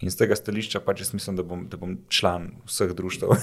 In 0.00 0.08
z 0.08 0.16
tega 0.16 0.36
stališča 0.36 0.80
pač 0.80 1.02
jaz 1.04 1.10
mislim, 1.12 1.36
da 1.36 1.44
bom, 1.44 1.66
da 1.68 1.76
bom 1.76 1.98
član 2.08 2.46
vseh 2.64 2.94
društv. 2.96 3.26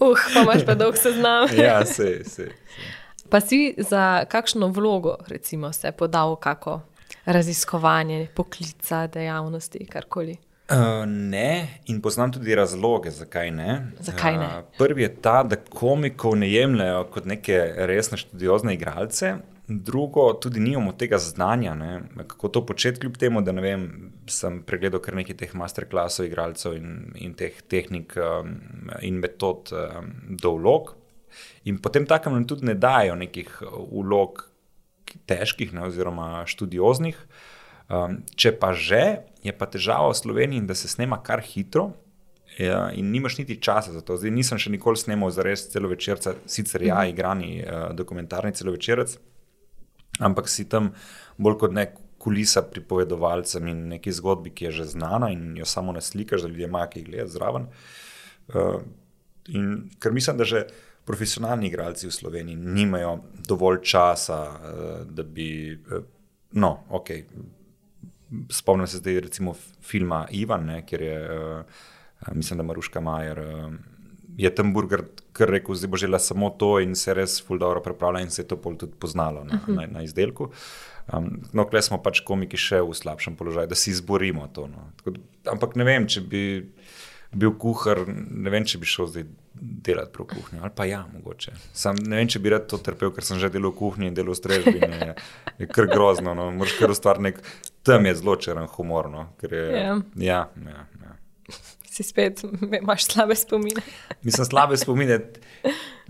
uh, 0.00 0.22
pa 0.32 0.40
imaš 0.40 0.64
pa 0.64 0.72
dolg 0.72 0.96
seznam. 0.96 1.52
ja, 1.66 1.82
se, 1.84 2.24
se. 2.24 2.48
Pa 3.28 3.40
si 3.40 3.74
za 3.78 4.24
kakšno 4.24 4.68
vlogo, 4.68 5.16
recimo, 5.28 5.72
se 5.72 5.92
podal, 5.92 6.36
kako 6.36 6.80
raziskovanje, 7.24 8.28
poklica, 8.34 9.06
dejavnosti, 9.06 9.86
karkoli? 9.86 10.36
Uh, 10.70 11.06
ne, 11.06 11.68
in 11.86 12.00
poznam 12.02 12.32
tudi 12.32 12.54
razloge, 12.54 13.10
zakaj 13.10 13.50
ne. 13.50 13.86
Zakaj 14.00 14.38
ne? 14.38 14.46
Uh, 14.46 14.64
prvi 14.78 15.02
je 15.02 15.12
ta, 15.22 15.42
da 15.42 15.56
komikov 15.56 16.34
ne 16.36 16.48
jemljajo 16.50 17.04
kot 17.14 17.24
neke 17.24 17.60
resne 17.76 18.18
študiozne 18.18 18.74
igralce. 18.74 19.36
Drugo, 19.68 20.32
tudi 20.42 20.60
nimamo 20.60 20.92
tega 20.92 21.18
znanja, 21.18 21.74
ne, 21.74 22.00
kako 22.26 22.48
to 22.48 22.66
početi, 22.66 23.00
kljub 23.00 23.16
temu, 23.16 23.42
da 23.46 23.52
vem, 23.52 24.12
sem 24.30 24.60
pregledal 24.66 25.02
kar 25.02 25.14
nekaj 25.18 25.38
teh 25.38 25.54
masterclassov, 25.54 26.26
igralcev 26.26 26.74
in, 26.78 26.92
in 27.14 27.34
teh 27.38 27.62
tehnik 27.70 28.14
um, 28.18 28.56
in 29.02 29.22
metod 29.22 29.70
um, 29.70 30.12
do 30.42 30.54
vlog. 30.58 30.94
In 31.66 31.80
potem 31.82 32.06
takem 32.06 32.34
nam 32.34 32.46
tudi 32.46 32.66
ne 32.68 32.76
dajo 32.78 33.16
nekih 33.18 33.50
vlog 33.90 34.44
težkih, 35.26 35.72
ne, 35.74 35.86
oziroma 35.86 36.44
študioznih. 36.46 37.18
Um, 37.86 38.20
če 38.34 38.54
pa 38.58 38.72
že, 38.74 39.22
je 39.46 39.54
pa 39.54 39.68
težava 39.70 40.10
v 40.10 40.18
Sloveniji, 40.18 40.66
da 40.66 40.74
se 40.74 40.90
snema 40.90 41.20
kar 41.22 41.42
hitro. 41.42 41.92
Ja, 42.56 42.86
in 42.94 43.10
nimaš 43.12 43.36
niti 43.38 43.58
časa 43.60 43.92
za 43.92 44.00
to. 44.00 44.16
Zdaj 44.16 44.32
nisem 44.32 44.58
še 44.58 44.72
nikoli 44.72 44.96
snemal 44.96 45.30
za 45.34 45.44
res 45.44 45.66
celo 45.68 45.90
večerca, 45.92 46.32
sicer 46.48 46.86
ja, 46.86 47.02
igrani 47.04 47.60
uh, 47.60 47.90
dokumentarni 47.94 48.54
celo 48.56 48.72
večerec 48.72 49.18
ampak 50.18 50.48
si 50.48 50.64
tam 50.68 50.92
bolj 51.36 51.58
kot 51.60 51.74
nek 51.76 51.96
kulisa 52.22 52.64
pripovedovalcem 52.66 53.68
in 53.70 53.86
neki 53.92 54.12
zgodbi, 54.12 54.50
ki 54.50 54.68
je 54.68 54.82
že 54.82 54.84
znana 54.96 55.30
in 55.30 55.56
jo 55.56 55.66
samo 55.68 55.92
naslikaš, 55.92 56.42
da 56.42 56.48
ljudje 56.48 56.66
imajo 56.66 56.90
kaj 56.92 57.02
gledati 57.02 57.32
zraven. 57.32 57.68
Uh, 58.48 58.80
in 59.48 59.90
ker 60.00 60.12
mislim, 60.12 60.36
da 60.36 60.44
že 60.44 60.66
profesionalni 61.06 61.70
igralci 61.70 62.08
v 62.08 62.14
Sloveniji 62.14 62.56
nimajo 62.56 63.18
dovolj 63.48 63.82
časa, 63.82 64.40
uh, 64.50 64.94
da 65.06 65.22
bi. 65.22 65.74
Uh, 65.74 66.04
no, 66.52 66.72
ok. 66.90 67.10
Spomnim 68.50 68.86
se 68.90 68.98
zdaj 68.98 69.20
recimo 69.20 69.54
filma 69.82 70.26
Ivan, 70.34 70.66
ne, 70.66 70.80
kjer 70.86 71.02
je, 71.02 71.18
uh, 71.30 71.84
mislim, 72.34 72.58
da 72.58 72.66
Maruška 72.66 73.00
Majer. 73.00 73.42
Je 74.36 74.50
tam 74.54 74.74
burger 74.74 75.06
kar 75.36 75.50
rekel, 75.52 75.74
zdaj 75.74 75.90
bo 75.90 75.96
želela 75.96 76.18
samo 76.18 76.50
to 76.50 76.80
in 76.80 76.94
se 76.96 77.14
res 77.14 77.38
ful 77.44 77.58
dobro 77.58 77.80
pripravlja 77.84 78.24
in 78.24 78.30
se 78.30 78.42
je 78.42 78.48
to 78.48 78.56
pol 78.60 78.76
tudi 78.76 78.92
poznalo 78.98 79.44
na, 79.44 79.54
uh 79.54 79.68
-huh. 79.68 79.76
na, 79.76 79.86
na 79.86 80.02
izdelku. 80.02 80.50
Um, 81.12 81.42
no, 81.52 81.66
klej 81.70 81.82
smo 81.86 82.00
pač 82.02 82.20
komiki 82.26 82.56
še 82.56 82.80
v 82.82 82.94
slabšem 82.94 83.36
položaju, 83.36 83.66
da 83.70 83.74
si 83.74 83.90
izborimo 83.90 84.48
to. 84.48 84.66
No. 84.66 84.90
Tako, 84.96 85.12
ampak 85.52 85.76
ne 85.76 85.84
vem, 85.84 86.06
če 86.06 86.20
bi 86.20 86.42
bil 87.32 87.52
kuhar, 87.58 88.04
ne 88.06 88.52
vem, 88.52 88.64
če 88.66 88.78
bi 88.82 88.88
šel 88.88 89.10
zdaj 89.10 89.26
delati 89.56 90.12
prav 90.12 90.28
kuhinjo. 90.30 90.62
Ali 90.62 90.74
pa 90.76 90.84
ja, 90.88 91.02
mogoče. 91.12 91.54
Sam 91.76 91.98
ne 92.04 92.20
vem, 92.20 92.28
če 92.28 92.42
bi 92.44 92.52
rad 92.52 92.68
to 92.70 92.78
trpel, 92.82 93.12
ker 93.16 93.24
sem 93.24 93.40
že 93.42 93.50
delal 93.52 93.72
v 93.72 93.80
kuhinji 93.80 94.12
in 94.12 94.18
delal 94.18 94.36
v 94.36 94.40
strežbi. 94.40 94.76
Je, 94.82 95.14
je 95.62 95.70
kar 95.70 95.88
grozno. 95.90 96.36
No. 96.36 96.50
Moraš 96.54 96.76
kar 96.80 96.92
ustvariti 96.92 97.30
nek 97.30 97.40
tam 97.86 98.06
je 98.06 98.14
zelo 98.20 98.36
črn 98.36 98.68
humor. 98.76 99.10
No. 99.12 99.28
Je, 99.42 99.50
yeah. 99.50 100.02
Ja, 100.20 100.42
ja. 100.60 100.84
ja 101.00 101.16
si 101.96 102.04
spet 102.04 102.44
imaš 102.80 103.04
slabe 103.04 103.34
spomine. 103.34 103.82
Mislim, 104.22 104.44
slabe 104.44 104.76
spomine. 104.76 105.20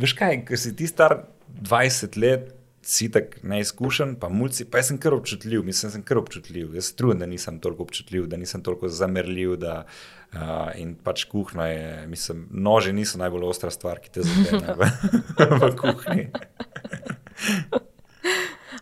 Veš 0.02 0.16
kaj, 0.18 0.40
ker 0.48 0.58
si 0.58 0.74
ti 0.76 0.88
star 0.90 1.20
20 1.62 2.18
let, 2.20 2.50
si 2.86 3.08
tako 3.10 3.40
neizkušen, 3.42 4.14
pa 4.20 4.28
mulci, 4.28 4.64
pa 4.70 4.78
jaz 4.78 4.92
sem 4.92 4.98
kar 5.02 5.14
občutljiv, 5.14 5.64
mislim, 5.66 5.90
sem 5.90 6.02
kar 6.06 6.20
občutljiv. 6.20 6.74
Jaz 6.78 6.92
trudim, 6.94 7.18
da 7.18 7.26
nisem 7.26 7.58
toliko 7.60 7.82
občutljiv, 7.82 8.26
da 8.30 8.36
nisem 8.38 8.62
toliko 8.62 8.88
zamerljiv. 8.88 9.56
Da, 9.56 9.86
uh, 10.32 10.70
in 10.78 10.94
pač 10.94 11.24
kuhna 11.26 11.66
je, 11.66 12.06
mislim, 12.06 12.46
nože 12.50 12.92
niso 12.94 13.18
najbolj 13.18 13.48
ostra 13.50 13.70
stvar, 13.74 13.98
ki 14.04 14.10
te 14.14 14.22
zadeve 14.22 14.76
v, 14.78 14.90
v 15.64 15.72
kuhinji. 15.80 16.28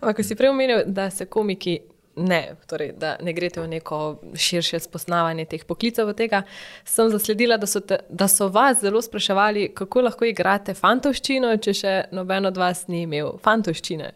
Ampak, 0.00 0.18
ko 0.18 0.26
si 0.26 0.36
prej 0.36 0.52
omenil, 0.52 0.84
da 0.86 1.08
se 1.10 1.24
komiki 1.24 1.78
ne, 2.16 2.56
torej, 2.66 2.92
da 2.98 3.16
ne 3.22 3.32
greste 3.32 3.60
v 3.60 3.68
neko 3.68 4.00
širše 4.34 4.80
spoznavanje 4.80 5.44
teh 5.44 5.64
poklicev. 5.64 6.12
Tega. 6.14 6.42
Sem 6.84 7.10
zasledila, 7.10 7.56
da 7.56 7.66
so, 7.66 7.80
te, 7.80 7.98
da 8.08 8.28
so 8.28 8.48
vas 8.48 8.80
zelo 8.80 9.02
spraševali, 9.02 9.70
kako 9.74 10.06
lahko 10.08 10.28
igrate 10.28 10.74
fantoščino, 10.74 11.56
če 11.56 11.74
še 11.74 11.94
noben 12.14 12.46
od 12.50 12.60
vas 12.60 12.86
ni 12.88 13.04
imel 13.08 13.34
fantoščine. 13.42 14.12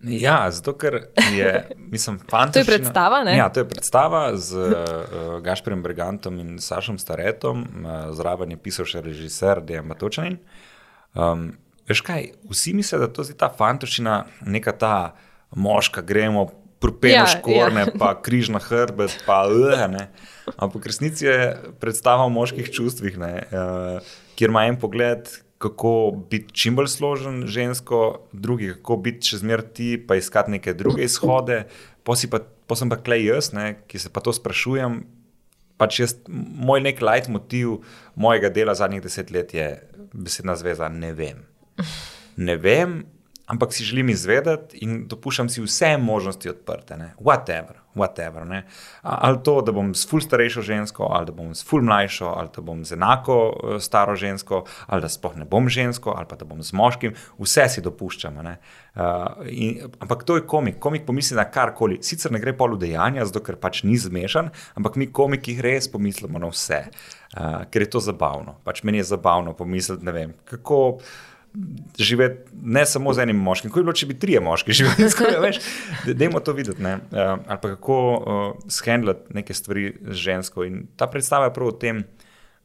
Ja, 0.00 0.46
zato 0.50 0.72
ker 0.80 0.96
je, 1.36 1.50
mislim, 1.76 2.16
fantoščina. 2.24 2.52
to 2.54 2.60
je 2.62 2.68
predstava, 2.68 3.22
ne? 3.26 3.34
Ja, 3.36 3.50
to 3.52 3.64
je 3.64 3.68
predstava 3.68 4.22
z 4.36 4.56
uh, 4.70 5.40
Gašprem 5.44 5.82
Brigantom 5.84 6.38
in 6.40 6.54
Sašom 6.62 6.98
Staretom, 6.98 7.66
uh, 7.66 7.98
zraven 8.16 8.54
je 8.54 8.60
pisal 8.62 8.88
še 8.88 9.04
režiser 9.04 9.60
Dejan 9.66 9.90
Batočanin. 9.92 10.38
Um, 11.12 11.50
veš 11.90 12.04
kaj, 12.06 12.30
vsi 12.48 12.72
mislijo, 12.78 13.02
da 13.04 13.10
to 13.12 13.26
je 13.28 13.36
ta 13.36 13.50
fantoščina, 13.52 14.22
neka 14.48 14.72
ta 14.78 14.94
moška, 15.58 16.00
gremo 16.06 16.46
propene 16.80 17.20
ja, 17.20 17.28
škorne, 17.28 17.84
ja. 17.86 17.92
pa 18.00 18.14
križ 18.16 18.48
na 18.52 18.60
hrbet, 18.62 19.14
pa 19.26 19.44
vse. 19.50 20.08
Ampak 20.56 20.88
resnici 20.88 21.28
je 21.28 21.52
predstava 21.80 22.24
o 22.26 22.32
moških 22.32 22.72
čustvih, 22.72 23.20
ne, 23.20 23.34
uh, 23.52 24.16
kjer 24.40 24.50
ima 24.50 24.64
en 24.66 24.80
pogled, 24.80 25.28
kako 25.60 25.92
biti 26.30 26.54
čim 26.56 26.76
bolj 26.78 26.88
složen 26.88 27.44
žensko, 27.46 28.24
drugi, 28.32 28.72
kako 28.78 28.96
biti 29.04 29.28
še 29.28 29.42
zmeraj 29.42 29.66
ti, 29.76 29.90
pa 30.00 30.16
iskati 30.16 30.56
neke 30.56 30.72
druge 30.74 31.04
izhode. 31.04 31.66
Pa, 32.00 32.16
pa 32.66 32.78
sem 32.80 32.88
pa 32.88 32.96
klej 32.96 33.28
jaz, 33.28 33.50
ne, 33.52 33.74
ki 33.86 34.00
se 34.00 34.08
pa 34.08 34.24
to 34.24 34.32
sprašujem. 34.32 35.02
Pač 35.80 36.00
jaz, 36.00 36.16
moj 36.28 36.80
nek 36.84 37.04
light 37.04 37.28
motiv 37.32 37.82
mojega 38.16 38.48
dela 38.52 38.72
zadnjih 38.76 39.04
deset 39.04 39.30
let 39.32 39.52
je 39.54 39.68
besedna 40.16 40.56
zveza. 40.56 40.88
Ne 40.88 41.12
vem. 41.16 41.44
Ne 42.40 42.56
vem, 42.56 43.02
ampak 43.50 43.72
si 43.74 43.84
želim 43.84 44.08
izvedeti 44.08 44.78
in 44.84 45.06
dopuščam 45.10 45.48
si 45.50 45.62
vse 45.62 45.96
možnosti 45.98 46.50
odprte. 46.50 46.96
Ne? 46.96 47.08
Whatever, 47.18 47.80
whatever. 47.98 48.46
Ne? 48.46 48.62
Ali 49.02 49.40
to, 49.44 49.56
da 49.66 49.72
bom 49.74 49.90
s 49.94 50.06
ful 50.08 50.22
starejšo 50.22 50.62
žensko, 50.62 51.08
ali 51.10 51.26
da 51.26 51.34
bom 51.34 51.50
s 51.54 51.66
ful 51.66 51.82
mlajšo, 51.82 52.28
ali 52.30 52.52
da 52.54 52.62
bom 52.62 52.84
z 52.86 52.94
enako 52.94 53.38
eh, 53.50 53.80
staro 53.82 54.14
žensko, 54.16 54.62
ali 54.86 55.02
da 55.02 55.10
sploh 55.10 55.34
ne 55.36 55.48
bom 55.50 55.68
žensko, 55.68 56.14
ali 56.16 56.30
pa 56.30 56.38
da 56.38 56.46
bom 56.46 56.62
z 56.62 56.76
moškim, 56.78 57.16
vse 57.38 57.66
si 57.74 57.82
dopuščam. 57.82 58.38
Uh, 58.40 59.42
in, 59.50 59.80
ampak 60.02 60.22
to 60.26 60.36
je 60.38 60.46
komik. 60.46 60.78
Komik 60.78 61.06
pomisli 61.06 61.36
na 61.38 61.44
karkoli. 61.50 61.98
Sicer 62.06 62.32
ne 62.32 62.38
gre 62.42 62.54
polu 62.56 62.78
dejanja, 62.78 63.26
zato 63.26 63.42
ker 63.42 63.58
pač 63.58 63.82
ni 63.86 63.98
zmešan, 63.98 64.52
ampak 64.78 64.98
mi 64.98 65.10
komiki 65.10 65.56
res 65.62 65.90
pomislimo 65.90 66.38
na 66.38 66.50
vse, 66.52 66.84
uh, 67.34 67.64
ker 67.70 67.86
je 67.86 67.90
to 67.90 68.02
zabavno. 68.04 68.60
Pač 68.66 68.84
meni 68.86 69.02
je 69.02 69.10
zabavno 69.10 69.56
pomisliti, 69.58 70.06
ne 70.06 70.14
vem, 70.14 70.38
kako 70.46 71.00
živeti 71.98 72.50
ne 72.62 72.86
samo 72.86 73.12
z 73.12 73.22
enim 73.22 73.36
moškim, 73.36 73.70
kot 73.70 73.80
je 73.80 73.84
bilo, 73.84 73.92
če 73.92 74.06
bi 74.06 74.18
trije 74.18 74.40
moški 74.40 74.72
živeli 74.80 75.10
skupaj. 75.10 75.58
Dajmo 76.06 76.40
to 76.40 76.52
videti. 76.52 76.82
Uh, 76.82 76.90
ali 77.46 77.58
pa 77.62 77.68
kako 77.74 77.98
uh, 78.14 78.70
shendlati 78.70 79.34
neke 79.34 79.54
stvari 79.54 79.94
z 80.02 80.14
žensko. 80.14 80.64
In 80.64 80.86
ta 80.96 81.06
predstava 81.10 81.50
je 81.50 81.54
prav 81.54 81.72
o 81.72 81.72
tem. 81.72 82.04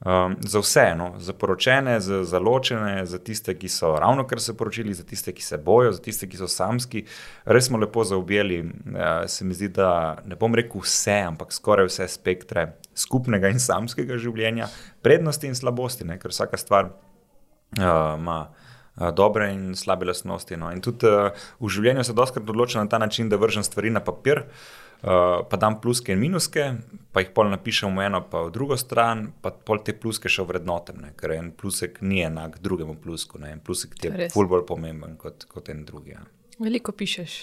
Um, 0.06 0.36
za 0.44 0.60
vse, 0.60 0.84
no, 0.98 1.14
za 1.24 1.34
poročene, 1.34 2.00
za, 2.04 2.24
za 2.28 2.40
ločene, 2.40 3.06
za 3.06 3.18
tiste, 3.18 3.54
ki 3.56 3.70
so 3.72 3.94
ravno 3.96 4.26
kar 4.28 4.42
se 4.44 4.54
poročili, 4.58 4.94
za 4.94 5.06
tiste, 5.08 5.32
ki 5.32 5.42
se 5.42 5.58
bojo, 5.58 5.94
za 5.96 6.02
tiste, 6.04 6.28
ki 6.30 6.38
so 6.38 6.50
samski. 6.52 7.06
Res 7.46 7.70
smo 7.72 7.80
lepo 7.80 8.04
zaobjeli. 8.04 8.60
Uh, 8.62 9.24
se 9.32 9.46
mi 9.46 9.56
zdi, 9.56 9.72
da 9.80 10.18
ne 10.26 10.36
bom 10.36 10.56
rekel 10.56 10.84
vse, 10.84 11.16
ampak 11.32 11.56
skoraj 11.56 11.88
vse 11.88 12.10
spektre 12.12 12.68
skupnega 12.94 13.50
in 13.50 13.60
samskega 13.60 14.20
življenja, 14.20 14.68
prednosti 15.02 15.48
in 15.48 15.56
slabosti, 15.56 16.06
ne, 16.06 16.20
ker 16.20 16.36
vsaka 16.36 16.60
stvar 16.60 16.92
uh, 16.92 18.20
ima. 18.20 18.40
Uh, 18.52 18.65
dobre 18.96 19.52
in 19.54 19.76
slabe 19.76 20.06
lastnosti. 20.06 20.58
No. 20.58 20.72
In 20.72 20.82
tudi 20.84 21.10
uh, 21.10 21.32
v 21.60 21.72
življenju 21.72 22.06
se 22.08 22.16
doskrat 22.16 22.50
odločam 22.50 22.86
na 22.86 22.92
ta 22.92 23.00
način, 23.02 23.30
da 23.30 23.40
vržem 23.40 23.64
stvari 23.64 23.92
na 23.92 24.00
papir, 24.04 24.46
uh, 24.46 25.42
pa 25.50 25.60
dam 25.60 25.80
pluske 25.82 26.16
in 26.16 26.22
minuske, 26.22 26.68
pa 27.12 27.24
jih 27.24 27.34
pol 27.36 27.52
napišem 27.52 27.96
v 27.98 28.06
eno, 28.08 28.22
pa 28.32 28.46
v 28.48 28.54
drugo 28.56 28.78
stran, 28.80 29.28
pa 29.42 29.52
pol 29.52 29.84
te 29.84 29.96
pluske 29.98 30.32
še 30.32 30.46
vrednotem, 30.48 31.02
ne. 31.04 31.12
ker 31.20 31.36
en 31.36 31.52
plusek 31.52 32.00
ni 32.02 32.24
enak 32.24 32.62
drugemu 32.64 32.96
plusku, 33.04 33.42
ne. 33.42 33.52
en 33.58 33.64
plusek 33.64 33.98
ti 34.00 34.12
je 34.12 34.30
ful 34.34 34.48
bolj 34.52 34.64
pomemben 34.70 35.18
kot, 35.20 35.48
kot 35.52 35.74
en 35.74 35.84
drugi. 35.88 36.16
Ja. 36.16 36.24
Veliko 36.64 36.96
pišeš. 36.96 37.42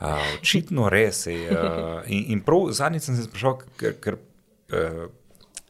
Uh, 0.00 0.18
očitno 0.40 0.88
res 0.90 1.26
je. 1.30 1.52
Uh, 1.52 2.00
in, 2.10 2.32
in 2.34 2.40
prav 2.44 2.72
zadnjič 2.74 3.04
sem 3.06 3.20
se 3.20 3.28
sprašal, 3.28 3.60
ker. 3.78 4.00
ker 4.00 4.18
uh, 4.72 5.04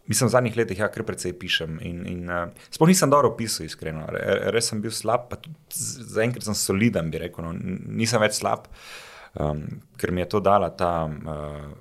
Mislim, 0.07 0.29
v 0.29 0.33
zadnjih 0.35 0.57
letih 0.57 0.79
ja, 0.79 0.91
kar 0.93 1.07
precej 1.09 1.33
pišem. 1.41 1.79
In, 1.81 2.03
in, 2.07 2.29
uh, 2.29 2.51
Sploh 2.71 2.91
nisem 2.91 3.11
dobro 3.13 3.31
pisal, 3.39 3.65
iskreno. 3.65 4.05
Res 4.53 4.69
sem 4.69 4.83
bil 4.85 4.93
slab, 4.93 5.31
pa 5.31 5.39
tudi 5.41 5.57
zaenkrat 6.13 6.45
sem 6.45 6.57
soliden, 6.59 7.09
bi 7.13 7.23
rekel. 7.23 7.47
No. 7.47 7.55
Nisem 8.03 8.21
več 8.21 8.37
slab. 8.43 8.69
um, 9.41 9.65
ker 9.99 10.13
mi 10.13 10.23
je 10.23 10.29
to 10.29 10.41
dala 10.41 10.71
ta, 10.71 11.07
uh, 11.09 11.73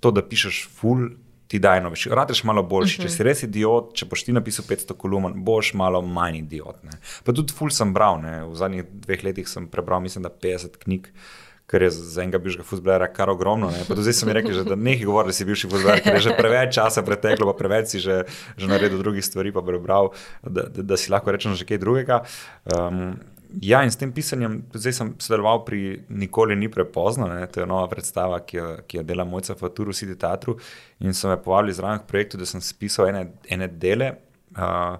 to, 0.00 0.10
da 0.10 0.22
pišeš 0.22 0.64
full. 0.70 1.10
Ti 1.52 1.58
daj 1.60 1.82
eno 1.82 1.90
več, 1.92 2.06
rečeš 2.08 2.44
malo 2.48 2.62
boljši. 2.64 2.94
Uh 2.96 3.04
-huh. 3.04 3.08
Če 3.10 3.16
si 3.16 3.22
res 3.22 3.42
idiot, 3.42 3.90
če 3.94 4.06
boš 4.08 4.22
ti 4.24 4.32
napisal 4.32 4.64
500 4.64 4.96
kolumn, 4.96 5.44
boš 5.44 5.74
malo 5.74 6.00
manj 6.02 6.38
idiot. 6.38 6.82
Ne. 6.82 6.96
Pa 7.24 7.32
tudi 7.32 7.52
full 7.52 7.70
sem 7.70 7.92
bral, 7.92 8.20
ne. 8.22 8.44
v 8.44 8.54
zadnjih 8.54 8.84
dveh 8.88 9.24
letih 9.24 9.48
sem 9.48 9.66
prebral, 9.68 10.00
mislim, 10.00 10.22
da 10.22 10.30
50 10.30 10.78
knjig, 10.78 11.08
ker 11.72 11.86
je 11.86 11.90
za 11.96 12.20
enega 12.20 12.36
bivšega 12.42 12.66
futbolera 12.68 13.08
kar 13.08 13.32
ogromno. 13.32 13.70
Zdaj 13.88 14.18
sem 14.18 14.28
rekel, 14.36 14.52
že, 14.52 14.66
da 14.68 14.76
nekaj 14.76 15.08
govori, 15.08 15.32
da 15.32 15.36
si 15.36 15.48
bivši 15.48 15.70
futboler, 15.72 16.02
ker 16.04 16.18
je 16.20 16.26
že 16.28 16.36
preveč 16.36 16.76
časa 16.76 17.00
preteklo, 17.06 17.48
pa 17.48 17.56
preveč 17.56 17.94
si 17.94 18.02
že, 18.04 18.22
že 18.60 18.68
naredil 18.68 19.00
drugih 19.00 19.24
stvari, 19.24 19.54
pa 19.56 19.64
prebral, 19.64 20.12
da, 20.44 20.68
da, 20.68 20.84
da 20.84 21.00
si 21.00 21.08
lahko 21.12 21.32
rečem 21.32 21.56
že 21.56 21.68
kaj 21.68 21.80
drugega. 21.80 22.24
Um, 22.68 23.16
Ja, 23.60 23.82
in 23.84 23.90
s 23.92 23.98
tem 24.00 24.08
pisanjem, 24.16 24.62
zdaj 24.72 24.94
sem 24.96 25.08
sodeloval 25.20 25.58
pri 25.66 26.06
Nikoli 26.08 26.56
ni 26.56 26.70
prepozno, 26.72 27.26
ne? 27.28 27.44
to 27.52 27.60
je 27.60 27.66
nova 27.68 27.84
predstava, 27.90 28.38
ki 28.40 28.56
jo, 28.56 28.68
ki 28.88 28.96
jo 28.96 29.02
dela 29.04 29.26
Mojca 29.28 29.52
Faturu, 29.58 29.92
Sidi 29.92 30.16
Teatru. 30.16 30.54
In 31.04 31.12
so 31.12 31.28
me 31.28 31.36
povabili 31.36 31.74
zraven 31.76 32.00
k 32.00 32.08
projektu, 32.08 32.40
da 32.40 32.48
sem 32.48 32.64
spisal 32.64 33.10
ene, 33.10 33.26
ene 33.44 33.68
dele. 33.68 34.14
Uh, 34.56 34.96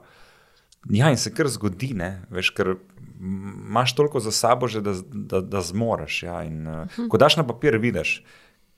ja, 0.92 1.08
in 1.08 1.16
se 1.16 1.32
kar 1.32 1.48
zgodi, 1.48 1.94
ne? 1.96 2.10
veš, 2.28 2.52
ker 2.52 2.74
imaš 3.22 3.94
toliko 3.94 4.20
za 4.20 4.32
sabo, 4.32 4.68
že, 4.68 4.80
da, 4.80 4.94
da, 5.12 5.40
da 5.40 5.60
zmoriš. 5.60 6.22
Ja? 6.22 6.42
In, 6.42 6.66
uh, 6.66 6.86
hm. 6.96 7.08
Ko 7.08 7.18
daš 7.18 7.36
na 7.36 7.46
papir, 7.46 7.78
vidiš. 7.78 8.24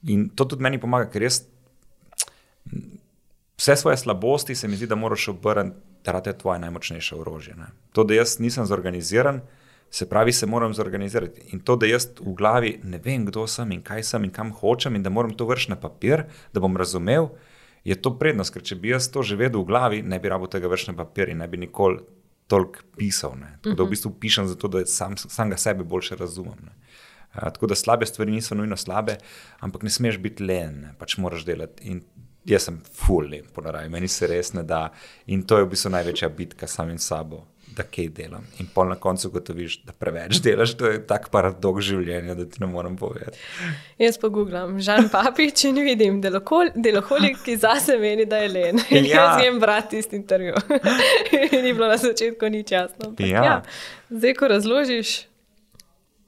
In 0.02 0.28
to 0.28 0.44
tudi 0.44 0.62
meni 0.62 0.80
pomaga, 0.80 1.08
ker 1.10 1.24
jaz 1.24 1.46
vse 3.56 3.76
svoje 3.76 3.96
slabosti 3.96 4.54
se 4.54 4.68
mi 4.68 4.76
zdi, 4.76 4.86
da 4.86 4.94
moraš 4.94 5.28
obrniti, 5.28 5.76
da 6.04 6.22
je 6.26 6.38
tvoje 6.38 6.58
najmočnejše 6.60 7.16
orožje. 7.16 7.54
Ne? 7.56 7.66
To, 7.92 8.04
da 8.04 8.14
jaz 8.14 8.38
nisem 8.38 8.66
zorganiziran. 8.66 9.40
Se 9.90 10.08
pravi, 10.08 10.32
se 10.32 10.46
moram 10.46 10.74
zorganizirati. 10.74 11.40
In 11.52 11.60
to, 11.60 11.76
da 11.76 11.86
jaz 11.86 12.08
v 12.20 12.32
glavi 12.34 12.80
ne 12.82 12.98
vem, 12.98 13.24
kdo 13.26 13.46
sem 13.46 13.72
in 13.72 13.82
kaj 13.82 14.02
sem 14.02 14.24
in 14.24 14.30
kam 14.30 14.50
hočem, 14.52 14.96
in 14.96 15.02
da 15.02 15.10
moram 15.10 15.30
to 15.30 15.46
vršiti 15.46 15.70
na 15.70 15.76
papir, 15.80 16.24
da 16.52 16.60
bom 16.60 16.76
razumel, 16.76 17.28
je 17.84 17.94
to 17.94 18.10
prednost. 18.18 18.52
Ker 18.52 18.62
če 18.62 18.74
bi 18.74 18.90
jaz 18.90 19.06
to 19.14 19.22
že 19.22 19.38
vedel 19.38 19.62
v 19.62 19.68
glavi, 19.70 20.02
ne 20.02 20.18
bi 20.18 20.28
rabo 20.28 20.50
tega 20.50 20.68
vršiti 20.68 20.90
na 20.90 20.98
papir 20.98 21.30
in 21.30 21.38
ne 21.38 21.48
bi 21.48 21.62
nikoli 21.62 22.02
toliko 22.46 22.84
pisal. 22.96 23.36
Ne. 23.40 23.58
Tako 23.62 23.74
da 23.74 23.82
v 23.82 23.86
mhm. 23.86 23.90
bistvu 23.90 24.10
pišem 24.20 24.48
zato, 24.48 24.68
da 24.68 24.86
sam, 24.86 25.16
sam 25.16 25.50
ga 25.50 25.56
sebe 25.56 25.84
boljše 25.84 26.16
razumem. 26.16 26.58
Ne. 26.64 26.72
Tako 27.34 27.66
da 27.66 27.74
slabe 27.74 28.06
stvari 28.06 28.32
niso 28.32 28.54
nujno 28.54 28.76
slabe, 28.76 29.16
ampak 29.60 29.82
ne 29.82 29.90
smeš 29.90 30.18
biti 30.18 30.44
len, 30.44 30.80
ne. 30.80 30.92
pač 30.98 31.16
moraš 31.18 31.44
delati. 31.44 31.88
In 31.90 32.02
jaz 32.44 32.68
sem 32.68 32.78
full, 32.92 33.32
po 33.54 33.64
naravi, 33.64 33.88
meni 33.90 34.08
se 34.08 34.28
res 34.30 34.52
ne 34.52 34.62
da. 34.62 34.88
In 35.26 35.42
to 35.42 35.58
je 35.58 35.64
v 35.64 35.72
bistvu 35.72 35.90
največja 35.96 36.28
bitka 36.28 36.68
samim 36.70 36.98
sabo 36.98 37.44
da 37.76 37.84
kaj 37.86 38.08
delam. 38.16 38.44
In 38.62 38.68
pol 38.74 38.88
na 38.88 38.96
koncu 39.00 39.30
gotoviš, 39.34 39.80
da 39.88 39.92
preveč 39.92 40.40
delaš, 40.44 40.76
to 40.78 40.90
je 40.90 41.00
tak 41.06 41.28
paradoks 41.34 41.84
življenja, 41.86 42.36
da 42.38 42.46
ti 42.48 42.62
ne 42.62 42.68
morem 42.70 42.96
povedati. 43.00 43.40
Jaz 44.00 44.18
pa 44.22 44.30
googlam, 44.32 44.78
žan 44.84 45.08
papič 45.12 45.66
in 45.70 45.82
vidim, 45.86 46.20
deloholik, 46.22 47.42
ki 47.44 47.58
zase 47.60 47.98
meni, 48.00 48.26
da 48.30 48.42
je 48.44 48.48
len. 48.52 48.80
In 48.90 49.08
ja. 49.08 49.20
jaz 49.20 49.42
grem 49.42 49.60
brati 49.62 49.96
tisti 49.96 50.18
intervju. 50.20 50.54
Ni 51.64 51.72
bilo 51.72 51.88
na 51.88 51.98
začetku 52.00 52.48
nič 52.50 52.72
jasno. 52.74 53.12
Ja. 53.18 53.44
Ja. 53.44 53.54
Zdaj, 54.10 54.34
ko 54.38 54.50
razložiš. 54.50 55.14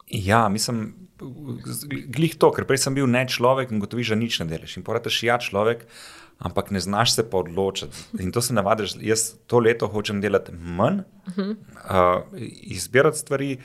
Ja, 0.06 0.46
mislim. 0.48 0.94
Glih 2.12 2.34
to, 2.36 2.50
ker 2.52 2.66
prej 2.68 2.82
sem 2.84 2.96
bil 2.96 3.08
ne 3.08 3.24
človek 3.28 3.72
in 3.72 3.80
gotoviš, 3.80 4.12
da 4.12 4.20
nič 4.20 4.40
ne 4.42 4.46
delaš. 4.50 4.76
In 4.76 4.84
porataš 4.84 5.22
ja 5.24 5.38
človek, 5.40 5.86
ampak 6.38 6.70
ne 6.70 6.80
znaš 6.80 7.14
se 7.14 7.30
pa 7.30 7.38
odločiti. 7.38 7.96
In 8.20 8.32
to 8.32 8.40
se 8.42 8.54
navadiš, 8.54 8.96
jaz 9.00 9.32
to 9.46 9.58
leto 9.58 9.88
hočem 9.88 10.20
delati 10.20 10.52
manj, 10.52 11.00
uh 11.26 11.34
-huh. 11.36 11.50
uh, 11.50 12.22
izbirati 12.62 13.18
stvari, 13.18 13.58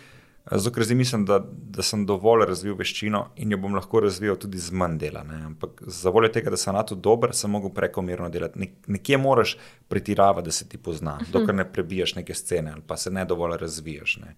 zato 0.51 0.71
ker 0.71 0.83
zdaj 0.83 0.95
mislim, 0.95 1.25
da, 1.25 1.39
da 1.69 1.83
sem 1.83 2.05
dovolj 2.05 2.45
razvil 2.45 2.75
veščino 2.75 3.27
in 3.35 3.51
jo 3.51 3.57
bom 3.57 3.75
lahko 3.75 3.99
razvijal 3.99 4.35
tudi 4.35 4.57
z 4.57 4.71
manj 4.71 4.97
dela. 4.97 5.23
Ne? 5.23 5.43
Ampak 5.45 5.83
za 5.87 6.09
voljo 6.09 6.29
tega, 6.29 6.49
da 6.49 6.57
sem 6.57 6.73
na 6.73 6.83
to 6.83 6.95
dober, 6.95 7.35
sem 7.35 7.51
mogel 7.51 7.69
prekomerno 7.69 8.29
delati. 8.29 8.59
Nek, 8.59 8.71
nekje 8.87 9.17
moraš 9.17 9.57
pretiravati, 9.87 10.45
da 10.45 10.51
se 10.51 10.69
ti 10.69 10.77
pozna, 10.77 11.13
uh 11.13 11.21
-huh. 11.21 11.31
dokler 11.31 11.55
ne 11.55 11.71
prebijaš 11.73 12.15
neke 12.15 12.33
scene 12.33 12.71
ali 12.71 12.81
pa 12.87 12.97
se 12.97 13.11
ne 13.11 13.25
dovolj 13.25 13.57
razvijaš. 13.57 14.17
Ne? 14.17 14.35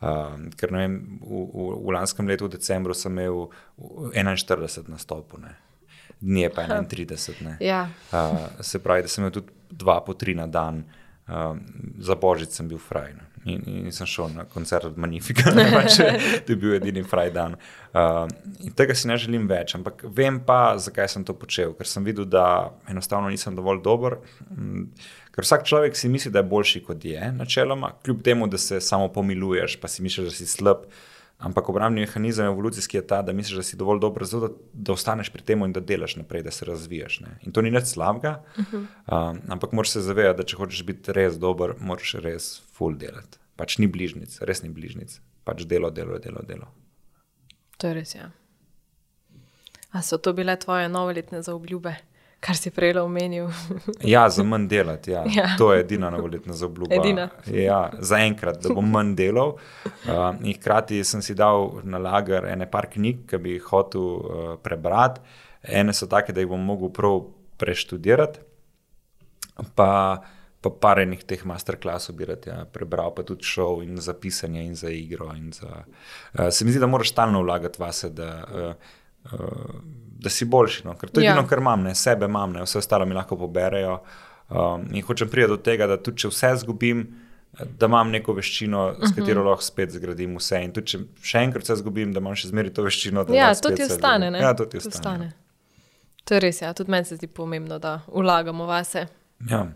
Uh, 0.00 0.08
ker 0.56 0.72
vem, 0.72 1.18
v, 1.22 1.46
v, 1.54 1.86
v 1.86 1.90
lanskem 1.90 2.28
letu, 2.28 2.44
v 2.44 2.48
decembru, 2.48 2.94
sem 2.94 3.12
imel 3.12 3.48
41 3.78 4.88
nastopov 4.88 5.40
dni 6.20 6.48
pa 6.54 6.62
31. 6.62 7.56
Ja. 7.60 7.88
Uh, 8.12 8.38
se 8.60 8.78
pravi, 8.82 9.02
da 9.02 9.08
sem 9.08 9.22
imel 9.24 9.32
tudi 9.32 9.52
dva 9.70 10.00
po 10.04 10.14
tri 10.14 10.34
na 10.34 10.46
dan, 10.46 10.84
uh, 11.28 11.56
za 11.98 12.14
božič 12.14 12.56
sem 12.56 12.68
bil 12.68 12.78
fraj. 12.82 13.14
Ne. 13.14 13.24
In, 13.48 13.62
in 13.86 13.92
sem 13.94 14.06
šel 14.06 14.32
na 14.34 14.44
koncert 14.44 14.84
od 14.84 14.98
Magnifica, 14.98 15.52
pač 15.54 16.00
je 16.48 16.56
bil 16.56 16.74
edini 16.76 17.04
fraj 17.06 17.30
dan. 17.32 17.54
Uh, 17.94 18.26
in 18.64 18.74
tega 18.76 18.96
si 18.98 19.08
ne 19.08 19.16
želim 19.20 19.46
več, 19.48 19.76
ampak 19.78 20.02
vem 20.04 20.40
pa, 20.44 20.76
zakaj 20.76 21.08
sem 21.14 21.24
to 21.24 21.36
počel. 21.38 21.72
Ker 21.78 21.88
sem 21.88 22.04
videl, 22.04 22.26
da 22.28 22.72
enostavno 22.90 23.30
nisem 23.32 23.56
dovolj 23.56 23.80
dober. 23.84 24.18
Ker 25.32 25.46
vsak 25.46 25.68
človek 25.70 25.96
si 25.96 26.10
misli, 26.10 26.34
da 26.34 26.42
je 26.42 26.50
boljši 26.50 26.82
kot 26.88 27.04
je, 27.06 27.30
načeloma, 27.32 27.92
kljub 28.04 28.24
temu, 28.26 28.50
da 28.50 28.58
se 28.58 28.80
samo 28.84 29.08
pomiluješ, 29.14 29.78
pa 29.80 29.88
si 29.88 30.02
misliš, 30.02 30.32
da 30.32 30.34
si 30.34 30.50
slab. 30.50 30.88
Ampak 31.38 31.68
obrambni 31.68 32.00
mehanizem 32.00 32.46
evolucijski 32.46 32.96
je 32.96 33.06
ta, 33.06 33.20
da 33.22 33.32
misliš, 33.32 33.56
da 33.56 33.62
si 33.62 33.76
dovolj 33.76 34.00
dober, 34.02 34.24
zato, 34.26 34.48
da, 34.48 34.54
da 34.72 34.92
ostaneš 34.92 35.30
pri 35.30 35.42
tem 35.42 35.62
in 35.62 35.72
da 35.72 35.80
delaš 35.80 36.16
naprej, 36.18 36.42
da 36.42 36.50
se 36.50 36.66
razvijaš. 36.66 37.20
Ne? 37.20 37.36
In 37.46 37.54
to 37.54 37.62
ni 37.62 37.70
nič 37.70 37.92
slabega, 37.92 38.42
uh 38.58 38.64
-huh. 38.64 38.86
um, 39.30 39.40
ampak 39.48 39.72
moraš 39.72 39.90
se 39.90 40.00
zavedati, 40.00 40.36
da 40.36 40.42
če 40.42 40.56
hočeš 40.56 40.82
biti 40.82 41.12
res 41.12 41.38
dober, 41.38 41.74
moraš 41.80 42.14
res 42.14 42.62
full 42.72 42.98
delati. 42.98 43.38
Pač 43.56 43.78
ni 43.78 43.86
bližnjic, 43.86 44.40
res 44.40 44.62
ni 44.62 44.68
bližnjic, 44.68 45.20
pač 45.44 45.62
delo, 45.62 45.90
delo, 45.90 46.18
delo. 46.18 46.42
delo. 46.42 46.66
To 47.76 47.86
je 47.86 47.94
res. 47.94 48.14
Ja. 48.14 48.30
A 49.92 50.02
so 50.02 50.18
to 50.18 50.32
bile 50.32 50.56
tvoje 50.56 50.88
novoletne 50.88 51.42
zaobljube? 51.42 51.96
Kar 52.40 52.56
si 52.56 52.70
prej 52.70 52.96
omenil. 53.02 53.50
ja, 54.14 54.28
za 54.30 54.44
manj 54.46 54.68
delati. 54.68 55.10
Ja. 55.10 55.24
Ja. 55.34 55.48
To 55.58 55.72
je 55.74 55.80
edina 55.80 56.10
novoletna 56.10 56.54
zaobljuba. 56.54 57.28
Ja, 57.46 57.90
za 57.98 58.20
enkrat, 58.22 58.62
da 58.62 58.74
bom 58.74 58.90
manj 58.90 59.14
delal. 59.18 59.56
Uh, 60.06 60.30
hkrati 60.54 61.02
sem 61.04 61.22
si 61.22 61.34
dal 61.34 61.80
na 61.84 61.98
lager 61.98 62.46
ene 62.46 62.68
par 62.70 62.88
knjig, 62.92 63.26
ki 63.28 63.42
bi 63.42 63.56
jih 63.56 63.70
hotel 63.72 64.02
uh, 64.02 64.50
prebrati. 64.62 65.20
Ene 65.62 65.92
so 65.92 66.06
take, 66.06 66.32
da 66.32 66.44
jih 66.44 66.50
bom 66.50 66.62
mogel 66.62 66.92
prav 66.94 67.24
preštudirati. 67.58 68.44
Pa, 69.74 69.90
pa 70.62 70.70
par 70.70 71.00
enih 71.02 71.24
teh 71.26 71.40
masterclassov 71.42 72.14
bi 72.14 72.28
rad 72.28 72.44
ja, 72.46 72.60
prebral, 72.70 73.10
pa 73.16 73.24
tudi 73.26 73.42
šov 73.42 73.82
in 73.82 73.98
za 73.98 74.14
pisanje 74.14 74.62
in 74.62 74.78
za 74.78 74.92
igro. 74.94 75.32
In 75.34 75.50
za, 75.52 75.82
uh, 75.82 76.46
se 76.54 76.64
mi 76.64 76.70
zdi, 76.70 76.80
da 76.80 76.86
moraš 76.86 77.10
stalno 77.10 77.42
vlagati 77.42 77.82
vase. 77.82 78.14
Da, 78.14 78.30
uh, 78.46 78.74
uh, 79.32 80.07
da 80.18 80.30
si 80.30 80.44
boljši. 80.44 80.86
No? 80.86 80.96
Ker 80.98 81.10
to 81.10 81.20
je 81.20 81.26
ja. 81.26 81.32
edino, 81.32 81.46
kar 81.48 81.62
imam, 81.62 81.82
ne? 81.86 81.94
sebe 81.94 82.26
imam, 82.26 82.52
ne? 82.52 82.66
vse 82.66 82.78
ostalo 82.78 83.06
mi 83.06 83.14
lahko 83.14 83.38
poberajo. 83.38 83.98
Um, 84.48 84.86
in 84.92 85.04
hočem 85.04 85.28
priti 85.28 85.48
do 85.48 85.56
tega, 85.60 85.86
da 85.86 85.98
tudi 86.00 86.24
če 86.24 86.30
vse 86.32 86.54
zgubim, 86.62 87.04
da 87.58 87.86
imam 87.86 88.10
neko 88.10 88.32
veščino, 88.36 88.84
s 88.96 89.10
mhm. 89.10 89.14
katero 89.18 89.40
uh 89.40 89.46
-huh. 89.46 89.50
lahko 89.50 89.64
spet 89.64 89.92
zgradim 89.92 90.36
vse. 90.36 90.62
In 90.64 90.72
tudi 90.72 90.86
če 90.86 90.98
še 91.22 91.42
enkrat 91.44 91.64
vse 91.64 91.76
zgubim, 91.82 92.12
da 92.12 92.20
imam 92.20 92.36
še 92.36 92.48
zmeraj 92.48 92.72
to 92.74 92.82
veščino. 92.82 93.26
Ja, 93.34 93.54
to 93.54 93.70
ti 93.70 93.82
ostane. 93.82 94.32
Ja, 94.38 94.54
to 94.54 94.64
ti 94.64 94.76
ostane. 94.76 94.94
ostane. 94.94 95.32
To 96.24 96.34
je 96.34 96.40
res, 96.40 96.62
ja. 96.62 96.72
tudi 96.74 96.90
meni 96.90 97.04
se 97.04 97.16
zdi 97.16 97.26
pomembno, 97.26 97.78
da 97.78 98.00
vlagamo 98.06 98.66
vase. 98.66 99.06
Ja. 99.50 99.66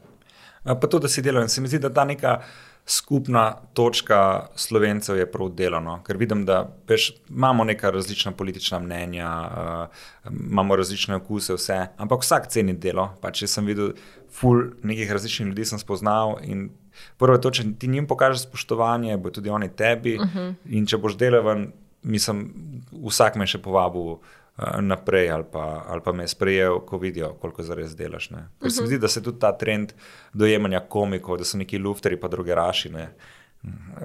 Pa 0.64 0.86
to, 0.86 0.98
da 0.98 1.08
si 1.08 1.22
delam. 1.22 1.48
Se 1.48 1.60
mi 1.60 1.68
zdi, 1.68 1.78
da 1.78 1.90
ta 1.92 2.04
neka 2.04 2.42
skupna 2.86 3.54
točka 3.72 4.46
slovencev 4.54 5.16
je 5.16 5.26
prav 5.30 5.48
delano, 5.54 6.00
ker 6.06 6.16
vidim, 6.16 6.44
da 6.44 6.64
peš, 6.86 7.12
imamo 7.30 7.64
neka 7.64 7.90
različna 7.90 8.32
politična 8.32 8.78
mnenja, 8.78 9.30
uh, 9.50 10.32
imamo 10.32 10.76
različne 10.76 11.16
okuse, 11.16 11.54
vse, 11.54 11.78
ampak 11.96 12.22
vsak 12.22 12.48
ceni 12.50 12.74
delo. 12.74 13.08
Pač, 13.20 13.44
če 13.44 13.46
sem 13.46 13.66
videl, 13.66 13.92
ful 14.32 14.64
nekih 14.82 15.12
različnih 15.12 15.52
ljudi 15.52 15.64
sem 15.68 15.78
spoznal 15.78 16.38
in 16.42 16.70
prvo 17.18 17.36
je 17.36 17.40
to, 17.40 17.50
če 17.50 17.64
ti 17.78 17.88
njim 17.88 18.06
pokažeš 18.06 18.48
spoštovanje, 18.48 19.16
bo 19.16 19.30
tudi 19.30 19.50
oni 19.50 19.68
tebi. 19.68 20.18
Uh 20.18 20.26
mhm. 20.26 20.38
-huh. 20.38 20.54
In 20.64 20.86
če 20.86 20.98
boš 20.98 21.16
delaven, 21.16 21.72
mislim, 22.02 22.52
vsak 22.92 23.36
me 23.36 23.46
še 23.46 23.58
povabil. 23.58 24.18
Eh, 24.58 24.82
naprej, 24.82 25.30
ali 25.30 25.44
pa, 25.52 25.84
ali 25.88 26.00
pa 26.04 26.12
me 26.12 26.22
je 26.22 26.28
sprejel, 26.28 26.80
ko 26.80 26.98
vidijo, 26.98 27.32
koliko 27.40 27.62
zares 27.62 27.96
delaš. 27.96 28.30
Uh 28.30 28.36
-huh. 28.36 28.70
Se 28.70 28.82
mi 28.82 28.86
zdi, 28.86 28.98
da 28.98 29.08
se 29.08 29.22
tudi 29.22 29.38
ta 29.38 29.58
trend 29.58 29.92
dojemanja 30.32 30.80
komikov, 30.80 31.38
da 31.38 31.44
so 31.44 31.58
neki 31.58 31.78
lufteri, 31.78 32.20
pa 32.20 32.28
druge 32.28 32.54
rašine. 32.54 33.14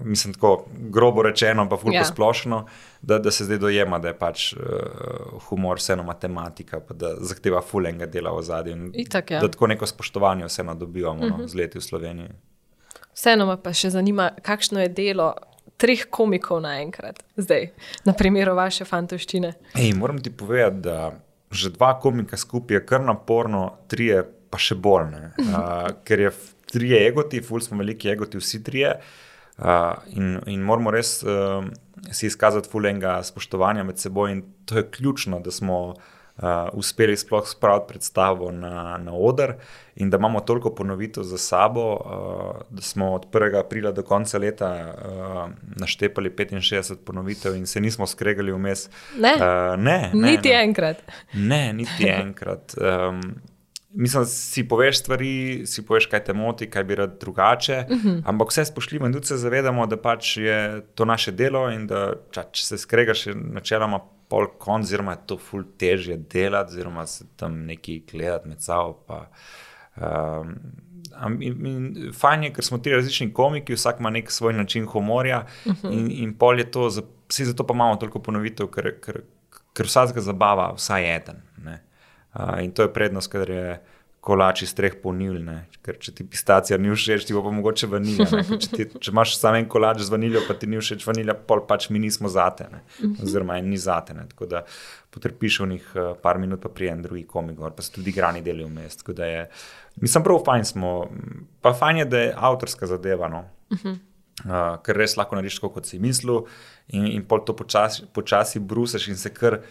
Mislim, 0.01 0.33
tako 0.33 0.65
grobo 0.69 1.21
rečeno, 1.21 1.69
pa 1.69 1.77
fulpo 1.77 1.95
ja. 1.95 2.05
splošno, 2.05 2.65
da, 3.01 3.19
da 3.19 3.31
se 3.31 3.43
zdaj 3.43 3.57
dojema, 3.57 3.99
da 3.99 4.07
je 4.07 4.17
pač 4.19 4.53
uh, 4.53 4.59
humor 5.49 5.77
vseeno 5.77 6.03
matematika, 6.03 6.79
da 6.89 7.15
zahteva 7.19 7.61
fulenga 7.61 8.05
dela 8.05 8.31
v 8.31 8.41
zadnjem. 8.41 8.91
Ja. 9.29 9.39
Da 9.39 9.51
tako 9.51 9.67
neko 9.67 9.85
spoštovanje 9.85 10.45
vseeno 10.45 10.75
dobivamo 10.75 11.19
uh 11.19 11.25
-huh. 11.25 11.29
no, 11.29 11.37
mhm. 11.37 11.47
z 11.47 11.55
leti 11.55 11.77
v 11.77 11.81
Sloveniji. 11.81 12.29
Vseeno 13.13 13.45
me 13.45 13.61
pa 13.63 13.73
še 13.73 13.89
zanima, 13.89 14.31
kakšno 14.41 14.79
je 14.79 14.89
delo 14.89 15.33
treh 15.77 16.05
komikov 16.09 16.61
naenkrat, 16.63 17.21
zdaj, 17.37 17.69
na 18.07 18.15
primeru 18.17 18.55
vaše 18.57 18.87
fantoščine. 18.87 19.53
Ej, 19.75 19.93
moram 19.99 20.21
ti 20.23 20.33
povedati, 20.33 20.83
da 20.89 21.13
že 21.51 21.71
dva 21.71 21.93
komika 21.99 22.35
skupaj 22.37 22.75
je 22.75 22.85
kar 22.85 22.99
naporno, 23.01 23.77
tri 23.87 24.09
je 24.11 24.23
pa 24.51 24.59
še 24.59 24.75
bolj. 24.75 25.13
Uh, 25.39 25.87
ker 26.07 26.25
je 26.25 26.33
tri 26.67 26.91
egoti, 26.97 27.39
ful 27.43 27.63
smo 27.63 27.79
veliki 27.79 28.11
egoti, 28.11 28.41
vsi 28.41 28.59
trije. 28.63 28.97
Uh, 29.57 29.95
in, 30.13 30.35
in 30.51 30.65
moramo 30.67 30.91
res 30.93 31.21
uh, 31.23 31.63
si 32.11 32.27
izkazati 32.27 32.69
fulenga 32.69 33.15
spoštovanja 33.23 33.87
med 33.87 34.01
seboj, 34.01 34.33
in 34.35 34.43
to 34.67 34.81
je 34.81 34.89
ključno, 34.91 35.39
da 35.43 35.55
smo 35.55 35.79
uh, 35.93 36.16
uspeli 36.73 37.17
sploh 37.17 37.47
spraviti 37.47 37.85
predstavo 37.87 38.51
na, 38.51 38.97
na 38.97 39.13
oder 39.13 39.53
in 39.95 40.09
da 40.09 40.17
imamo 40.17 40.39
toliko 40.39 40.75
ponovitev 40.75 41.23
za 41.23 41.37
sabo, 41.37 41.93
uh, 41.93 42.61
da 42.69 42.81
smo 42.81 43.13
od 43.13 43.25
1. 43.31 43.59
aprila 43.59 43.91
do 43.91 44.03
konca 44.03 44.37
leta 44.37 44.93
uh, 44.97 45.49
naštepali 45.75 46.29
65 46.29 46.95
ponovitev 47.05 47.55
in 47.55 47.65
se 47.65 47.81
nismo 47.81 48.07
skregali 48.07 48.51
vmes. 48.51 48.89
Ne, 49.19 49.33
uh, 49.35 49.79
ne, 49.79 50.11
ne, 50.13 50.31
niti 50.31 50.49
ne. 50.49 50.63
enkrat. 50.63 50.97
Ne, 51.33 51.73
niti 51.73 52.07
enkrat. 52.23 52.73
Um, 52.77 53.21
Mislim, 53.89 54.25
si 54.25 54.67
poveš 54.67 54.99
stvari, 54.99 55.61
si 55.65 55.81
poveš, 55.85 56.05
kaj 56.11 56.23
te 56.23 56.33
moti, 56.33 56.67
kaj 56.69 56.83
bi 56.83 56.95
rad 56.95 57.15
drugače, 57.19 57.85
uh 57.89 57.97
-huh. 57.97 58.21
ampak 58.25 58.51
vse 58.51 58.65
spoštljivo 58.65 59.05
in 59.05 59.13
tudi 59.13 59.25
se 59.25 59.37
zavedamo, 59.37 59.85
da 59.87 59.97
pač 59.97 60.37
je 60.37 60.81
to 60.95 61.05
naše 61.05 61.31
delo 61.31 61.71
in 61.71 61.87
da 61.87 62.13
ča, 62.31 62.43
če 62.51 62.63
se 62.63 62.77
skregaš, 62.77 63.25
načeloma 63.35 63.99
pol 64.29 64.47
konc, 64.59 64.85
oziroma 64.85 65.15
je 65.15 65.23
to 65.25 65.37
ful 65.37 65.63
težje 65.79 66.17
delati, 66.17 66.73
oziroma 66.73 67.05
se 67.07 67.25
tam 67.35 67.59
neki 67.65 68.01
gledati 68.11 68.49
med 68.49 68.61
sabo. 68.61 68.93
Pa, 69.07 69.27
um, 69.95 70.55
in, 71.41 71.65
in 71.65 72.13
fajn 72.13 72.43
je, 72.43 72.53
ker 72.53 72.65
smo 72.65 72.77
ti 72.77 72.93
različni 72.93 73.31
komiki, 73.33 73.77
vsak 73.77 73.99
ima 73.99 74.09
nek 74.09 74.31
svoj 74.31 74.53
način 74.53 74.85
humorja 74.85 75.45
uh 75.65 75.73
-huh. 75.73 75.93
in, 75.93 76.11
in 76.11 76.37
pol 76.37 76.59
je 76.59 76.71
to, 76.71 76.89
vsi 77.29 77.45
zato 77.45 77.67
pa 77.67 77.73
imamo 77.73 77.95
toliko 77.95 78.19
ponovitev, 78.19 78.67
ker, 78.67 78.91
ker, 79.01 79.21
ker 79.73 79.85
vsakega 79.85 80.21
zabava, 80.21 80.73
vsaj 80.75 81.15
eden. 81.15 81.41
Ne? 81.57 81.83
Uh, 82.33 82.63
in 82.63 82.71
to 82.71 82.81
je 82.81 82.93
prednost, 82.93 83.31
ker 83.31 83.49
je 83.49 83.81
kolač 84.27 84.63
iz 84.65 84.73
treh 84.75 84.95
ponil. 84.99 85.39
Ker 85.85 85.97
če 86.03 86.11
ti 86.17 86.25
pistacija 86.27 86.77
ni 86.81 86.91
všeč, 86.91 87.23
ti 87.27 87.35
bo 87.35 87.43
pa 87.45 87.53
mogoče 87.55 87.87
vanilja. 87.91 88.27
Če, 88.63 88.69
ti, 88.73 88.87
če 88.91 89.13
imaš 89.13 89.37
samo 89.39 89.61
en 89.61 89.67
kolač 89.71 90.01
z 90.03 90.11
vaniljo, 90.11 90.43
pa 90.47 90.55
ti 90.59 90.67
ni 90.69 90.79
všeč 90.81 91.05
vanilja, 91.07 91.37
pol 91.47 91.63
pač 91.69 91.87
mi 91.93 92.01
nismo 92.03 92.31
zate. 92.31 92.67
Ne? 92.73 92.81
Oziroma, 93.23 93.59
en 93.61 93.69
ni 93.71 93.79
zate. 93.79 94.15
Ne? 94.17 94.27
Tako 94.31 94.49
da 94.51 94.63
potrpiš 95.15 95.61
v 95.63 95.69
njih 95.71 95.87
uh, 95.95 96.09
par 96.23 96.41
minut, 96.43 96.61
pa 96.63 96.71
prijem 96.73 97.05
drugi 97.05 97.23
komik, 97.29 97.61
pa 97.77 97.85
se 97.85 97.95
tudi 97.95 98.11
grani 98.15 98.43
deli 98.43 98.67
v 98.67 98.73
mest. 98.73 99.07
Mislim, 100.03 100.27
prav 100.27 100.43
fajn 100.49 100.69
smo. 100.73 100.93
Pa 101.63 101.73
fajn 101.77 102.03
je, 102.03 102.11
da 102.11 102.25
je 102.25 102.35
avtorska 102.51 102.91
zadeva. 102.91 103.31
No? 103.31 103.45
Uh 103.71 103.79
-huh. 103.79 103.97
uh, 104.43 104.77
ker 104.83 104.97
res 104.97 105.17
lahko 105.17 105.39
narediš, 105.39 105.59
kot 105.63 105.85
si 105.85 105.99
mislil, 105.99 106.45
in, 106.87 107.07
in 107.07 107.25
pol 107.25 107.45
to 107.45 107.55
počasi, 107.55 108.05
počasi 108.13 108.59
brusaš 108.59 109.07
in 109.07 109.17
se 109.17 109.33
kar 109.33 109.61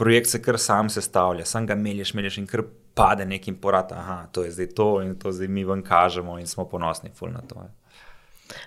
projekt 0.00 0.30
se 0.32 0.42
kar 0.42 0.58
sam 0.58 0.88
sestavlja, 0.90 1.44
sam 1.44 1.66
ga 1.66 1.74
meliš, 1.74 2.14
meliš 2.14 2.38
in 2.38 2.46
kar 2.46 2.62
pade 3.00 3.26
nekim 3.26 3.56
porat, 3.56 3.90
da 3.90 4.26
to 4.32 4.44
je 4.44 4.50
zdaj 4.50 4.70
to 4.76 4.88
in 5.02 5.14
to 5.18 5.32
zdaj 5.32 5.48
mi 5.48 5.64
ven 5.64 5.82
kažemo 5.82 6.38
in 6.38 6.46
smo 6.46 6.68
ponosni 6.68 7.10
na 7.32 7.40
to. 7.48 7.66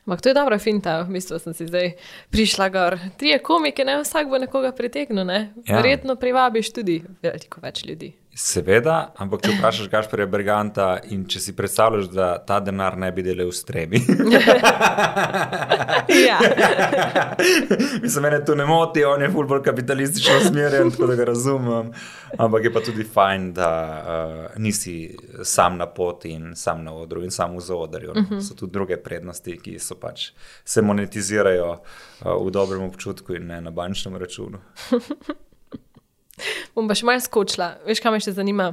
Ampak 0.07 0.21
to 0.21 0.29
je 0.29 0.33
dobra 0.33 0.57
finta, 0.59 1.01
v 1.03 1.13
bistvu 1.17 1.39
sem 1.39 1.53
si 1.53 1.67
zdaj 1.67 1.93
prišla 2.31 2.69
gor. 2.69 2.97
Tri 3.17 3.35
je 3.35 3.39
komike, 3.43 3.85
ne 3.85 3.99
vsak 3.99 4.29
bo 4.31 4.39
nekoga 4.39 4.71
pritegnil, 4.71 5.25
ne? 5.27 5.53
Ja. 5.67 5.75
Verjetno 5.75 6.15
privabiš 6.15 6.73
tudi 6.73 7.01
veliko 7.21 7.61
več 7.63 7.83
ljudi. 7.85 8.13
Seveda, 8.33 9.11
ampak 9.21 9.43
če 9.45 9.51
vprašaš 9.59 9.89
Gašporja 9.91 10.25
Berganta 10.25 10.87
in 11.13 11.27
če 11.29 11.37
si 11.37 11.53
predstavljaš, 11.53 12.07
da 12.09 12.31
ta 12.41 12.57
denar 12.65 12.97
ne 12.97 13.11
bi 13.13 13.21
delal 13.21 13.51
v 13.51 13.53
strebi. 13.53 14.01
ja. 16.25 16.39
Mislim, 18.01 18.25
mene 18.25 18.39
to 18.41 18.57
ne 18.57 18.65
moti, 18.65 19.05
on 19.05 19.21
je 19.21 19.29
ful 19.29 19.45
bolj 19.49 19.61
kapitalistično 19.69 20.39
usmerjen, 20.41 20.89
tako 20.95 21.11
da 21.11 21.19
ga 21.21 21.29
razumem. 21.29 21.93
Ampak 22.41 22.65
je 22.65 22.73
pa 22.73 22.81
tudi 22.81 23.05
fajn, 23.05 23.53
da 23.53 23.69
uh, 24.01 24.57
nisi 24.57 25.13
sam 25.45 25.77
na 25.77 25.91
poti 25.93 26.33
in 26.33 26.55
sam 26.57 26.81
na 26.87 26.97
odru 26.97 27.21
in 27.21 27.31
sam 27.31 27.53
v 27.57 27.61
zodarju. 27.61 28.17
Uh 28.17 28.17
-huh. 28.17 28.41
So 28.41 28.57
tudi 28.57 28.73
druge 28.73 28.97
prednosti, 28.97 29.59
ki 29.61 29.79
so 29.79 29.95
pač 29.95 30.31
se 30.65 30.81
monetizirajo 30.81 31.71
uh, 31.71 32.47
v 32.47 32.51
dobrem 32.51 32.81
občutku 32.81 33.35
in 33.35 33.47
ne 33.47 33.61
na 33.61 33.71
bančnem 33.71 34.17
računu. 34.17 34.57
Bom 36.73 36.87
pa 36.89 36.95
še 36.97 37.05
malo 37.05 37.21
skočila. 37.21 37.75
Veš, 37.85 37.99
kaj 38.01 38.13
me 38.15 38.19
še 38.23 38.31
zanima? 38.33 38.71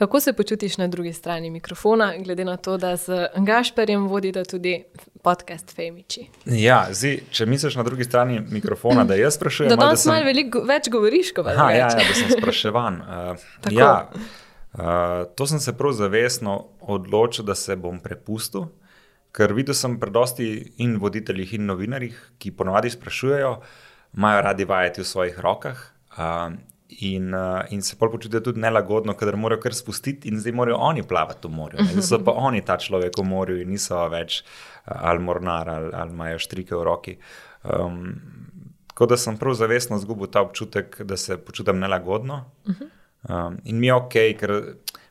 Kako 0.00 0.20
se 0.20 0.32
počutiš 0.36 0.76
na 0.80 0.88
drugi 0.90 1.12
strani 1.14 1.52
mikrofona, 1.54 2.10
glede 2.18 2.44
na 2.44 2.56
to, 2.58 2.74
da 2.82 2.96
z 2.98 3.28
Gašperjem 3.46 4.08
vodite 4.10 4.42
tudi 4.44 4.74
podcast 5.22 5.70
Femiči? 5.76 6.26
Ja, 6.50 6.80
zi, 6.90 7.20
če 7.30 7.46
misliš 7.46 7.78
na 7.78 7.86
drugi 7.86 8.04
strani 8.04 8.40
mikrofona, 8.42 9.06
da 9.06 9.14
jaz 9.14 9.38
sprašujem. 9.38 9.70
Da 9.70 9.78
danes 9.78 10.02
sem... 10.02 10.12
malo 10.12 10.26
veliko 10.26 10.64
več 10.66 10.90
govoriš, 10.90 11.32
kot 11.38 11.46
pa 11.46 11.54
ja, 11.54 11.70
ja, 11.86 11.88
da 11.94 12.18
sem 12.18 12.34
spraševan. 12.34 13.00
Uh, 13.06 13.38
ja, 13.72 14.08
uh, 14.10 15.24
to 15.38 15.46
sem 15.48 15.60
se 15.62 15.72
prav 15.76 15.94
zavestno 15.96 16.58
odločil, 16.80 17.46
da 17.46 17.54
se 17.54 17.76
bom 17.78 17.98
prepustil. 18.02 18.68
Ker 19.36 19.52
videl 19.54 19.76
sem 19.76 19.96
predosti 20.00 20.48
in 20.82 20.96
voditeljih, 21.00 21.56
in 21.56 21.68
novinarjih, 21.70 22.18
ki 22.42 22.52
ponovadi 22.56 22.90
sprašujejo, 22.92 23.58
imajo 24.16 24.46
radi 24.48 24.66
vajeti 24.68 25.02
v 25.04 25.08
svojih 25.08 25.38
rokah. 25.44 25.82
Uh, 26.16 26.56
In, 26.88 27.34
uh, 27.34 27.64
in 27.74 27.82
se 27.82 27.96
pol 27.98 28.12
počutijo 28.12 28.40
tudi 28.46 28.62
nelagodno, 28.62 29.16
ker 29.18 29.34
morajo 29.36 29.64
kar 29.64 29.74
spustiti 29.74 30.30
in 30.30 30.38
zdaj 30.38 30.54
morajo 30.54 30.76
oni 30.86 31.02
plavati 31.02 31.48
v 31.48 31.50
morju. 31.50 31.86
Zdaj 31.88 32.04
so 32.06 32.20
pa 32.22 32.30
oni 32.38 32.62
ta 32.62 32.76
človek 32.78 33.18
v 33.18 33.24
morju 33.26 33.58
in 33.62 33.72
niso 33.74 33.98
več 34.12 34.42
uh, 34.42 34.92
ali 34.94 35.22
mornar 35.22 35.68
ali, 35.68 35.90
ali 35.92 36.14
imajo 36.14 36.38
štrike 36.38 36.76
v 36.76 36.84
roki. 36.86 37.16
Um, 37.66 38.14
tako 38.92 39.06
da 39.10 39.18
sem 39.18 39.36
prav 39.36 39.56
zavestno 39.58 39.98
izgubil 39.98 40.30
ta 40.30 40.44
občutek, 40.46 41.00
da 41.02 41.16
se 41.16 41.36
počutim 41.36 41.82
nelagodno. 41.82 42.44
Um, 43.28 43.58
in 43.64 43.80
mi 43.82 43.90
je 43.90 43.94
ok, 43.94 44.14
ker 44.38 44.54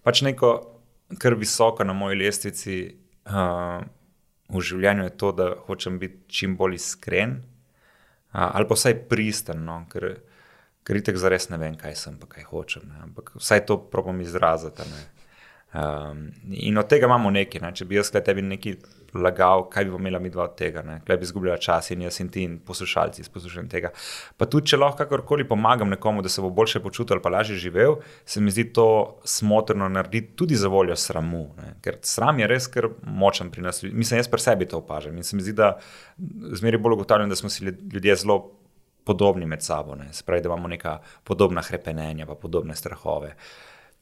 pač 0.04 0.22
neko, 0.24 0.54
kar 1.20 1.36
visoko 1.36 1.84
na 1.84 1.94
moji 1.94 2.22
lestvici 2.24 2.78
uh, 3.28 3.84
v 4.50 4.62
življenju 4.64 5.10
je 5.10 5.18
to, 5.20 5.32
da 5.36 5.50
hočem 5.68 6.00
biti 6.00 6.24
čim 6.40 6.56
bolj 6.56 6.80
iskren 6.80 7.36
uh, 7.42 8.48
ali 8.48 8.68
pa 8.70 8.80
vsaj 8.80 8.96
pristen. 9.12 9.66
No, 9.68 9.82
ker 9.92 10.08
itek 10.94 11.18
za 11.18 11.30
res 11.34 11.50
ne 11.50 11.58
vem, 11.58 11.76
kaj 11.80 11.96
sem, 11.98 12.18
pa 12.22 12.30
kaj 12.30 12.46
hočem. 12.52 12.86
Ne? 12.90 13.02
Ampak 13.10 13.34
vsaj 13.40 13.66
to 13.66 13.80
probam 13.92 14.22
izraziti. 14.22 14.86
Um, 15.74 16.30
in 16.52 16.78
od 16.78 16.88
tega 16.88 17.10
imamo 17.10 17.32
nekaj. 17.34 17.62
Ne? 17.62 17.74
Če 17.76 17.88
bi 17.90 17.98
jaz 17.98 18.12
tebi 18.14 18.46
nekaj 18.46 18.78
lagal, 19.16 19.66
kaj 19.72 19.86
bi 19.86 19.96
imela 19.96 20.20
mi 20.20 20.30
dva 20.30 20.44
od 20.44 20.56
tega, 20.60 20.84
kaj 21.08 21.18
bi 21.18 21.24
izgubljala 21.28 21.58
čas 21.62 21.90
in 21.92 22.02
jaz 22.06 22.20
in 22.20 22.30
ti 22.30 22.44
in 22.44 22.58
poslušalci 22.60 23.24
poslušajo 23.34 23.68
tega. 23.72 23.92
Pa 24.38 24.46
tudi, 24.46 24.70
če 24.72 24.80
lahko 24.80 25.04
kakorkoli 25.04 25.48
pomagam 25.48 25.90
nekomu, 25.90 26.24
da 26.24 26.30
se 26.30 26.44
bo 26.44 26.50
boljše 26.50 26.82
počutil 26.84 27.16
ali 27.16 27.24
pa 27.24 27.32
lažje 27.34 27.58
živel, 27.60 27.98
se 28.26 28.42
mi 28.42 28.52
zdi 28.52 28.68
to 28.74 28.88
smotrno 29.24 29.90
narediti 29.90 30.36
tudi 30.36 30.56
za 30.56 30.68
voljo 30.72 30.96
sramu. 30.96 31.48
Ne? 31.58 31.76
Ker 31.82 32.00
sram 32.04 32.40
je 32.40 32.52
res 32.52 32.68
kar 32.72 32.90
močen 33.04 33.52
pri 33.52 33.66
nas. 33.66 33.84
Mislim, 33.84 34.20
jaz 34.20 34.30
pri 34.32 34.44
sebi 34.44 34.68
to 34.70 34.84
opažam 34.84 35.16
in 35.18 35.24
se 35.24 35.36
mi 35.36 35.44
zdi, 35.44 35.56
da 35.56 35.78
zmeraj 36.60 36.84
bolj 36.84 37.00
ugotavljam, 37.00 37.30
da 37.30 37.36
smo 37.40 37.50
si 37.50 37.66
ljudje 37.66 38.16
zelo 38.24 38.40
podobni 39.06 39.46
med 39.46 39.64
sabo, 39.64 39.96
ne? 39.96 40.08
spravi, 40.12 40.42
da 40.42 40.50
imamo 40.50 40.68
neka 40.68 41.00
podobna 41.24 41.62
krepenja, 41.62 42.26
pa 42.26 42.36
podobne 42.36 42.76
strahove. 42.76 43.36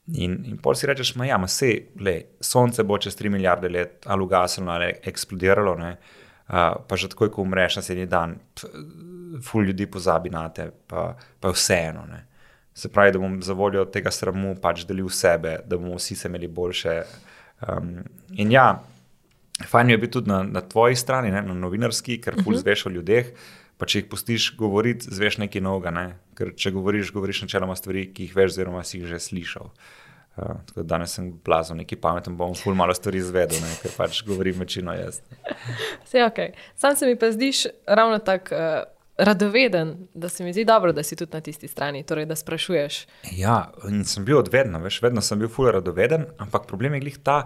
In, 0.06 0.36
in 0.44 0.58
pol 0.60 0.76
si 0.76 0.86
rečeš, 0.86 1.14
da 1.16 1.24
ja, 1.24 1.38
se 1.48 1.70
le, 2.00 2.14
sonce 2.40 2.84
bo 2.84 2.98
čez 2.98 3.16
3 3.16 3.30
milijarde 3.32 3.68
let 3.68 4.06
ali 4.06 4.22
ugasnilo 4.22 4.72
ali 4.72 4.92
eksplodiralo, 5.04 5.74
ne? 5.80 5.96
pa 6.88 6.96
že 6.96 7.08
takoj, 7.08 7.30
ko 7.32 7.42
umreš 7.42 7.78
naslednji 7.80 8.06
dan, 8.06 8.36
ful 9.42 9.64
ljudi 9.64 9.86
pozabi 9.86 10.30
na 10.30 10.48
te, 10.52 10.68
pa, 10.86 11.14
pa 11.40 11.52
vseeno. 11.52 12.04
Ne? 12.08 12.24
Se 12.74 12.88
pravi, 12.92 13.12
da 13.12 13.18
bom 13.18 13.38
za 13.42 13.56
voljo 13.56 13.84
tega 13.84 14.12
sramu 14.12 14.56
pač 14.60 14.84
delil 14.84 15.08
sebe, 15.08 15.58
da 15.66 15.78
bomo 15.80 15.96
vsi 15.96 16.16
se 16.16 16.28
imeli 16.28 16.48
boljše. 16.48 16.98
Um, 17.68 17.96
in 18.36 18.52
ja, 18.52 18.82
fajn 19.70 19.90
je 19.90 19.98
biti 19.98 20.12
tudi 20.18 20.28
na, 20.28 20.42
na 20.42 20.60
tvoji 20.60 20.96
strani, 20.96 21.32
ne? 21.32 21.42
na 21.42 21.54
novinarski, 21.54 22.20
ker 22.20 22.34
ful 22.34 22.40
uh 22.40 22.46
mhm. 22.46 22.56
-huh. 22.56 22.62
zveš 22.62 22.86
o 22.86 22.90
ljudeh 22.90 23.32
pa 23.78 23.88
če 23.90 24.02
jih 24.02 24.08
pustiš 24.10 24.48
govoriti, 24.58 25.10
zveš 25.10 25.38
nekaj 25.42 25.64
novega. 25.64 25.92
Ne? 25.94 26.06
Ker 26.38 26.54
če 26.56 26.74
govoriš, 26.74 27.12
govoriš 27.14 27.44
načeloma 27.46 27.76
stvari, 27.78 28.08
ki 28.14 28.28
jih 28.28 28.38
veš, 28.38 28.56
oziroma 28.56 28.84
si 28.86 28.98
jih 28.98 29.10
že 29.10 29.20
slišal. 29.22 29.70
Uh, 30.34 30.56
danes 30.82 31.12
sem 31.14 31.28
blazno, 31.46 31.76
neki 31.78 31.94
pameten, 32.02 32.34
bom 32.34 32.56
ful 32.58 32.74
malo 32.74 32.94
stvari 32.94 33.20
izvedel, 33.22 33.60
ne? 33.62 33.76
ker 33.82 33.92
pač 33.94 34.24
govorim 34.26 34.58
večino 34.64 34.94
jaz. 34.96 35.20
Vse 36.06 36.18
je 36.18 36.26
ok. 36.26 36.40
Sam 36.74 36.96
se 36.98 37.06
mi 37.06 37.14
pa 37.18 37.30
zdiš 37.30 37.68
ravno 37.86 38.18
tako. 38.18 38.54
Uh 38.54 38.93
radoveden, 39.16 40.08
da 40.14 40.28
se 40.28 40.44
mi 40.44 40.52
zdi 40.52 40.64
dobro, 40.64 40.92
da 40.92 41.02
si 41.02 41.16
tudi 41.16 41.30
na 41.34 41.40
tisti 41.40 41.68
strani, 41.68 42.02
torej 42.02 42.26
da 42.26 42.36
sprašuješ. 42.36 43.06
Ja, 43.32 43.70
in 43.88 44.04
sem 44.04 44.24
bil 44.24 44.38
odvedno, 44.38 44.78
veš, 44.82 44.98
vedno 45.02 45.22
sem 45.22 45.38
bil 45.38 45.48
fully 45.48 45.70
radoveden, 45.72 46.26
ampak 46.38 46.66
problem 46.66 46.94
je 46.94 47.00
glih 47.00 47.18
ta, 47.22 47.44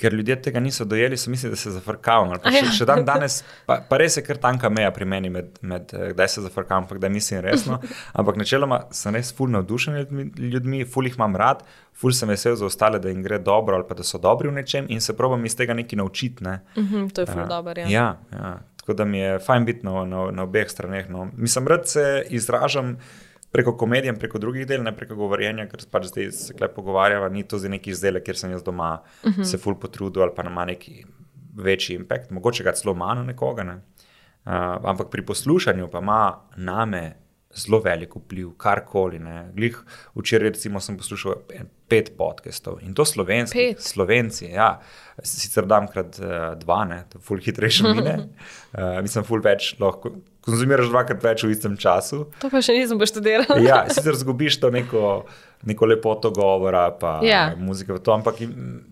ker 0.00 0.14
ljudje 0.14 0.38
tega 0.42 0.60
niso 0.60 0.84
dojeli, 0.84 1.16
so 1.16 1.30
mislili, 1.30 1.52
da 1.52 1.60
se 1.60 1.70
zafrkavam. 1.70 2.32
Še, 2.40 2.54
ja. 2.64 2.72
še 2.78 2.88
dan 2.88 3.04
danes, 3.04 3.42
pa, 3.68 3.82
pa 3.88 4.00
res 4.00 4.16
je 4.16 4.24
kar 4.24 4.40
tanka 4.40 4.72
meja 4.72 4.90
pri 4.90 5.04
meni, 5.04 5.28
med, 5.30 5.60
med, 5.60 5.92
eh, 5.92 6.14
kdaj 6.16 6.32
se 6.32 6.46
zafrkavam, 6.48 6.88
pa 6.88 6.96
kdaj 6.96 7.12
mislim 7.12 7.44
resno. 7.44 7.80
Ampak 8.18 8.40
načeloma 8.40 8.86
sem 8.96 9.12
res 9.14 9.34
fully 9.36 9.58
navdušen 9.58 10.00
ljudmi, 10.00 10.28
ljudmi 10.56 10.84
fully 10.88 11.12
jih 11.12 11.20
imam 11.20 11.36
rad. 11.36 11.66
Ful 11.92 12.14
sem 12.16 12.30
vesel 12.32 12.56
za 12.56 12.64
ostale, 12.64 12.96
da 12.98 13.12
jim 13.12 13.20
gre 13.22 13.36
dobro 13.38 13.76
ali 13.76 13.84
pa 13.86 13.94
da 13.94 14.02
so 14.02 14.18
dobri 14.18 14.48
v 14.48 14.56
nečem 14.56 14.86
in 14.88 15.00
se 15.04 15.12
probujem 15.12 15.44
iz 15.44 15.56
tega 15.56 15.76
nekaj 15.76 16.00
naučiti. 16.00 16.44
Ne. 16.44 16.60
Uh 16.76 16.82
mhm, 16.82 16.94
-huh, 16.94 17.12
to 17.12 17.20
je 17.20 17.26
ful 17.26 17.42
uh, 17.42 17.48
dobro. 17.48 17.80
Ja. 17.80 17.88
Ja, 17.88 18.16
ja. 18.32 18.60
Tako 18.82 18.96
da 18.98 19.04
mi 19.04 19.18
je 19.18 19.38
fajn 19.38 19.64
biti 19.64 19.86
na, 19.86 20.04
na, 20.04 20.30
na 20.34 20.42
obeh 20.42 20.70
straneh. 20.70 21.10
No. 21.10 21.28
Mislim, 21.36 21.64
da 21.70 21.78
se 21.84 22.26
izražam 22.30 22.96
preko 23.52 23.76
komedije, 23.76 24.14
preko 24.18 24.38
drugih 24.38 24.66
del, 24.66 24.82
ne 24.82 24.94
preko 24.96 25.14
govorjenja, 25.14 25.68
ker 25.70 25.84
pač 25.90 26.08
zdaj 26.10 26.30
se 26.34 26.54
klep 26.58 26.74
pogovarjava, 26.74 27.28
ni 27.28 27.44
to 27.46 27.60
za 27.62 27.70
neki 27.70 27.92
izdelek, 27.92 28.24
kjer 28.26 28.38
sem 28.40 28.50
jaz 28.50 28.64
doma 28.64 29.02
uh 29.02 29.30
mhm. 29.30 29.40
-huh. 29.40 29.44
se 29.44 29.58
ful 29.58 29.78
potrudil 29.78 30.22
ali 30.22 30.32
pa 30.36 30.42
ima 30.42 30.64
neki 30.64 31.04
večji 31.56 31.96
impact, 31.96 32.30
mogoče 32.30 32.64
ga 32.64 32.72
celo 32.72 32.94
manj 32.94 33.26
nekoga. 33.26 33.62
Ne. 33.62 33.74
Uh, 33.74 34.52
ampak 34.84 35.10
pri 35.10 35.26
poslušanju 35.26 35.88
pa 35.88 35.98
ima 35.98 36.40
name 36.56 37.21
zelo 37.54 37.80
velik 37.84 38.16
vpliv, 38.16 38.54
karkoli. 38.60 39.20
Glih, 39.54 39.78
včeraj, 40.16 40.54
recimo, 40.54 40.80
sem 40.80 40.96
poslušal 40.96 41.42
pet 41.92 42.12
podcastov 42.16 42.80
in 42.80 42.94
to 42.96 43.04
slovenski, 43.04 43.72
Pet? 43.74 43.82
slovenci. 43.84 44.48
Ja. 44.54 44.80
Sicer 45.22 45.66
dam 45.68 45.86
krat 45.92 46.16
uh, 46.22 46.52
dva, 46.60 46.82
ne, 46.88 47.02
to 47.12 47.20
ful 47.20 47.40
hitrejše 47.42 47.92
mine. 47.92 48.16
Uh, 48.72 48.98
mislim, 49.04 49.26
ful 49.28 49.44
več 49.44 49.74
lahko. 49.82 50.16
Konzumiraš 50.42 50.88
dvakrat 50.90 51.22
več 51.22 51.44
v 51.46 51.52
istem 51.54 51.76
času. 51.78 52.24
To 52.42 52.48
pa 52.50 52.58
še 52.64 52.74
nisem 52.74 52.98
poštudiral. 52.98 53.60
Ja, 53.62 53.84
sicer 53.92 54.16
zgubiš 54.18 54.56
to 54.58 54.72
neko, 54.74 55.20
neko 55.62 55.86
lepoto 55.86 56.30
govora, 56.30 56.90
pa 57.00 57.20
Ja. 57.22 57.54
muzike 57.56 57.92
v 57.92 57.98
to, 57.98 58.12
ampak 58.12 58.34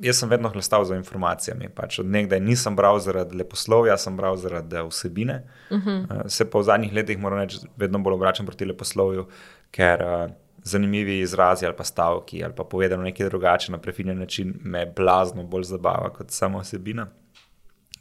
jaz 0.00 0.18
sem 0.18 0.28
vedno 0.28 0.48
hlastal 0.48 0.84
za 0.84 0.96
informacijami. 0.96 1.68
Pač 1.68 1.98
od 1.98 2.06
nekdaj 2.06 2.40
nisem 2.40 2.76
bral 2.76 2.98
zaradi 2.98 3.36
leposlovja, 3.36 3.96
sem 3.98 4.16
bral 4.16 4.36
zaradi 4.36 4.76
eh, 4.76 4.82
vsebine. 4.88 5.42
Uh 5.70 5.78
-huh. 5.78 6.28
Se 6.28 6.50
pa 6.50 6.58
v 6.58 6.62
zadnjih 6.62 6.92
letih, 6.92 7.18
moram 7.18 7.38
reči, 7.38 7.58
vedno 7.76 7.98
bolj 7.98 8.14
obračam 8.14 8.46
proti 8.46 8.64
leposlovju, 8.64 9.26
ker 9.70 10.02
uh, 10.02 10.30
zanimivi 10.62 11.20
izrazi 11.20 11.66
ali 11.66 11.76
pa 11.76 11.84
stavki 11.84 12.44
ali 12.44 12.54
pa 12.56 12.64
povedano 12.64 13.02
nekaj 13.02 13.28
drugače 13.28 13.72
na 13.72 13.78
prefinjen 13.78 14.18
način 14.18 14.54
me 14.64 14.86
blazno 14.86 15.42
bolj 15.42 15.62
zabava 15.62 16.10
kot 16.12 16.30
sama 16.30 16.58
vsebina 16.58 17.06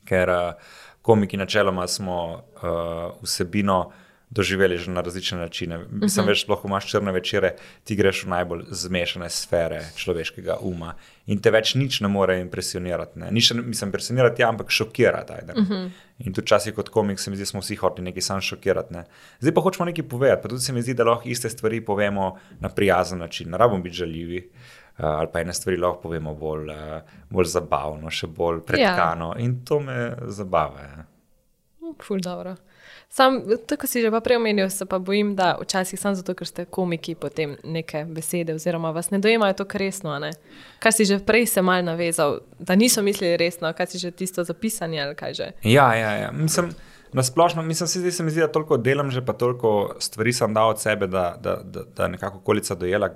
ker 0.06 0.30
uh, 0.30 0.54
komiki 1.02 1.38
načeloma 1.38 1.88
smo 1.88 2.34
uh, 2.34 2.42
vsebino 3.22 3.92
doživeli 4.30 4.78
že 4.78 4.92
na 4.92 5.02
različne 5.02 5.38
načine. 5.38 5.78
Mislim, 5.78 6.24
uh 6.24 6.28
-huh. 6.28 6.30
več 6.30 6.48
lahko 6.48 6.68
imaš 6.68 6.90
črne 6.90 7.12
večere, 7.12 7.56
ti 7.84 7.96
greš 7.96 8.24
v 8.24 8.30
najbolj 8.30 8.64
zmešane 8.72 9.30
sfere 9.30 9.82
človeškega 9.96 10.58
uma 10.62 10.94
in 11.26 11.42
te 11.42 11.52
več 11.52 11.76
nič 11.76 12.02
ne 12.02 12.08
more 12.08 12.40
impresionirati. 12.42 13.20
Ne. 13.20 13.32
Ni 13.32 13.42
še, 13.42 13.54
mislim, 13.54 13.88
impresionirati, 13.88 14.42
ja, 14.42 14.50
ampak 14.50 14.70
šokirati. 14.70 15.34
ajde, 15.34 15.54
ne. 15.54 15.62
Uh 15.62 15.68
-huh. 15.68 15.90
In 16.20 16.34
tudi 16.34 16.46
včasih 16.46 16.74
kot 16.74 16.90
komik 16.90 17.20
se 17.20 17.32
mi 17.32 17.38
zdi, 17.38 17.46
smo 17.46 17.60
vsi 17.60 17.76
hoteli 17.76 18.06
nekaj 18.06 18.22
sam 18.22 18.42
šokirati. 18.42 18.94
Ne. 18.94 19.04
Zdaj 19.40 19.54
pa 19.54 19.62
hočemo 19.62 19.86
nekaj 19.86 20.08
povedati, 20.08 20.42
pa 20.42 20.50
tudi 20.50 20.62
se 20.62 20.74
mi 20.74 20.82
zdi, 20.82 20.94
da 20.94 21.04
lahko 21.04 21.30
iste 21.30 21.50
stvari 21.50 21.86
povemo 21.86 22.38
na 22.60 22.70
prijazen 22.70 23.20
način, 23.20 23.50
ne 23.50 23.58
rabimo 23.58 23.82
biti 23.82 23.96
žaljivi. 23.96 24.50
Uh, 24.98 25.06
ali 25.06 25.28
pa 25.34 25.40
ene 25.40 25.54
stvari 25.54 25.78
lahko 25.78 26.02
povemo 26.02 26.36
bolj, 26.36 26.70
uh, 26.70 27.02
bolj 27.30 27.46
zabavno, 27.46 28.10
še 28.10 28.28
bolj 28.28 28.60
pretkano. 28.68 29.34
Ja. 29.38 29.44
In 29.44 29.66
to 29.66 29.80
me 29.80 30.16
zabava. 30.28 30.80
Ja. 30.82 31.06
Ful 32.04 32.20
dobro. 32.20 32.56
Sam, 33.12 33.42
tako 33.68 33.88
si 33.88 34.02
že 34.02 34.12
pa 34.12 34.20
prej 34.22 34.38
omenil, 34.38 34.70
se 34.70 34.86
pa 34.86 35.00
bojim, 35.00 35.34
da 35.36 35.58
včasih 35.62 36.00
samo 36.00 36.16
zato, 36.16 36.36
ker 36.38 36.48
ste 36.48 36.66
komiki, 36.66 37.16
potem 37.16 37.56
neke 37.64 38.04
besede, 38.06 38.54
oziroma 38.54 38.92
vas 38.92 39.10
ne 39.10 39.18
dojemajo 39.20 39.54
tako 39.54 39.78
resno. 39.82 40.20
Ne? 40.20 40.30
Kar 40.80 40.94
si 40.94 41.06
že 41.06 41.18
prej 41.20 41.48
se 41.50 41.62
mal 41.62 41.82
navezal, 41.84 42.40
da 42.60 42.76
niso 42.76 43.02
mislili 43.02 43.38
resno, 43.38 43.74
kaj 43.74 43.88
si 43.88 43.98
že 43.98 44.12
tisto 44.12 44.44
zapisanje 44.44 45.02
ali 45.02 45.16
kaj 45.16 45.34
že. 45.34 45.52
Ja, 45.64 45.96
ja, 45.96 46.12
ja. 46.12 46.32
Mislim, 46.32 46.70
na 47.14 47.24
splošno, 47.24 47.62
mislim, 47.62 47.88
se, 47.88 48.00
zdi, 48.00 48.12
se 48.12 48.24
mi 48.24 48.32
zdi, 48.32 48.46
da 48.46 48.52
toliko 48.52 48.78
delam, 48.78 49.12
že 49.12 49.26
pa 49.26 49.34
toliko 49.34 49.96
stvari 50.00 50.34
sem 50.34 50.54
dal 50.54 50.70
od 50.70 50.82
sebe, 50.82 51.08
da, 51.08 51.36
da, 51.42 51.56
da, 51.64 51.84
da 51.96 52.04
je 52.04 52.10
nekako 52.10 52.38
okolica 52.38 52.76
dojela, 52.76 53.10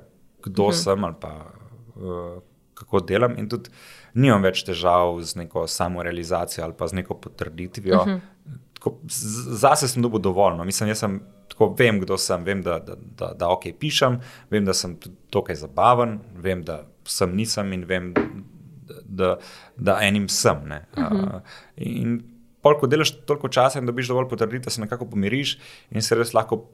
kdo 0.44 0.64
uh 0.64 0.70
-huh. 0.70 0.84
sem 0.84 1.04
ali 1.04 1.16
pa 1.22 1.46
uh, 1.96 2.42
kako 2.74 3.00
delam. 3.00 3.38
In 3.38 3.50
tudi 3.50 3.70
nimam 4.14 4.42
več 4.44 4.64
težav 4.64 5.22
z 5.22 5.36
neko 5.36 5.68
samorealizacijo 5.68 6.64
ali 6.64 6.74
pa 6.78 6.88
z 6.88 6.94
neko 6.94 7.14
potrditvijo. 7.14 8.02
Uh 8.02 8.08
-huh. 8.08 8.20
Tako, 8.84 8.98
Zase 9.08 9.88
sem 9.88 10.04
dobil 10.04 10.20
dovolj. 10.20 10.58
No. 10.58 10.66
Mislim, 10.68 10.90
jaz 10.92 11.00
sem, 11.00 11.22
tako, 11.48 11.70
vem, 11.80 12.02
kdo 12.04 12.18
sem, 12.20 12.44
vem, 12.44 12.60
da, 12.66 12.82
da, 12.84 12.98
da, 13.00 13.30
da 13.40 13.52
ok 13.56 13.70
pišem, 13.80 14.20
vem, 14.52 14.66
da 14.68 14.76
sem 14.76 14.98
tukaj 15.32 15.56
zabaven, 15.62 16.20
vem, 16.36 16.66
da 16.68 16.82
sem 17.08 17.32
nisem 17.36 17.72
in 17.78 17.86
vem, 17.88 18.12
da, 18.84 19.00
da, 19.08 19.32
da 19.78 19.98
enim 20.04 20.28
sem. 20.28 20.58
Uh 20.58 21.00
-huh. 21.00 21.36
uh, 21.36 21.42
in 21.76 22.20
pol, 22.62 22.76
ko 22.80 22.88
delaš 22.88 23.14
toliko 23.28 23.48
časa 23.48 23.80
in 23.80 23.86
dobiš 23.86 24.12
dovolj 24.12 24.28
potrditev, 24.30 24.72
se 24.72 24.82
nekako 24.82 25.06
pomiriš 25.06 25.58
in 25.92 26.02
se 26.02 26.16
res 26.16 26.34
lahko 26.34 26.66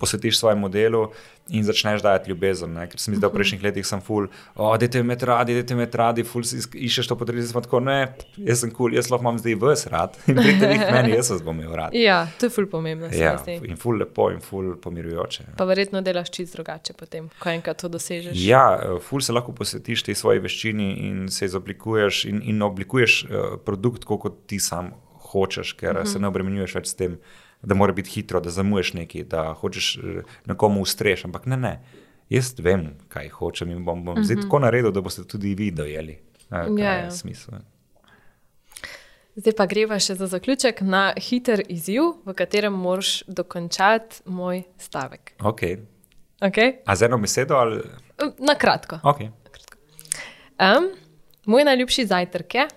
posvetiš 0.00 0.38
svojemu 0.38 0.68
delu 0.68 1.04
in 1.48 1.64
začneš 1.64 2.02
dajati 2.02 2.30
ljubezen. 2.30 2.72
Ne? 2.72 2.86
Ker 2.88 3.00
se 3.00 3.10
mi 3.10 3.16
zdi, 3.16 3.22
da 3.24 3.28
v 3.28 3.36
prejšnjih 3.36 3.62
letih 3.62 3.86
sem 3.86 4.00
ful, 4.04 4.28
oh, 4.56 4.74
dajte 4.78 5.02
me 5.02 5.16
radi, 5.20 5.54
dajte 5.58 5.76
me 5.76 5.86
radi, 5.92 6.24
ful 6.24 6.44
si 6.46 6.60
iščeš 6.60 7.10
to 7.10 7.16
potrditev, 7.18 7.50
sem 7.50 7.64
tako, 7.64 7.82
ne, 7.84 7.98
jaz 8.38 8.62
sem 8.64 8.70
kul, 8.70 8.86
cool, 8.86 8.96
jaz 8.96 9.10
lahko 9.10 9.26
imam 9.26 9.40
zdaj 9.40 9.58
vse 9.60 9.92
rad 9.92 10.16
in 10.26 10.38
pridite 10.38 10.70
vi 10.70 10.78
k 10.78 10.88
meni, 10.94 11.12
jaz 11.18 11.32
vas 11.34 11.42
bom 11.44 11.58
imel 11.58 11.74
rad. 11.76 11.96
Ja, 11.96 12.22
to 12.38 12.48
je 12.48 12.54
ful 12.54 12.68
pomembno. 12.70 13.10
mi 13.10 13.18
Ja, 13.18 13.34
in 13.58 13.76
ful 13.80 13.98
lepo 14.00 14.30
in 14.30 14.40
ful 14.44 14.72
pomirjujoče. 14.82 15.50
Pa 15.58 15.66
verjetno 15.68 16.04
delaš 16.06 16.30
čist 16.36 16.56
drugače 16.56 16.94
potem, 16.98 17.28
ko 17.42 17.52
enkrat 17.52 17.82
to 17.82 17.90
dosežeš. 17.92 18.38
Ja, 18.38 18.64
eh, 18.78 18.96
ful 19.04 19.20
se 19.20 19.34
lahko 19.36 19.52
posvetiš 19.56 20.06
tej 20.06 20.18
svoji 20.22 20.42
veščini 20.46 20.90
in 21.08 21.28
se 21.28 21.50
izoblikuješ 21.50 22.24
in, 22.30 22.42
in 22.54 22.62
oblikuješ 22.62 23.24
uh, 23.24 23.54
produkt, 23.64 24.06
kot 24.08 24.46
ti 24.46 24.60
sam 24.62 24.94
hočeš, 25.30 25.72
ker 25.72 25.96
uh 25.96 26.02
-huh. 26.02 26.12
se 26.12 26.18
ne 26.18 26.28
obremenjuješ 26.28 26.74
več 26.74 26.86
s 26.86 26.94
tem, 26.94 27.18
da 27.62 27.74
mora 27.74 27.92
biti 27.92 28.10
hitro, 28.10 28.40
da 28.40 28.50
zamuješ 28.50 28.92
nekaj, 28.92 29.24
da 29.24 29.52
hočeš 29.60 29.96
eh, 29.96 30.22
nekomu 30.46 30.82
ustreš. 30.82 31.24
Ampak 31.24 31.46
ne, 31.46 31.56
ne. 31.56 31.74
Jaz 32.30 32.54
vem, 32.58 32.92
kaj 33.08 33.28
hočem 33.28 33.70
in 33.70 33.84
bom, 33.84 34.04
bom 34.04 34.14
uh 34.14 34.20
-huh. 34.20 34.24
zdaj 34.24 34.42
tako 34.42 34.58
naredil, 34.58 34.92
da 34.92 35.00
boste 35.00 35.24
tudi 35.24 35.54
vi 35.54 35.70
dojeli. 35.70 36.18
Ja, 36.50 36.66
ja. 36.78 37.10
smisel. 37.10 37.54
Zdaj 39.34 39.52
pa 39.56 39.66
greva 39.66 39.98
še 39.98 40.14
za 40.14 40.26
zaključek 40.26 40.80
na 40.80 41.12
hiter 41.16 41.62
izziv, 41.68 42.02
v 42.24 42.34
katerem 42.34 42.72
moraš 42.72 43.22
dokončati 43.26 44.22
moj 44.24 44.62
stavek. 44.78 45.32
Okay. 45.38 45.78
Okay? 46.40 46.72
A 46.86 46.96
z 46.96 47.02
eno 47.02 47.18
besedo 47.18 47.54
ali. 47.54 47.82
Na 48.38 48.54
kratko. 48.54 48.96
Okay. 49.02 49.30
Um, 50.60 50.90
moj 51.46 51.64
najljubši 51.64 52.06
zajtrk 52.06 52.54
je, 52.54 52.68